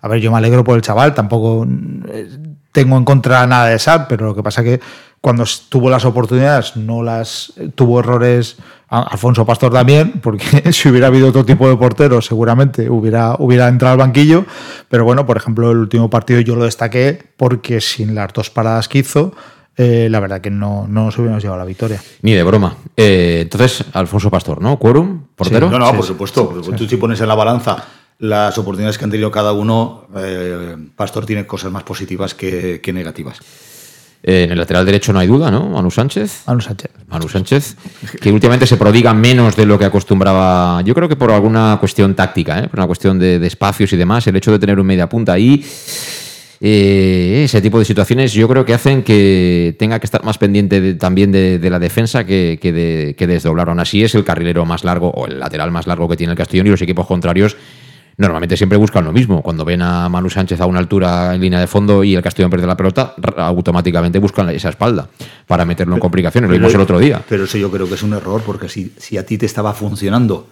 a 0.00 0.08
ver, 0.08 0.20
yo 0.20 0.30
me 0.32 0.38
alegro 0.38 0.64
por 0.64 0.76
el 0.76 0.82
chaval, 0.82 1.12
tampoco 1.14 1.66
eh, 2.08 2.28
tengo 2.72 2.96
en 2.96 3.04
contra 3.04 3.46
nada 3.46 3.66
de 3.66 3.78
Sal, 3.78 4.06
pero 4.08 4.24
lo 4.26 4.34
que 4.34 4.42
pasa 4.42 4.62
que 4.62 4.80
cuando 5.20 5.44
tuvo 5.68 5.90
las 5.90 6.04
oportunidades, 6.04 6.76
no 6.76 7.02
las 7.02 7.52
tuvo 7.74 8.00
errores. 8.00 8.56
Alfonso 8.88 9.46
Pastor 9.46 9.72
también, 9.72 10.20
porque 10.20 10.72
si 10.72 10.88
hubiera 10.88 11.08
habido 11.08 11.28
otro 11.28 11.44
tipo 11.44 11.68
de 11.68 11.76
portero, 11.76 12.20
seguramente 12.20 12.90
hubiera, 12.90 13.36
hubiera 13.38 13.68
entrado 13.68 13.92
al 13.92 13.98
banquillo. 13.98 14.44
Pero 14.88 15.04
bueno, 15.04 15.26
por 15.26 15.36
ejemplo, 15.36 15.70
el 15.70 15.78
último 15.78 16.10
partido 16.10 16.40
yo 16.40 16.56
lo 16.56 16.64
destaqué 16.64 17.22
porque 17.36 17.80
sin 17.80 18.14
las 18.14 18.32
dos 18.32 18.50
paradas 18.50 18.88
que 18.88 18.98
hizo, 18.98 19.32
eh, 19.76 20.08
la 20.10 20.20
verdad 20.20 20.40
que 20.40 20.50
no, 20.50 20.86
no 20.88 21.04
nos 21.04 21.18
hubiéramos 21.18 21.42
llevado 21.42 21.60
la 21.60 21.66
victoria. 21.66 22.02
Ni 22.22 22.32
de 22.32 22.42
broma. 22.42 22.76
Eh, 22.96 23.40
entonces, 23.42 23.84
Alfonso 23.92 24.30
Pastor, 24.30 24.60
¿no? 24.60 24.78
¿Quórum? 24.78 25.22
¿Portero? 25.36 25.70
No, 25.70 25.78
no, 25.78 25.94
por 25.94 26.04
supuesto. 26.04 26.48
porque 26.48 26.72
Tú 26.72 26.86
si 26.86 26.96
pones 26.96 27.20
en 27.20 27.28
la 27.28 27.34
balanza 27.34 27.84
las 28.18 28.58
oportunidades 28.58 28.98
que 28.98 29.04
han 29.04 29.10
tenido 29.10 29.30
cada 29.30 29.52
uno, 29.52 30.06
eh, 30.16 30.76
Pastor 30.96 31.24
tiene 31.24 31.46
cosas 31.46 31.70
más 31.72 31.82
positivas 31.84 32.34
que, 32.34 32.80
que 32.82 32.92
negativas. 32.92 33.40
Eh, 34.22 34.44
en 34.44 34.50
el 34.52 34.58
lateral 34.58 34.84
derecho 34.84 35.12
no 35.14 35.18
hay 35.18 35.26
duda, 35.26 35.50
¿no? 35.50 35.68
Manu 35.70 35.90
Sánchez. 35.90 36.42
Manu 36.46 36.60
Sánchez. 36.60 36.90
Manu 37.08 37.26
Sánchez, 37.28 37.74
que 38.20 38.30
últimamente 38.30 38.66
se 38.66 38.76
prodiga 38.76 39.14
menos 39.14 39.56
de 39.56 39.64
lo 39.64 39.78
que 39.78 39.86
acostumbraba. 39.86 40.82
Yo 40.82 40.94
creo 40.94 41.08
que 41.08 41.16
por 41.16 41.30
alguna 41.30 41.76
cuestión 41.80 42.14
táctica, 42.14 42.58
¿eh? 42.58 42.68
por 42.68 42.80
una 42.80 42.86
cuestión 42.86 43.18
de, 43.18 43.38
de 43.38 43.46
espacios 43.46 43.92
y 43.92 43.96
demás, 43.96 44.26
el 44.26 44.36
hecho 44.36 44.52
de 44.52 44.58
tener 44.58 44.78
un 44.78 44.86
media 44.86 45.08
punta 45.08 45.32
ahí. 45.32 45.64
eh, 46.60 47.42
ese 47.46 47.62
tipo 47.62 47.78
de 47.78 47.86
situaciones 47.86 48.34
yo 48.34 48.46
creo 48.46 48.66
que 48.66 48.74
hacen 48.74 49.02
que 49.02 49.74
tenga 49.78 49.98
que 49.98 50.04
estar 50.04 50.22
más 50.22 50.36
pendiente 50.36 50.80
de- 50.82 50.94
también 50.94 51.32
de, 51.32 51.58
de 51.58 51.70
la 51.70 51.78
defensa 51.78 52.24
que, 52.24 52.58
que 52.60 52.72
de, 52.72 53.14
que 53.16 53.26
desdoblar. 53.26 53.70
Aún 53.70 53.80
así 53.80 54.04
es 54.04 54.14
el 54.14 54.24
carrilero 54.24 54.66
más 54.66 54.84
largo 54.84 55.08
o 55.10 55.26
el 55.26 55.40
lateral 55.40 55.70
más 55.70 55.86
largo 55.86 56.06
que 56.08 56.16
tiene 56.18 56.32
el 56.32 56.36
Castellón 56.36 56.66
y 56.66 56.70
los 56.70 56.82
equipos 56.82 57.06
contrarios 57.06 57.56
normalmente 58.20 58.56
siempre 58.56 58.76
buscan 58.76 59.04
lo 59.04 59.12
mismo. 59.12 59.42
Cuando 59.42 59.64
ven 59.64 59.82
a 59.82 60.08
Manu 60.08 60.28
Sánchez 60.28 60.60
a 60.60 60.66
una 60.66 60.78
altura 60.78 61.34
en 61.34 61.40
línea 61.40 61.58
de 61.58 61.66
fondo 61.66 62.04
y 62.04 62.14
el 62.14 62.22
Castellón 62.22 62.50
pierde 62.50 62.66
la 62.66 62.76
pelota, 62.76 63.14
automáticamente 63.36 64.18
buscan 64.18 64.48
esa 64.50 64.68
espalda 64.68 65.08
para 65.46 65.64
meterlo 65.64 65.94
en 65.94 66.00
complicaciones. 66.00 66.50
Lo 66.50 66.56
vimos 66.56 66.74
el 66.74 66.80
otro 66.80 66.98
día. 66.98 67.22
Pero 67.28 67.44
eso 67.44 67.56
yo 67.56 67.70
creo 67.70 67.88
que 67.88 67.94
es 67.94 68.02
un 68.02 68.12
error, 68.12 68.42
porque 68.44 68.68
si, 68.68 68.92
si 68.98 69.16
a 69.16 69.24
ti 69.24 69.38
te 69.38 69.46
estaba 69.46 69.72
funcionando 69.72 70.46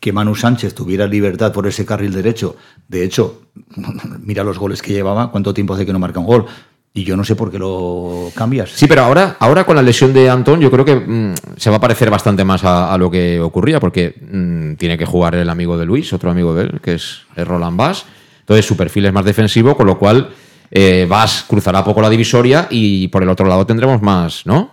que 0.00 0.12
Manu 0.12 0.34
Sánchez 0.34 0.74
tuviera 0.74 1.06
libertad 1.06 1.52
por 1.52 1.66
ese 1.66 1.84
carril 1.84 2.12
derecho, 2.12 2.56
de 2.88 3.04
hecho, 3.04 3.42
mira 4.20 4.42
los 4.42 4.58
goles 4.58 4.82
que 4.82 4.92
llevaba, 4.92 5.30
cuánto 5.30 5.54
tiempo 5.54 5.74
hace 5.74 5.86
que 5.86 5.92
no 5.92 5.98
marca 5.98 6.18
un 6.18 6.26
gol, 6.26 6.46
y 6.94 7.04
yo 7.04 7.16
no 7.16 7.24
sé 7.24 7.36
por 7.36 7.50
qué 7.50 7.58
lo 7.58 8.30
cambias. 8.34 8.70
Sí, 8.70 8.86
pero 8.86 9.02
ahora, 9.02 9.36
ahora 9.38 9.64
con 9.64 9.76
la 9.76 9.82
lesión 9.82 10.12
de 10.12 10.28
Antón, 10.28 10.60
yo 10.60 10.70
creo 10.70 10.84
que 10.84 10.96
mm, 10.96 11.34
se 11.56 11.70
va 11.70 11.76
a 11.76 11.80
parecer 11.80 12.10
bastante 12.10 12.44
más 12.44 12.64
a, 12.64 12.92
a 12.92 12.98
lo 12.98 13.10
que 13.10 13.40
ocurría, 13.40 13.80
porque 13.80 14.14
mm, 14.20 14.74
tiene 14.74 14.98
que 14.98 15.06
jugar 15.06 15.34
el 15.34 15.48
amigo 15.48 15.78
de 15.78 15.86
Luis, 15.86 16.12
otro 16.12 16.30
amigo 16.30 16.54
de 16.54 16.64
él, 16.64 16.80
que 16.82 16.94
es 16.94 17.22
Roland 17.36 17.76
Bass. 17.76 18.04
Entonces 18.40 18.66
su 18.66 18.76
perfil 18.76 19.06
es 19.06 19.12
más 19.12 19.24
defensivo, 19.24 19.76
con 19.76 19.86
lo 19.86 19.98
cual 19.98 20.30
eh, 20.70 21.06
Bass 21.08 21.44
cruzará 21.46 21.84
poco 21.84 22.02
la 22.02 22.10
divisoria 22.10 22.66
y 22.70 23.08
por 23.08 23.22
el 23.22 23.28
otro 23.28 23.46
lado 23.46 23.66
tendremos 23.66 24.02
más, 24.02 24.44
¿no? 24.46 24.72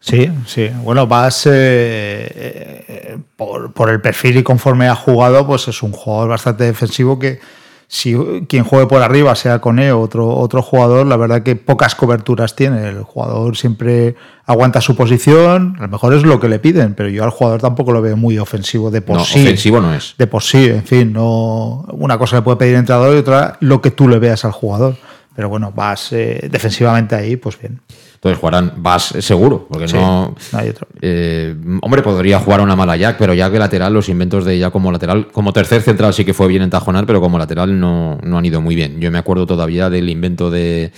Sí, 0.00 0.30
sí. 0.46 0.70
Bueno, 0.82 1.06
vas 1.06 1.46
eh, 1.46 2.82
eh, 2.86 3.18
por, 3.36 3.72
por 3.72 3.90
el 3.90 4.00
perfil 4.00 4.36
y 4.36 4.42
conforme 4.42 4.88
ha 4.88 4.94
jugado, 4.94 5.46
pues 5.46 5.66
es 5.68 5.82
un 5.82 5.92
jugador 5.92 6.28
bastante 6.28 6.64
defensivo 6.64 7.18
que 7.18 7.40
si 7.88 8.16
quien 8.48 8.64
juegue 8.64 8.86
por 8.86 9.00
arriba, 9.02 9.34
sea 9.36 9.60
Cone 9.60 9.92
o 9.92 10.00
otro, 10.00 10.28
otro 10.28 10.60
jugador, 10.60 11.06
la 11.06 11.16
verdad 11.16 11.42
que 11.42 11.54
pocas 11.54 11.94
coberturas 11.94 12.56
tiene. 12.56 12.88
El 12.88 13.02
jugador 13.02 13.56
siempre 13.56 14.16
aguanta 14.44 14.80
su 14.80 14.96
posición, 14.96 15.76
a 15.78 15.82
lo 15.82 15.88
mejor 15.88 16.14
es 16.14 16.24
lo 16.24 16.40
que 16.40 16.48
le 16.48 16.58
piden, 16.58 16.94
pero 16.94 17.08
yo 17.08 17.22
al 17.22 17.30
jugador 17.30 17.60
tampoco 17.60 17.92
lo 17.92 18.02
veo 18.02 18.16
muy 18.16 18.38
ofensivo 18.38 18.90
de 18.90 19.02
por 19.02 19.16
No, 19.16 19.24
sí. 19.24 19.40
ofensivo 19.40 19.80
no 19.80 19.94
es. 19.94 20.14
De 20.18 20.26
por 20.26 20.42
sí, 20.42 20.64
en 20.66 20.84
fin, 20.84 21.12
no 21.12 21.84
una 21.92 22.18
cosa 22.18 22.36
le 22.36 22.42
puede 22.42 22.56
pedir 22.56 22.74
el 22.74 22.80
entrenador 22.80 23.14
y 23.14 23.18
otra 23.18 23.56
lo 23.60 23.80
que 23.80 23.92
tú 23.92 24.08
le 24.08 24.18
veas 24.18 24.44
al 24.44 24.52
jugador. 24.52 24.96
Pero 25.36 25.48
bueno, 25.48 25.70
vas 25.70 26.12
eh, 26.12 26.48
defensivamente 26.50 27.14
ahí, 27.14 27.36
pues 27.36 27.58
bien. 27.60 27.80
Entonces 28.28 28.40
jugarán 28.40 28.72
Bass 28.76 29.14
seguro, 29.20 29.66
porque 29.70 29.88
Sí, 29.88 29.96
no. 29.96 30.34
hay 30.52 30.68
otro. 30.68 30.86
Eh, 31.00 31.54
hombre, 31.82 32.02
podría 32.02 32.38
jugar 32.40 32.60
una 32.60 32.76
mala 32.76 32.96
Jack, 32.96 33.16
pero 33.18 33.34
ya 33.34 33.50
que 33.50 33.58
lateral, 33.58 33.92
los 33.92 34.08
inventos 34.08 34.44
de 34.44 34.54
ella 34.54 34.70
como 34.70 34.90
lateral, 34.92 35.28
como 35.28 35.52
tercer 35.52 35.82
central 35.82 36.12
sí 36.14 36.24
que 36.24 36.34
fue 36.34 36.48
bien 36.48 36.62
en 36.62 36.70
Tajonar, 36.70 37.06
pero 37.06 37.20
como 37.20 37.38
lateral 37.38 37.78
no, 37.78 38.18
no 38.22 38.38
han 38.38 38.44
ido 38.44 38.60
muy 38.60 38.74
bien. 38.74 39.00
Yo 39.00 39.10
me 39.10 39.18
acuerdo 39.18 39.46
todavía 39.46 39.90
del 39.90 40.08
invento 40.08 40.50
de. 40.50 40.92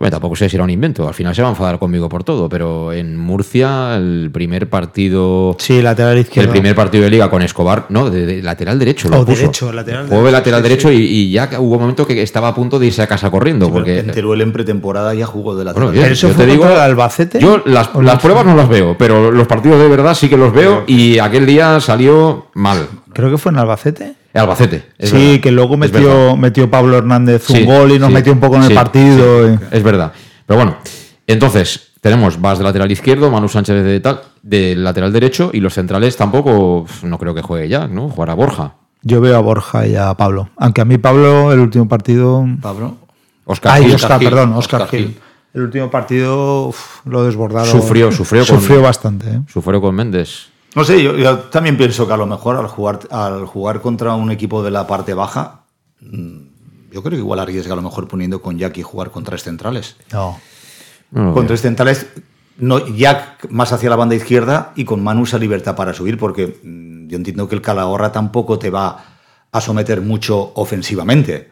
Hombre, 0.00 0.12
tampoco 0.12 0.36
sé 0.36 0.48
si 0.48 0.54
era 0.54 0.62
un 0.62 0.70
invento, 0.70 1.08
al 1.08 1.14
final 1.14 1.34
se 1.34 1.42
va 1.42 1.48
a 1.48 1.50
enfadar 1.50 1.80
conmigo 1.80 2.08
por 2.08 2.22
todo, 2.22 2.48
pero 2.48 2.92
en 2.92 3.16
Murcia, 3.16 3.96
el 3.96 4.30
primer 4.32 4.68
partido. 4.70 5.56
Sí, 5.58 5.82
lateral 5.82 6.18
izquierdo. 6.18 6.48
El 6.48 6.52
primer 6.52 6.76
partido 6.76 7.02
de 7.02 7.10
liga 7.10 7.28
con 7.28 7.42
Escobar, 7.42 7.86
no, 7.88 8.08
de, 8.08 8.24
de 8.24 8.40
lateral 8.42 8.78
derecho. 8.78 9.08
Lo 9.08 9.22
O 9.22 9.26
puso. 9.26 9.40
derecho, 9.40 9.72
lateral 9.72 10.06
Juego 10.06 10.24
de 10.26 10.30
derecho, 10.30 10.38
lateral 10.50 10.62
sí, 10.62 10.68
derecho 10.68 10.92
Y, 10.92 10.96
y 11.04 11.30
ya 11.32 11.50
hubo 11.58 11.74
un 11.74 11.80
momento 11.80 12.06
que 12.06 12.22
estaba 12.22 12.46
a 12.46 12.54
punto 12.54 12.78
de 12.78 12.86
irse 12.86 13.02
a 13.02 13.08
casa 13.08 13.28
corriendo. 13.30 13.72
porque 13.72 13.98
En 13.98 14.12
Teruel 14.12 14.40
en 14.42 14.52
pretemporada 14.52 15.14
ya 15.14 15.26
jugó 15.26 15.56
de 15.56 15.64
lateral. 15.64 15.88
Bueno, 15.88 16.00
bien, 16.00 16.14
yo 16.14 16.30
te 16.30 16.46
digo, 16.46 16.64
Albacete? 16.64 17.40
Yo 17.40 17.60
las, 17.66 17.90
las 18.00 18.20
pruebas 18.20 18.46
no 18.46 18.54
las 18.54 18.68
veo, 18.68 18.96
pero 18.96 19.32
los 19.32 19.48
partidos 19.48 19.80
de 19.80 19.88
verdad 19.88 20.14
sí 20.14 20.28
que 20.28 20.36
los 20.36 20.52
veo 20.52 20.84
y 20.86 21.18
aquel 21.18 21.44
día 21.44 21.80
salió 21.80 22.46
mal. 22.54 22.86
Creo 23.12 23.32
que 23.32 23.38
fue 23.38 23.50
en 23.50 23.58
Albacete. 23.58 24.14
Albacete. 24.38 24.84
es 24.98 25.10
sí, 25.10 25.16
verdad. 25.16 25.40
que 25.42 25.50
luego 25.50 25.76
metió, 25.76 26.36
metió 26.36 26.70
Pablo 26.70 26.96
Hernández 26.98 27.48
un 27.50 27.56
Sí, 27.56 27.64
gol 27.64 27.92
y 27.92 27.98
nos 27.98 28.08
sí, 28.08 28.14
metió 28.14 28.32
un 28.32 28.40
poco 28.40 28.56
en 28.56 28.64
el 28.64 28.74
partido. 28.74 29.48
sí, 29.48 29.58
es 29.70 29.82
verdad. 29.82 30.12
Pero 30.46 30.56
bueno, 30.58 30.76
entonces 31.26 31.92
tenemos 32.00 32.40
Vas 32.40 32.58
de 32.58 32.64
lateral 32.64 32.90
izquierdo, 32.90 33.30
Manu 33.30 33.48
Sánchez 33.48 33.84
de 33.84 34.00
tal, 34.00 34.20
de 34.42 34.74
lateral 34.76 35.12
derecho 35.12 35.50
y 35.52 35.60
los 35.60 35.74
centrales 35.74 36.16
tampoco, 36.16 36.86
no 37.02 37.18
creo 37.18 37.34
que 37.34 37.42
juegue 37.42 37.68
ya, 37.68 37.86
¿no? 37.88 38.08
Jugará 38.08 38.34
Borja. 38.34 38.74
Yo 39.02 39.20
veo 39.20 39.36
a 39.36 39.40
Borja 39.40 39.86
y 39.86 39.94
a 39.96 40.14
Pablo. 40.14 40.50
Aunque 40.56 40.80
a 40.80 40.84
mí 40.84 40.98
Pablo, 40.98 41.52
el 41.52 41.60
último 41.60 41.86
partido... 41.88 42.44
Pablo. 42.60 42.96
Oscar 43.44 43.72
Ay, 43.74 43.84
Gil. 43.84 43.94
Oscar, 43.94 44.10
Oscar 44.12 44.20
Gil. 44.20 44.28
perdón, 44.30 44.52
Oscar, 44.54 44.82
Oscar 44.82 44.98
Gil. 44.98 45.08
Gil. 45.08 45.18
El 45.54 45.62
último 45.62 45.90
partido 45.90 46.66
uf, 46.68 47.00
lo 47.06 47.24
desbordaron. 47.24 47.66
Sufrió, 47.70 48.12
sufrió 48.12 48.44
con- 48.46 48.60
Sufrió 48.60 48.82
bastante. 48.82 49.28
¿eh? 49.30 49.40
Sufrió 49.48 49.80
con 49.80 49.94
Méndez. 49.94 50.48
No 50.78 50.84
sé, 50.84 51.02
yo, 51.02 51.16
yo 51.16 51.38
también 51.38 51.76
pienso 51.76 52.06
que 52.06 52.12
a 52.12 52.16
lo 52.16 52.26
mejor 52.26 52.54
al 52.54 52.68
jugar, 52.68 53.00
al 53.10 53.46
jugar 53.46 53.80
contra 53.80 54.14
un 54.14 54.30
equipo 54.30 54.62
de 54.62 54.70
la 54.70 54.86
parte 54.86 55.12
baja, 55.12 55.62
mm, 56.00 56.92
yo 56.92 57.02
creo 57.02 57.10
que 57.10 57.18
igual 57.18 57.40
arriesga 57.40 57.72
a 57.72 57.76
lo 57.76 57.82
mejor 57.82 58.06
poniendo 58.06 58.40
con 58.40 58.58
Jack 58.58 58.78
y 58.78 58.82
jugar 58.82 59.10
con 59.10 59.24
tres 59.24 59.42
centrales. 59.42 59.96
No. 60.12 60.38
No 61.10 61.34
con 61.34 61.48
tres 61.48 61.62
centrales, 61.62 62.06
no, 62.58 62.86
Jack 62.94 63.50
más 63.50 63.72
hacia 63.72 63.90
la 63.90 63.96
banda 63.96 64.14
izquierda 64.14 64.72
y 64.76 64.84
con 64.84 65.02
Manu 65.02 65.24
esa 65.24 65.38
libertad 65.38 65.74
para 65.74 65.92
subir, 65.94 66.16
porque 66.16 66.60
mm, 66.62 67.08
yo 67.08 67.16
entiendo 67.16 67.48
que 67.48 67.56
el 67.56 67.60
Calahorra 67.60 68.12
tampoco 68.12 68.60
te 68.60 68.70
va 68.70 69.04
a 69.50 69.60
someter 69.60 70.00
mucho 70.00 70.52
ofensivamente. 70.54 71.50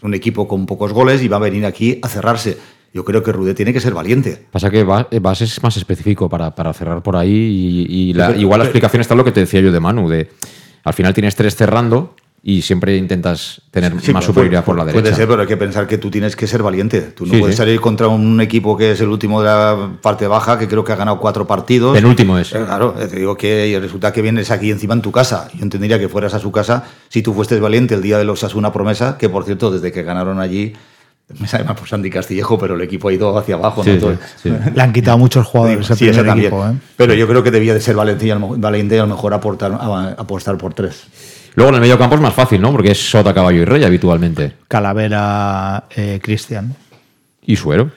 un 0.00 0.14
equipo 0.14 0.46
con 0.46 0.64
pocos 0.64 0.92
goles 0.92 1.24
y 1.24 1.28
va 1.28 1.38
a 1.38 1.40
venir 1.40 1.66
aquí 1.66 1.98
a 2.04 2.08
cerrarse. 2.08 2.56
Yo 2.92 3.04
creo 3.04 3.22
que 3.22 3.32
Rudé 3.32 3.54
tiene 3.54 3.72
que 3.72 3.80
ser 3.80 3.92
valiente. 3.94 4.46
Pasa 4.50 4.70
que 4.70 4.82
va- 4.84 5.08
eh, 5.10 5.18
Vas 5.20 5.40
es 5.42 5.62
más 5.62 5.76
específico 5.76 6.28
para, 6.28 6.54
para 6.54 6.72
cerrar 6.72 7.02
por 7.02 7.16
ahí 7.16 7.86
y, 7.88 8.10
y 8.10 8.12
la- 8.14 8.28
Pero- 8.28 8.40
igual 8.40 8.58
la 8.58 8.62
pero- 8.64 8.68
explicación 8.70 9.00
está 9.02 9.14
en 9.14 9.18
lo 9.18 9.24
que 9.24 9.32
te 9.32 9.40
decía 9.40 9.60
yo 9.60 9.70
de 9.72 9.80
Manu, 9.80 10.08
de 10.08 10.30
al 10.84 10.94
final 10.94 11.12
tienes 11.12 11.36
tres 11.36 11.54
cerrando 11.54 12.14
y 12.42 12.62
siempre 12.62 12.96
intentas 12.96 13.60
tener 13.72 13.92
Sí, 14.00 14.12
más 14.12 14.24
superioridad 14.24 14.64
puede- 14.64 14.76
por 14.76 14.86
la 14.86 14.92
Puede 14.92 15.02
derecha. 15.02 15.16
ser, 15.16 15.28
pero 15.28 15.42
hay 15.42 15.48
que 15.48 15.56
pensar 15.56 15.86
que 15.86 15.98
tú 15.98 16.08
tienes 16.10 16.34
que 16.36 16.46
ser 16.46 16.62
valiente. 16.62 17.00
Tú 17.02 17.26
no 17.26 17.34
Sí, 17.34 17.40
puedes 17.40 17.56
sí. 17.56 17.58
salir 17.58 17.80
contra 17.80 18.06
un 18.08 18.40
equipo 18.40 18.76
que 18.76 18.92
es 18.92 19.00
el 19.00 19.08
último 19.08 19.42
de 19.42 19.48
la 19.48 19.90
parte 20.00 20.26
baja, 20.28 20.58
que 20.58 20.66
creo 20.68 20.82
que 20.84 20.92
ha 20.92 20.96
ganado 20.96 21.18
cuatro 21.18 21.46
partidos. 21.46 21.94
Penúltimo 21.94 22.38
es. 22.38 22.54
Eh, 22.54 22.62
Claro, 22.64 22.94
eh, 22.98 23.06
te 23.08 23.16
digo 23.16 23.36
que 23.36 23.76
resulta 23.82 24.12
que 24.12 24.22
vienes 24.22 24.50
aquí 24.50 24.70
encima 24.70 24.94
en 24.94 25.02
tu 25.02 25.10
casa. 25.12 25.48
Yo 25.54 25.62
entendería 25.62 25.98
que 25.98 26.08
fueras 26.08 26.32
a 26.32 26.38
su 26.38 26.50
casa 26.52 26.84
si 27.08 27.22
tú 27.22 27.34
fuestes 27.34 27.60
valiente 27.60 27.94
el 27.94 28.02
día 28.02 28.16
de 28.18 28.24
los 28.24 28.42
una 28.54 28.72
promesa, 28.72 29.18
que 29.18 29.28
por 29.28 29.44
cierto, 29.44 29.70
desde 29.72 29.90
que 29.92 30.04
ganaron 30.04 30.38
allí, 30.40 30.72
me 31.40 31.46
sabe 31.46 31.64
más 31.64 31.78
por 31.78 31.88
Sandy 31.88 32.10
Castillejo, 32.10 32.58
pero 32.58 32.74
el 32.74 32.80
equipo 32.82 33.08
ha 33.08 33.12
ido 33.12 33.36
hacia 33.36 33.56
abajo. 33.56 33.84
Sí, 33.84 33.98
¿no? 34.00 34.16
sí. 34.42 34.50
Le 34.74 34.82
han 34.82 34.92
quitado 34.92 35.18
muchos 35.18 35.46
jugadores 35.46 35.90
ese 35.90 36.10
equipo, 36.10 36.66
¿eh? 36.66 36.72
Pero 36.96 37.14
yo 37.14 37.28
creo 37.28 37.42
que 37.42 37.50
debía 37.50 37.74
de 37.74 37.80
ser 37.80 37.96
valiente 37.96 38.26
y 38.26 38.30
a 38.30 38.36
lo, 38.36 38.48
valiente 38.56 38.96
y 38.96 38.98
a 38.98 39.02
lo 39.02 39.08
mejor 39.14 39.34
aportar, 39.34 39.72
a- 39.72 40.14
apostar 40.18 40.56
por 40.56 40.74
tres. 40.74 41.04
Luego 41.54 41.70
en 41.70 41.74
el 41.76 41.80
medio 41.80 41.98
campo 41.98 42.14
es 42.14 42.20
más 42.20 42.34
fácil, 42.34 42.60
¿no? 42.60 42.70
Porque 42.72 42.92
es 42.92 43.10
Sota, 43.10 43.34
Caballo 43.34 43.62
y 43.62 43.64
Rey 43.64 43.82
habitualmente. 43.84 44.52
Calavera, 44.68 45.84
eh, 45.96 46.20
Cristian. 46.22 46.74
¿Y 47.44 47.56
Suero? 47.56 47.90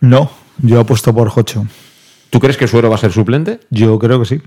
No, 0.00 0.30
yo 0.62 0.80
apuesto 0.80 1.14
por 1.14 1.28
Jocho. 1.30 1.66
¿Tú 2.30 2.38
crees 2.38 2.56
que 2.56 2.68
Suero 2.68 2.90
va 2.90 2.96
a 2.96 2.98
ser 2.98 3.12
suplente? 3.12 3.60
Yo 3.70 3.98
creo 3.98 4.18
que 4.20 4.26
sí. 4.26 4.42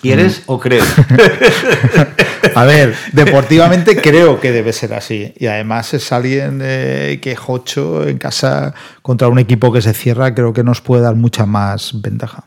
¿Quieres 0.00 0.42
o 0.46 0.60
crees? 0.60 0.84
A 2.54 2.64
ver, 2.64 2.94
deportivamente 3.12 3.96
creo 4.02 4.40
que 4.40 4.52
debe 4.52 4.72
ser 4.72 4.94
así. 4.94 5.32
Y 5.38 5.46
además 5.46 5.92
es 5.94 6.12
alguien 6.12 6.60
eh, 6.62 7.18
que 7.20 7.36
Jocho 7.36 8.06
en 8.06 8.18
casa 8.18 8.74
contra 9.02 9.28
un 9.28 9.38
equipo 9.38 9.72
que 9.72 9.82
se 9.82 9.92
cierra, 9.94 10.34
creo 10.34 10.52
que 10.52 10.62
nos 10.64 10.80
puede 10.80 11.02
dar 11.02 11.14
mucha 11.16 11.46
más 11.46 12.00
ventaja. 12.00 12.44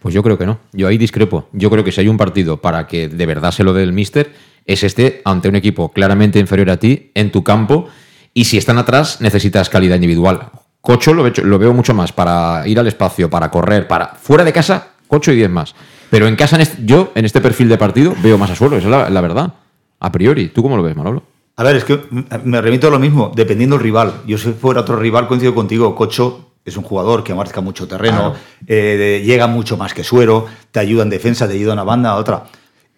Pues 0.00 0.14
yo 0.14 0.22
creo 0.22 0.38
que 0.38 0.46
no. 0.46 0.58
Yo 0.72 0.88
ahí 0.88 0.98
discrepo. 0.98 1.48
Yo 1.52 1.70
creo 1.70 1.82
que 1.82 1.92
si 1.92 2.00
hay 2.02 2.08
un 2.08 2.16
partido 2.16 2.58
para 2.60 2.86
que 2.86 3.08
de 3.08 3.26
verdad 3.26 3.50
se 3.52 3.64
lo 3.64 3.72
dé 3.72 3.82
el 3.82 3.92
míster, 3.92 4.32
es 4.64 4.82
este 4.84 5.22
ante 5.24 5.48
un 5.48 5.56
equipo 5.56 5.90
claramente 5.92 6.38
inferior 6.38 6.70
a 6.70 6.76
ti, 6.76 7.10
en 7.14 7.32
tu 7.32 7.42
campo, 7.42 7.88
y 8.34 8.44
si 8.44 8.58
están 8.58 8.78
atrás 8.78 9.20
necesitas 9.20 9.68
calidad 9.70 9.94
individual. 9.96 10.50
Cocho 10.80 11.14
lo, 11.14 11.22
veo- 11.24 11.44
lo 11.44 11.58
veo 11.58 11.72
mucho 11.72 11.94
más 11.94 12.12
para 12.12 12.62
ir 12.68 12.78
al 12.78 12.86
espacio, 12.86 13.28
para 13.30 13.50
correr, 13.50 13.88
para 13.88 14.08
fuera 14.08 14.44
de 14.44 14.52
casa, 14.52 14.88
Cocho 15.08 15.32
y 15.32 15.36
10 15.36 15.50
más. 15.50 15.74
Pero 16.10 16.26
en 16.28 16.36
casa, 16.36 16.56
en 16.56 16.62
este- 16.62 16.82
yo, 16.84 17.12
en 17.14 17.24
este 17.24 17.40
perfil 17.40 17.68
de 17.68 17.78
partido, 17.78 18.14
veo 18.22 18.38
más 18.38 18.50
a 18.50 18.54
suelo, 18.56 18.76
esa 18.76 18.86
es 18.86 18.90
la, 18.90 19.10
la 19.10 19.20
verdad. 19.20 19.54
A 19.98 20.12
priori. 20.12 20.48
¿Tú 20.48 20.62
cómo 20.62 20.76
lo 20.76 20.82
ves, 20.82 20.94
Manolo? 20.96 21.22
A 21.56 21.62
ver, 21.62 21.76
es 21.76 21.84
que 21.84 21.98
me 22.44 22.60
remito 22.60 22.88
a 22.88 22.90
lo 22.90 22.98
mismo, 22.98 23.32
dependiendo 23.34 23.76
del 23.76 23.82
rival. 23.84 24.12
Yo 24.26 24.36
si 24.36 24.52
fuera 24.52 24.82
otro 24.82 24.96
rival, 24.96 25.26
coincido 25.26 25.54
contigo. 25.54 25.94
Cocho 25.94 26.50
es 26.64 26.76
un 26.76 26.82
jugador 26.84 27.24
que 27.24 27.32
marca 27.34 27.60
mucho 27.60 27.86
terreno, 27.88 28.34
eh, 28.66 29.22
llega 29.24 29.46
mucho 29.46 29.76
más 29.76 29.94
que 29.94 30.02
Suero, 30.04 30.46
te 30.70 30.80
ayuda 30.80 31.04
en 31.04 31.10
defensa, 31.10 31.46
te 31.46 31.54
ayuda 31.54 31.72
en 31.72 31.78
una 31.78 31.84
banda, 31.84 32.10
a 32.10 32.16
otra. 32.16 32.44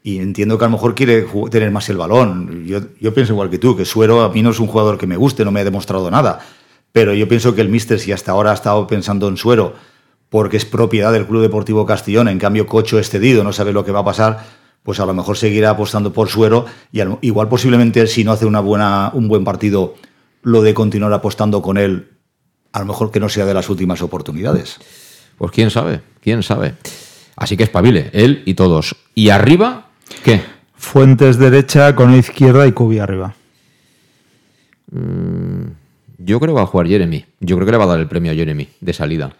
Y 0.02 0.18
entiendo 0.18 0.56
que 0.58 0.64
a 0.64 0.68
lo 0.68 0.72
mejor 0.72 0.94
quiere 0.94 1.26
tener 1.50 1.70
más 1.70 1.88
el 1.90 1.98
balón. 1.98 2.64
Yo, 2.66 2.80
yo 3.00 3.12
pienso 3.14 3.34
igual 3.34 3.50
que 3.50 3.58
tú, 3.58 3.76
que 3.76 3.84
Suero 3.84 4.22
a 4.22 4.30
mí 4.30 4.42
no 4.42 4.50
es 4.50 4.58
un 4.58 4.66
jugador 4.68 4.96
que 4.98 5.06
me 5.06 5.16
guste, 5.16 5.44
no 5.44 5.50
me 5.52 5.60
ha 5.60 5.64
demostrado 5.64 6.10
nada. 6.10 6.40
Pero 6.92 7.12
yo 7.14 7.28
pienso 7.28 7.54
que 7.54 7.60
el 7.60 7.68
Mister, 7.68 8.00
si 8.00 8.10
hasta 8.10 8.32
ahora 8.32 8.50
ha 8.50 8.54
estado 8.54 8.86
pensando 8.86 9.28
en 9.28 9.36
Suero, 9.36 9.74
porque 10.30 10.56
es 10.56 10.64
propiedad 10.64 11.12
del 11.12 11.26
Club 11.26 11.42
Deportivo 11.42 11.86
Castellón, 11.86 12.28
en 12.28 12.38
cambio 12.38 12.66
Cocho 12.66 12.98
es 12.98 13.08
cedido, 13.10 13.44
no 13.44 13.52
sabe 13.52 13.72
lo 13.72 13.84
que 13.84 13.92
va 13.92 14.00
a 14.00 14.04
pasar, 14.04 14.44
pues 14.82 15.00
a 15.00 15.06
lo 15.06 15.14
mejor 15.14 15.36
seguirá 15.36 15.70
apostando 15.70 16.12
por 16.12 16.28
Suero 16.28 16.66
y 16.92 17.00
al- 17.00 17.18
igual 17.22 17.48
posiblemente 17.48 18.06
si 18.06 18.24
no 18.24 18.32
hace 18.32 18.46
una 18.46 18.60
buena, 18.60 19.10
un 19.14 19.28
buen 19.28 19.44
partido, 19.44 19.94
lo 20.42 20.62
de 20.62 20.74
continuar 20.74 21.12
apostando 21.12 21.62
con 21.62 21.78
él, 21.78 22.08
a 22.72 22.80
lo 22.80 22.86
mejor 22.86 23.10
que 23.10 23.20
no 23.20 23.28
sea 23.28 23.44
de 23.46 23.54
las 23.54 23.68
últimas 23.70 24.02
oportunidades. 24.02 24.76
Pues 25.38 25.50
quién 25.52 25.70
sabe, 25.70 26.00
quién 26.20 26.42
sabe. 26.42 26.74
Así 27.36 27.56
que 27.56 27.64
espabile, 27.64 28.10
él 28.12 28.42
y 28.46 28.54
todos. 28.54 28.96
¿Y 29.14 29.30
arriba? 29.30 29.88
¿Qué? 30.24 30.40
Fuentes 30.74 31.38
derecha, 31.38 31.94
con 31.94 32.14
izquierda 32.14 32.66
y 32.66 32.72
Cubi 32.72 32.98
arriba. 32.98 33.34
Yo 36.18 36.40
creo 36.40 36.54
que 36.54 36.58
va 36.58 36.62
a 36.62 36.66
jugar 36.66 36.86
Jeremy. 36.88 37.24
Yo 37.40 37.56
creo 37.56 37.66
que 37.66 37.72
le 37.72 37.78
va 37.78 37.84
a 37.84 37.88
dar 37.88 38.00
el 38.00 38.08
premio 38.08 38.32
a 38.32 38.34
Jeremy 38.34 38.68
de 38.80 38.92
salida. 38.92 39.32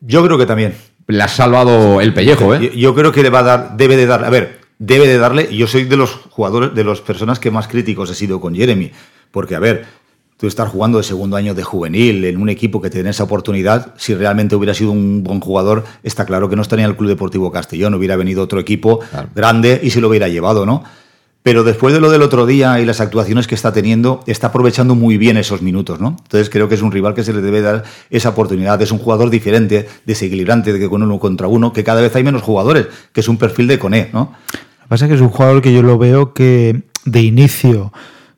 Yo 0.00 0.24
creo 0.24 0.38
que 0.38 0.46
también. 0.46 0.74
Le 1.08 1.22
ha 1.22 1.28
salvado 1.28 2.00
el 2.00 2.12
pellejo, 2.12 2.54
¿eh? 2.54 2.70
Yo, 2.72 2.72
yo 2.72 2.94
creo 2.94 3.12
que 3.12 3.22
le 3.22 3.30
va 3.30 3.40
a 3.40 3.42
dar, 3.44 3.76
debe 3.76 3.96
de 3.96 4.06
dar, 4.06 4.24
a 4.24 4.30
ver, 4.30 4.60
debe 4.78 5.06
de 5.06 5.18
darle, 5.18 5.54
yo 5.54 5.66
soy 5.66 5.84
de 5.84 5.96
los 5.96 6.10
jugadores, 6.30 6.74
de 6.74 6.84
las 6.84 7.00
personas 7.00 7.38
que 7.38 7.50
más 7.50 7.68
críticos 7.68 8.10
he 8.10 8.14
sido 8.14 8.40
con 8.40 8.54
Jeremy, 8.54 8.90
porque 9.30 9.54
a 9.54 9.58
ver, 9.58 9.86
tú 10.36 10.46
estar 10.46 10.68
jugando 10.68 10.98
de 10.98 11.04
segundo 11.04 11.36
año 11.36 11.54
de 11.54 11.62
juvenil 11.62 12.24
en 12.24 12.36
un 12.36 12.48
equipo 12.48 12.80
que 12.80 12.90
te 12.90 12.98
den 12.98 13.06
esa 13.06 13.24
oportunidad, 13.24 13.94
si 13.96 14.14
realmente 14.14 14.54
hubiera 14.54 14.74
sido 14.74 14.90
un 14.90 15.22
buen 15.22 15.40
jugador, 15.40 15.84
está 16.02 16.26
claro 16.26 16.48
que 16.48 16.56
no 16.56 16.62
estaría 16.62 16.84
en 16.84 16.90
el 16.90 16.96
Club 16.96 17.08
Deportivo 17.08 17.50
Castellón, 17.50 17.94
hubiera 17.94 18.16
venido 18.16 18.42
otro 18.42 18.60
equipo 18.60 19.00
grande 19.34 19.80
y 19.82 19.90
se 19.90 20.00
lo 20.00 20.08
hubiera 20.08 20.28
llevado, 20.28 20.66
¿no? 20.66 20.84
Pero 21.46 21.62
después 21.62 21.94
de 21.94 22.00
lo 22.00 22.10
del 22.10 22.22
otro 22.22 22.44
día 22.44 22.80
y 22.80 22.84
las 22.84 23.00
actuaciones 23.00 23.46
que 23.46 23.54
está 23.54 23.72
teniendo, 23.72 24.18
está 24.26 24.48
aprovechando 24.48 24.96
muy 24.96 25.16
bien 25.16 25.36
esos 25.36 25.62
minutos, 25.62 26.00
¿no? 26.00 26.16
Entonces 26.24 26.50
creo 26.50 26.68
que 26.68 26.74
es 26.74 26.82
un 26.82 26.90
rival 26.90 27.14
que 27.14 27.22
se 27.22 27.32
le 27.32 27.40
debe 27.40 27.60
dar 27.60 27.84
esa 28.10 28.30
oportunidad. 28.30 28.82
Es 28.82 28.90
un 28.90 28.98
jugador 28.98 29.30
diferente, 29.30 29.88
desequilibrante, 30.04 30.72
de 30.72 30.80
que 30.80 30.88
con 30.88 31.04
uno 31.04 31.20
contra 31.20 31.46
uno, 31.46 31.72
que 31.72 31.84
cada 31.84 32.00
vez 32.00 32.16
hay 32.16 32.24
menos 32.24 32.42
jugadores, 32.42 32.88
que 33.12 33.20
es 33.20 33.28
un 33.28 33.36
perfil 33.36 33.68
de 33.68 33.78
Coné, 33.78 34.10
¿no? 34.12 34.32
Lo 34.50 34.58
que 34.58 34.88
pasa 34.88 35.04
es 35.04 35.08
que 35.10 35.14
es 35.14 35.20
un 35.20 35.28
jugador 35.28 35.62
que 35.62 35.72
yo 35.72 35.82
lo 35.84 35.98
veo 35.98 36.34
que 36.34 36.82
de 37.04 37.22
inicio, 37.22 37.92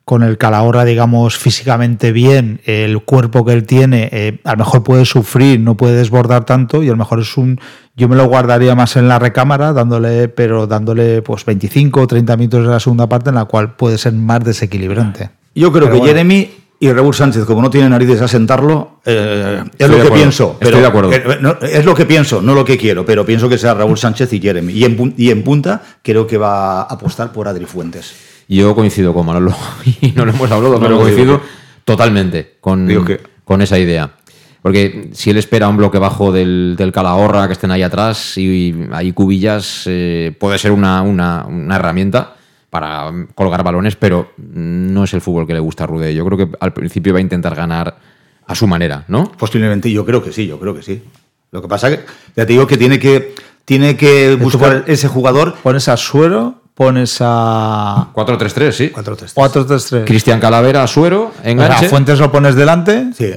con 0.09 0.23
el 0.23 0.39
Calahorra, 0.39 0.85
digamos, 0.85 1.37
físicamente 1.37 2.11
bien, 2.11 2.61
el 2.65 2.99
cuerpo 3.03 3.45
que 3.45 3.53
él 3.53 3.67
tiene, 3.67 4.09
eh, 4.11 4.39
a 4.43 4.53
lo 4.53 4.57
mejor 4.57 4.81
puede 4.83 5.05
sufrir, 5.05 5.59
no 5.59 5.77
puede 5.77 5.97
desbordar 5.97 6.45
tanto, 6.45 6.81
y 6.81 6.87
a 6.87 6.91
lo 6.93 6.97
mejor 6.97 7.19
es 7.19 7.37
un. 7.37 7.59
Yo 7.95 8.09
me 8.09 8.15
lo 8.15 8.25
guardaría 8.25 8.73
más 8.73 8.95
en 8.95 9.07
la 9.07 9.19
recámara, 9.19 9.71
dándole, 9.71 10.27
pero 10.27 10.65
dándole 10.65 11.21
pues 11.21 11.45
25 11.45 12.01
o 12.01 12.07
30 12.07 12.37
minutos 12.37 12.63
de 12.63 12.69
la 12.71 12.79
segunda 12.79 13.07
parte, 13.07 13.29
en 13.29 13.35
la 13.35 13.45
cual 13.45 13.75
puede 13.75 13.99
ser 13.99 14.13
más 14.13 14.43
desequilibrante. 14.43 15.29
Yo 15.53 15.71
creo 15.71 15.83
Pero 15.83 15.93
que 15.93 15.99
bueno. 15.99 16.05
Jeremy 16.07 16.49
y 16.79 16.91
Raúl 16.91 17.13
Sánchez, 17.13 17.45
como 17.45 17.61
no 17.61 17.69
tienen 17.69 17.91
narices 17.91 18.19
a 18.23 18.27
sentarlo, 18.27 19.01
eh, 19.05 19.59
es 19.63 19.71
Estoy 19.73 19.89
lo 19.89 19.93
que 19.95 20.01
acuerdo, 20.01 20.15
pienso. 20.15 20.43
estoy 20.53 20.67
pero- 20.71 20.79
de 20.81 20.87
acuerdo. 20.87 21.11
eh, 21.13 21.37
no, 21.39 21.55
es 21.61 21.85
lo 21.85 21.93
que 21.93 22.07
pienso, 22.07 22.41
no 22.41 22.55
lo 22.55 22.65
que 22.65 22.79
quiero, 22.79 23.05
pero 23.05 23.23
pienso 23.27 23.47
que 23.47 23.59
sea 23.59 23.75
Raúl 23.75 23.95
Sánchez 23.95 24.33
y 24.33 24.39
Jeremy. 24.41 24.73
Y 24.73 24.85
en, 24.85 25.13
y 25.17 25.29
en 25.29 25.43
punta 25.43 25.83
creo 26.01 26.25
que 26.25 26.37
va 26.39 26.79
a 26.79 26.81
apostar 26.85 27.31
por 27.31 27.47
Adri 27.47 27.65
Fuentes. 27.65 28.38
Yo 28.49 28.75
coincido 28.75 29.13
con 29.13 29.25
Manolo 29.25 29.55
y 30.01 30.11
no 30.11 30.25
lo 30.25 30.31
hemos 30.31 30.51
hablado, 30.51 30.73
No, 30.75 30.79
pero 30.79 30.95
no, 30.95 31.01
coincido 31.01 31.41
totalmente 31.85 32.57
con, 32.59 32.87
que- 33.05 33.21
con 33.45 33.61
esa 33.61 33.77
idea. 33.79 34.11
Porque 34.61 35.09
si 35.13 35.29
él 35.29 35.37
espera 35.37 35.69
un 35.69 35.77
bloque 35.77 35.99
bajo 35.99 36.31
del, 36.33 36.75
del 36.77 36.91
Calahorra, 36.91 37.47
que 37.47 37.53
estén 37.53 37.71
ahí 37.71 37.81
atrás 37.81 38.37
y 38.37 38.75
hay 38.91 39.13
cubillas, 39.13 39.83
eh, 39.85 40.35
puede 40.37 40.57
ser 40.57 40.71
una, 40.73 41.01
una- 41.01 41.45
una 41.47 41.75
herramienta 41.77 42.35
para 42.69 43.09
colgar 43.35 43.63
balones, 43.63 43.95
pero 43.95 44.33
no 44.37 45.03
es 45.05 45.13
el 45.13 45.21
fútbol 45.21 45.47
que 45.47 45.53
le 45.53 45.59
gusta 45.59 45.85
a 45.85 45.87
Rude. 45.87 46.13
Yo 46.13 46.25
creo 46.25 46.37
que 46.37 46.49
al 46.59 46.73
principio 46.73 47.13
va 47.13 47.19
a 47.19 47.21
intentar 47.21 47.55
ganar 47.55 47.97
a 48.45 48.53
su 48.55 48.67
manera, 48.67 49.05
¿no? 49.07 49.31
Posiblemente, 49.31 49.91
yo 49.91 50.05
creo 50.05 50.21
que 50.21 50.31
sí, 50.33 50.45
yo 50.45 50.59
creo 50.59 50.75
que 50.75 50.81
sí. 50.83 51.01
Lo 51.51 51.61
que 51.61 51.67
pasa 51.67 51.89
que, 51.89 51.97
ya 52.35 52.45
te 52.45 52.53
digo 52.53 52.67
que 52.67 52.77
tiene 52.77 52.99
que, 52.99 53.33
tiene 53.65 53.95
que 53.95 54.35
buscar 54.35 54.83
ese 54.87 55.07
jugador. 55.07 55.55
Pones 55.63 55.87
a 55.87 55.97
Suero, 55.97 56.61
pones 56.79 57.17
a 57.19 58.07
4-3-3, 58.13 58.71
sí. 58.71 58.89
4-3-3. 58.95 60.05
Cristian 60.05 60.39
Calavera, 60.39 60.87
Suero, 60.87 61.33
O 61.37 61.41
sea, 61.41 61.51
enganche. 61.51 61.89
Fuentes 61.89 62.17
lo 62.19 62.31
pones 62.31 62.55
delante. 62.55 63.09
Sí. 63.13 63.33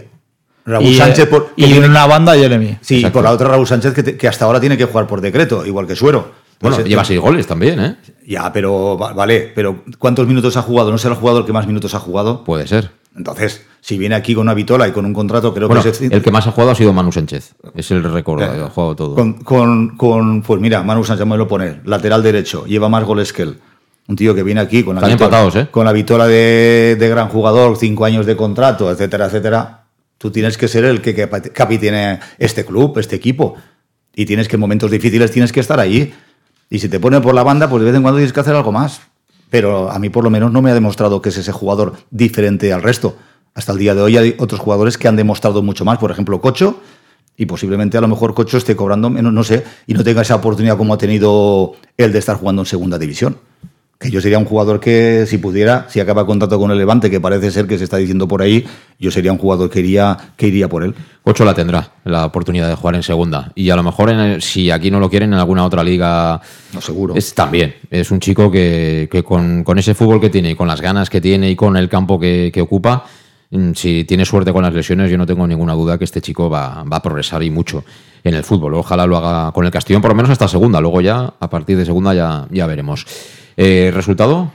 Raúl 0.65 0.85
y, 0.87 0.95
Sánchez 0.97 1.27
por- 1.27 1.51
y 1.57 1.65
tiene- 1.65 1.87
en 1.87 1.91
una 1.91 2.07
banda 2.07 2.37
Jeremy. 2.37 2.79
Sí, 2.81 2.95
y 2.95 2.99
Exacto. 2.99 3.15
por 3.15 3.25
la 3.25 3.33
otra 3.33 3.49
Raúl 3.49 3.67
Sánchez 3.67 3.95
que, 3.95 4.03
te- 4.05 4.17
que 4.17 4.29
hasta 4.29 4.45
ahora 4.45 4.61
tiene 4.61 4.77
que 4.77 4.85
jugar 4.85 5.09
por 5.09 5.21
decreto, 5.21 5.67
igual 5.67 5.89
que 5.89 5.97
Suero. 5.97 6.21
Bueno, 6.61 6.77
Entonces, 6.77 6.89
lleva 6.89 7.05
seis 7.05 7.19
goles 7.19 7.45
también, 7.49 7.81
¿eh? 7.81 7.97
Ya, 8.29 8.53
pero 8.53 8.97
va- 8.97 9.13
vale, 9.13 9.51
pero 9.53 9.83
¿cuántos 9.99 10.29
minutos 10.29 10.57
ha 10.57 10.63
jugado? 10.63 10.93
¿No 10.93 10.99
será 10.99 11.15
el 11.15 11.21
jugador 11.21 11.45
que 11.45 11.53
más 11.53 11.67
minutos 11.67 11.97
ha 11.97 11.99
jugado? 11.99 12.45
Puede 12.45 12.69
ser. 12.69 12.93
Entonces, 13.17 13.67
si 13.81 13.99
viene 13.99 14.15
aquí 14.15 14.35
con 14.35 14.43
una 14.43 14.55
vitola 14.55 14.89
y 14.89 14.93
con 14.93 15.05
un 15.05 15.13
contrato, 15.13 15.53
creo 15.53 15.69
Bueno, 15.69 15.83
que 15.83 15.91
es 15.91 16.01
el 16.01 16.23
que 16.23 16.31
más 16.31 16.47
ha 16.47 16.53
jugado 16.53 16.71
ha 16.71 16.75
sido 16.75 16.93
Manu 16.93 17.13
Sánchez. 17.13 17.55
Es 17.75 17.91
el 17.91 18.03
récord, 18.05 18.43
ha 18.43 18.71
jugado 18.71 18.97
todo. 18.97 19.15
con, 19.15 19.35
con, 19.43 19.97
con- 19.97 20.43
pues 20.43 20.61
mira, 20.61 20.83
Manu 20.83 21.05
Sánchez 21.05 21.27
me 21.27 21.37
lo 21.37 21.47
pone, 21.47 21.81
lateral 21.85 22.23
derecho, 22.23 22.65
lleva 22.65 22.89
más 22.89 23.05
goles 23.05 23.33
que 23.33 23.43
él. 23.43 23.59
Un 24.09 24.17
tío 24.17 24.35
que 24.35 24.43
viene 24.43 24.61
aquí 24.61 24.83
con 24.83 24.95
la, 24.97 25.01
Están 25.01 25.13
vitola, 25.13 25.27
empatados, 25.27 25.57
¿eh? 25.57 25.69
con 25.71 25.85
la 25.85 25.93
vitola 25.93 26.27
de, 26.27 26.97
de 26.99 27.09
gran 27.09 27.29
jugador, 27.29 27.77
cinco 27.77 28.05
años 28.05 28.27
de 28.27 28.35
contrato, 28.37 28.91
etcétera, 28.91 29.27
etcétera. 29.27 29.85
Tú 30.19 30.31
tienes 30.31 30.57
que 30.59 30.67
ser 30.69 30.85
el 30.85 31.01
que 31.01 31.15
capa- 31.15 31.41
capitene 31.41 32.19
este 32.39 32.65
club, 32.65 32.99
este 32.99 33.17
equipo. 33.17 33.57
Y 34.15 34.27
tienes 34.27 34.49
que 34.49 34.57
en 34.57 34.61
momentos 34.61 34.91
difíciles 34.91 35.31
tienes 35.31 35.53
que 35.53 35.61
estar 35.61 35.79
allí. 35.81 36.13
Y 36.69 36.79
si 36.81 36.89
te 36.89 36.99
ponen 36.99 37.23
por 37.23 37.35
la 37.35 37.43
banda, 37.43 37.69
pues 37.69 37.81
de 37.83 37.87
vez 37.91 37.97
en 37.97 38.03
cuando 38.03 38.19
tienes 38.19 38.33
que 38.33 38.41
hacer 38.41 38.55
algo 38.55 38.73
más. 38.73 39.03
Pero 39.53 39.91
a 39.91 39.99
mí 39.99 40.09
por 40.09 40.25
lo 40.25 40.31
menos 40.31 40.51
no 40.51 40.63
me 40.63 40.71
ha 40.71 40.75
demostrado 40.75 41.21
que 41.21 41.29
es 41.29 41.37
ese 41.37 41.53
jugador 41.53 41.93
diferente 42.11 42.73
al 42.73 42.83
resto. 42.83 43.17
Hasta 43.53 43.73
el 43.73 43.79
día 43.79 43.95
de 43.95 44.01
hoy 44.01 44.17
hay 44.17 44.35
otros 44.39 44.59
jugadores 44.59 44.97
que 44.97 45.09
han 45.09 45.17
demostrado 45.17 45.63
mucho 45.63 45.85
más. 45.85 45.99
Por 45.99 46.11
ejemplo, 46.11 46.41
Cocho. 46.41 46.81
Y 47.37 47.45
posiblemente 47.45 47.99
a 47.99 48.01
lo 48.01 48.09
mejor 48.09 48.33
Cocho 48.33 48.57
esté 48.57 48.75
cobrando 48.75 49.11
menos, 49.11 49.31
no 49.31 49.45
sé, 49.45 49.63
y 49.87 49.93
no 49.93 50.03
tenga 50.03 50.23
esa 50.23 50.37
oportunidad 50.37 50.79
como 50.79 50.95
ha 50.95 50.99
tenido 50.99 51.75
él 51.99 52.13
de 52.13 52.19
estar 52.19 52.39
jugando 52.39 52.63
en 52.63 52.67
segunda 52.67 52.99
división. 52.99 53.37
Que 54.03 54.11
yo 54.11 54.21
sería 54.21 54.39
un 54.39 54.45
jugador 54.45 54.81
que, 54.81 55.25
si 55.27 55.39
pudiera, 55.39 55.87
si 55.89 56.01
acaba 56.01 56.27
contrato 56.27 56.59
con 56.59 56.71
el 56.71 56.79
Levante, 56.79 57.09
que 57.11 57.21
parece 57.21 57.51
ser 57.51 57.67
que 57.67 57.79
se 57.79 57.85
está 57.85 57.97
diciendo 57.97 58.27
por 58.29 58.43
ahí, 58.43 58.67
yo 58.99 59.11
sería 59.11 59.33
un 59.33 59.39
jugador 59.39 59.71
que 59.71 59.79
iría, 59.81 60.17
que 60.37 60.49
iría 60.49 60.69
por 60.69 60.83
él. 60.83 60.95
Ocho 61.25 61.45
la 61.45 61.55
tendrá, 61.55 61.93
la 62.05 62.27
oportunidad 62.27 62.69
de 62.69 62.75
jugar 62.75 62.97
en 62.97 63.03
segunda. 63.05 63.53
Y 63.55 63.71
a 63.71 63.77
lo 63.77 63.83
mejor, 63.83 64.11
en 64.11 64.19
el- 64.19 64.43
si 64.43 64.71
aquí 64.71 64.91
no 64.91 64.99
lo 65.01 65.09
quieren, 65.09 65.33
en 65.33 65.39
alguna 65.39 65.65
otra 65.65 65.85
liga. 65.85 66.41
No, 66.75 66.81
seguro. 66.81 67.15
Es, 67.15 67.33
también. 67.33 67.75
Es 67.91 68.11
un 68.11 68.19
chico 68.21 68.51
que, 68.51 69.09
que 69.11 69.23
con, 69.23 69.63
con 69.65 69.79
ese 69.79 69.95
fútbol 69.95 70.21
que 70.21 70.31
tiene 70.31 70.51
y 70.51 70.55
con 70.57 70.67
las 70.69 70.81
ganas 70.81 71.09
que 71.09 71.21
tiene 71.21 71.49
y 71.51 71.57
con 71.57 71.77
el 71.77 71.89
campo 71.89 72.19
que, 72.19 72.51
que 72.53 72.61
ocupa, 72.61 73.05
mm, 73.51 73.73
si 73.75 74.05
tiene 74.05 74.25
suerte 74.25 74.53
con 74.53 74.63
las 74.65 74.75
lesiones, 74.75 75.11
yo 75.11 75.17
no 75.17 75.27
tengo 75.27 75.47
ninguna 75.47 75.75
duda 75.75 75.97
que 75.97 76.05
este 76.05 76.21
chico 76.21 76.51
va, 76.51 76.83
va 76.85 76.97
a 76.97 77.03
progresar 77.03 77.43
y 77.45 77.51
mucho 77.51 77.85
en 78.25 78.35
el 78.35 78.43
fútbol. 78.45 78.75
Ojalá 78.75 79.07
lo 79.07 79.17
haga 79.17 79.53
con 79.53 79.65
el 79.65 79.71
Castellón, 79.71 80.01
por 80.03 80.11
lo 80.11 80.15
menos 80.17 80.31
hasta 80.31 80.47
segunda. 80.49 80.81
Luego 80.81 81.01
ya, 81.01 81.35
a 81.39 81.51
partir 81.51 81.77
de 81.77 81.85
segunda, 81.85 82.15
ya, 82.15 82.47
ya 82.51 82.67
veremos. 82.67 83.05
Eh, 83.57 83.91
¿Resultado? 83.95 84.53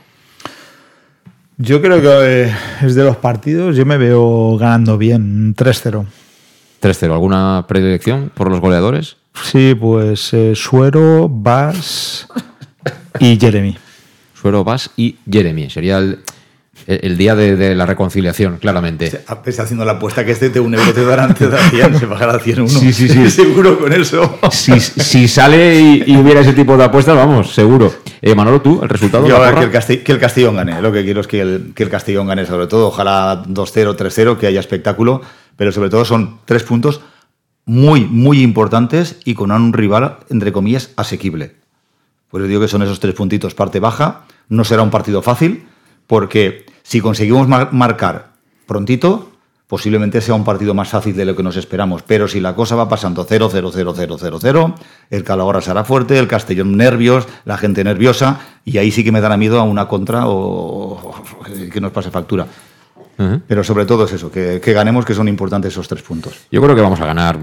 Yo 1.57 1.81
creo 1.81 2.01
que 2.01 2.45
eh, 2.45 2.55
es 2.83 2.95
de 2.95 3.03
los 3.03 3.17
partidos, 3.17 3.75
yo 3.75 3.85
me 3.85 3.97
veo 3.97 4.57
ganando 4.57 4.97
bien, 4.97 5.55
3-0. 5.55 6.05
3-0. 6.81 7.11
¿Alguna 7.11 7.65
predilección 7.67 8.31
por 8.33 8.51
los 8.51 8.59
goleadores? 8.59 9.17
Sí, 9.43 9.75
pues 9.75 10.33
eh, 10.33 10.53
Suero, 10.55 11.27
Bas 11.29 12.27
y 13.19 13.39
Jeremy. 13.39 13.75
Suero, 14.39 14.63
Vas 14.63 14.91
y 14.95 15.15
Jeremy. 15.29 15.69
Sería 15.69 15.97
el, 15.97 16.19
el- 16.87 17.17
día 17.17 17.35
de, 17.35 17.55
de 17.55 17.75
la 17.75 17.85
reconciliación, 17.85 18.57
claramente. 18.57 19.07
Está 19.45 19.63
haciendo 19.63 19.83
la 19.85 19.93
apuesta 19.93 20.25
que 20.25 20.31
este 20.31 20.49
de 20.49 20.59
un 20.59 20.73
euro 20.73 20.93
te 20.93 21.03
darán, 21.05 21.33
te 21.35 21.47
da 21.49 21.57
100, 21.69 21.99
se 21.99 22.07
pagará 22.07 22.39
100 22.39 22.61
uno. 22.61 22.69
Sí, 22.69 22.93
sí, 22.93 23.07
sí. 23.09 23.29
Seguro 23.29 23.77
con 23.79 23.91
eso. 23.93 24.39
Si, 24.51 24.79
si 24.79 25.27
sale 25.27 25.79
y, 25.79 26.03
y 26.07 26.17
hubiera 26.17 26.39
ese 26.41 26.53
tipo 26.53 26.77
de 26.77 26.83
apuestas, 26.85 27.15
vamos, 27.15 27.53
seguro. 27.53 27.93
Eh, 28.21 28.33
Manolo, 28.33 28.61
tú, 28.61 28.79
el 28.81 28.89
resultado. 28.89 29.27
Yo 29.27 29.37
ahora 29.37 29.53
que 29.59 29.65
el, 29.65 29.71
Casti- 29.71 30.03
que 30.03 30.11
el 30.11 30.19
Castellón 30.19 30.55
gane. 30.55 30.81
Lo 30.81 30.91
que 30.91 31.03
quiero 31.03 31.21
es 31.21 31.27
que 31.27 31.41
el, 31.41 31.71
que 31.75 31.83
el 31.83 31.89
Castellón 31.89 32.27
gane, 32.27 32.45
sobre 32.45 32.67
todo. 32.67 32.87
Ojalá 32.87 33.43
2-0, 33.43 33.95
3-0, 33.95 34.37
que 34.37 34.47
haya 34.47 34.59
espectáculo. 34.59 35.21
Pero 35.55 35.71
sobre 35.71 35.89
todo 35.89 36.05
son 36.05 36.39
tres 36.45 36.63
puntos 36.63 37.01
muy, 37.65 38.05
muy 38.05 38.41
importantes 38.41 39.17
y 39.25 39.33
con 39.33 39.51
un 39.51 39.73
rival, 39.73 40.17
entre 40.29 40.51
comillas, 40.53 40.91
asequible. 40.95 41.55
Pues 42.29 42.41
yo 42.43 42.47
digo 42.47 42.61
que 42.61 42.67
son 42.67 42.81
esos 42.81 42.99
tres 42.99 43.13
puntitos, 43.13 43.55
parte 43.55 43.79
baja. 43.79 44.21
No 44.49 44.63
será 44.63 44.83
un 44.83 44.89
partido 44.91 45.21
fácil, 45.21 45.65
porque 46.05 46.65
si 46.87 47.01
conseguimos 47.01 47.47
mar- 47.49 47.73
marcar 47.73 48.27
prontito, 48.65 49.31
posiblemente 49.67 50.21
sea 50.21 50.35
un 50.35 50.45
partido 50.45 50.73
más 50.73 50.87
fácil 50.87 51.13
de 51.17 51.25
lo 51.25 51.35
que 51.35 51.43
nos 51.43 51.57
esperamos. 51.57 52.01
Pero 52.03 52.29
si 52.29 52.39
la 52.39 52.55
cosa 52.55 52.75
va 52.77 52.87
pasando 52.87 53.25
0, 53.27 53.49
0, 53.51 53.69
0, 53.73 53.93
0, 53.93 54.17
0, 54.17 54.37
0, 54.41 54.75
el 55.09 55.23
Calahorra 55.25 55.59
será 55.59 55.83
fuerte, 55.83 56.17
el 56.17 56.27
Castellón 56.29 56.77
nervios, 56.77 57.27
la 57.43 57.57
gente 57.57 57.83
nerviosa, 57.83 58.39
y 58.63 58.77
ahí 58.77 58.91
sí 58.91 59.03
que 59.03 59.11
me 59.11 59.19
dará 59.19 59.35
miedo 59.35 59.59
a 59.59 59.63
una 59.63 59.89
contra 59.89 60.23
o, 60.27 61.13
que 61.73 61.81
nos 61.81 61.91
pase 61.91 62.09
factura. 62.09 62.47
Pero 63.47 63.63
sobre 63.63 63.85
todo 63.85 64.05
es 64.05 64.13
eso, 64.13 64.31
que, 64.31 64.61
que 64.63 64.71
ganemos, 64.73 65.03
que 65.03 65.13
son 65.15 65.27
importantes 65.27 65.73
esos 65.73 65.87
tres 65.87 66.03
puntos. 66.03 66.35
Yo 66.51 66.61
creo 66.61 66.75
que 66.75 66.81
vamos 66.81 67.01
a 67.01 67.05
ganar 67.05 67.37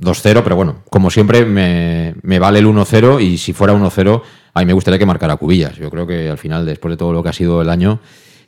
2-0, 0.00 0.42
pero 0.44 0.54
bueno, 0.54 0.76
como 0.90 1.10
siempre, 1.10 1.44
me, 1.46 2.14
me 2.22 2.38
vale 2.38 2.58
el 2.58 2.66
1-0 2.66 3.20
y 3.20 3.38
si 3.38 3.52
fuera 3.52 3.72
1-0, 3.74 4.22
a 4.54 4.60
mí 4.60 4.66
me 4.66 4.72
gustaría 4.74 4.98
que 4.98 5.06
marcara 5.06 5.36
Cubillas. 5.36 5.76
Yo 5.76 5.90
creo 5.90 6.06
que 6.06 6.28
al 6.28 6.38
final, 6.38 6.66
después 6.66 6.92
de 6.92 6.96
todo 6.98 7.12
lo 7.12 7.22
que 7.22 7.30
ha 7.30 7.32
sido 7.32 7.62
el 7.62 7.70
año 7.70 8.00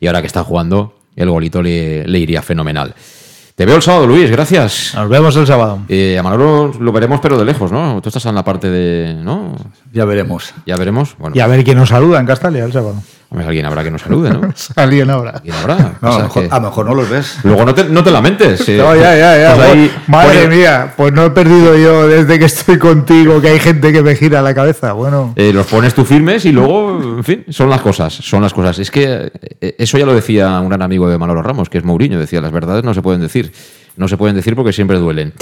y 0.04 0.06
ahora 0.06 0.20
que 0.20 0.26
está 0.26 0.44
jugando, 0.44 0.98
el 1.16 1.30
golito 1.30 1.62
le, 1.62 2.06
le 2.06 2.18
iría 2.18 2.42
fenomenal. 2.42 2.94
Te 3.54 3.64
veo 3.64 3.76
el 3.76 3.80
sábado, 3.82 4.06
Luis, 4.06 4.30
gracias. 4.30 4.92
Nos 4.94 5.08
vemos 5.08 5.34
el 5.36 5.46
sábado. 5.46 5.78
Eh, 5.88 6.18
a 6.18 6.22
Manolo 6.22 6.74
lo 6.78 6.92
veremos, 6.92 7.20
pero 7.22 7.38
de 7.38 7.46
lejos, 7.46 7.72
¿no? 7.72 8.02
Tú 8.02 8.10
estás 8.10 8.26
en 8.26 8.34
la 8.34 8.44
parte 8.44 8.68
de. 8.68 9.14
¿No? 9.14 9.56
Ya 9.94 10.04
veremos. 10.04 10.52
Ya 10.66 10.76
veremos. 10.76 11.16
Bueno, 11.18 11.34
Y 11.34 11.40
a 11.40 11.46
ver 11.46 11.64
quién 11.64 11.78
nos 11.78 11.88
saluda 11.88 12.20
en 12.20 12.26
Castalia 12.26 12.64
el 12.64 12.72
sábado. 12.72 12.96
Alguien 13.42 13.66
habrá 13.66 13.82
que 13.82 13.90
nos 13.90 14.02
salude, 14.02 14.30
¿no? 14.30 14.40
Alguien 14.76 15.10
ahora. 15.10 15.30
¿Alguien 15.30 15.54
habrá? 15.56 15.92
No, 16.00 16.08
a, 16.12 16.18
lo 16.18 16.22
mejor, 16.24 16.42
que- 16.42 16.48
a 16.54 16.58
lo 16.58 16.66
mejor 16.68 16.86
no 16.86 16.94
los 16.94 17.08
ves. 17.10 17.38
Luego 17.42 17.64
no 17.64 17.74
te, 17.74 17.84
no 17.84 18.04
te 18.04 18.10
lamentes. 18.10 18.68
eh. 18.68 18.76
No, 18.78 18.94
ya, 18.94 19.16
ya, 19.16 19.38
ya. 19.38 19.54
Pues 19.54 19.68
ahí 19.70 19.90
Pues, 19.94 20.08
madre 20.08 20.48
mía, 20.48 20.92
pues 20.96 21.12
no 21.12 21.24
he 21.24 21.30
perdido 21.30 21.76
yo 21.76 22.06
desde 22.06 22.38
que 22.38 22.44
estoy 22.44 22.78
contigo, 22.78 23.40
que 23.40 23.48
hay 23.48 23.58
gente 23.58 23.92
que 23.92 24.02
me 24.02 24.14
gira 24.16 24.42
la 24.42 24.54
cabeza. 24.54 24.92
Bueno, 24.92 25.32
Eh, 25.36 25.52
los 25.52 25.66
pones 25.66 25.94
tú 25.94 26.04
firmes 26.04 26.44
y 26.44 26.52
luego, 26.52 27.00
en 27.18 27.24
fin, 27.24 27.44
son 27.48 27.70
las 27.70 27.80
cosas, 27.80 28.12
son 28.14 28.42
las 28.42 28.52
cosas. 28.52 28.78
Es 28.78 28.90
que 28.90 29.32
eh, 29.60 29.74
eso 29.78 29.98
ya 29.98 30.06
lo 30.06 30.14
decía 30.14 30.60
un 30.60 30.68
gran 30.68 30.82
amigo 30.82 31.08
de 31.08 31.18
Manolo 31.18 31.42
Ramos, 31.42 31.68
que 31.68 31.78
es 31.78 31.84
Mourinho, 31.84 32.18
decía, 32.18 32.40
las 32.40 32.52
verdades 32.52 32.84
no 32.84 32.94
se 32.94 33.02
pueden 33.02 33.20
decir, 33.20 33.52
no 33.96 34.08
se 34.08 34.16
pueden 34.16 34.36
decir 34.36 34.54
porque 34.54 34.72
siempre 34.72 34.98
duelen. 34.98 35.32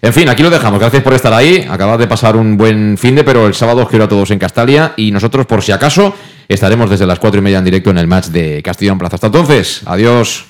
En 0.00 0.12
fin, 0.12 0.28
aquí 0.28 0.42
lo 0.42 0.50
dejamos, 0.50 0.80
gracias 0.80 1.02
por 1.02 1.14
estar 1.14 1.32
ahí, 1.32 1.66
acabad 1.70 1.98
de 1.98 2.06
pasar 2.06 2.36
un 2.36 2.56
buen 2.56 2.98
fin 2.98 3.14
de, 3.14 3.24
pero 3.24 3.46
el 3.46 3.54
sábado 3.54 3.82
os 3.82 3.88
quiero 3.88 4.04
a 4.06 4.08
todos 4.08 4.30
en 4.30 4.38
Castalia 4.38 4.94
y 4.96 5.12
nosotros, 5.12 5.46
por 5.46 5.62
si 5.62 5.72
acaso, 5.72 6.14
estaremos 6.48 6.90
desde 6.90 7.06
las 7.06 7.18
cuatro 7.18 7.38
y 7.38 7.42
media 7.42 7.58
en 7.58 7.64
directo 7.64 7.90
en 7.90 7.98
el 7.98 8.06
match 8.06 8.26
de 8.26 8.62
Castellón 8.62 8.98
Plaza. 8.98 9.16
Hasta 9.16 9.28
entonces, 9.28 9.82
adiós. 9.86 10.46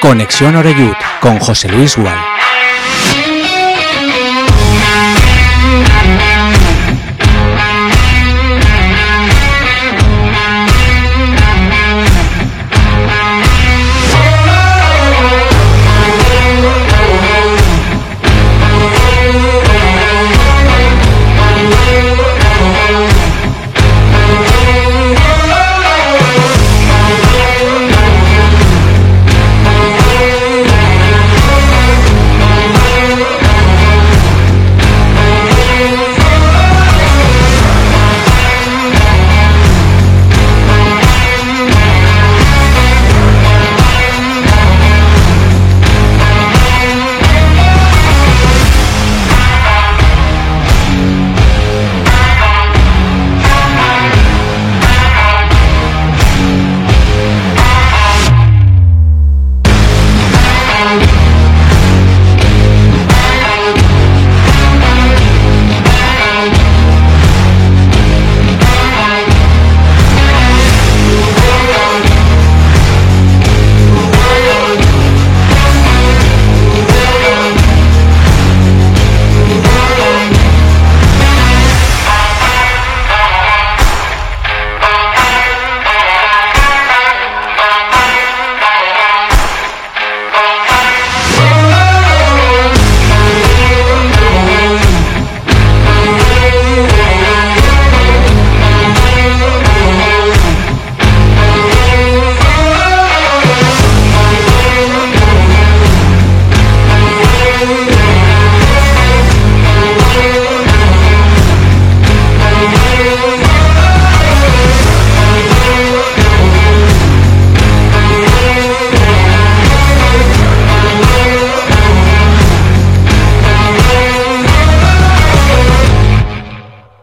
Conexión 0.00 0.54
Oreyud 0.54 0.94
con 1.20 1.38
José 1.38 1.68
Luis 1.68 1.96
Gual. 1.96 2.18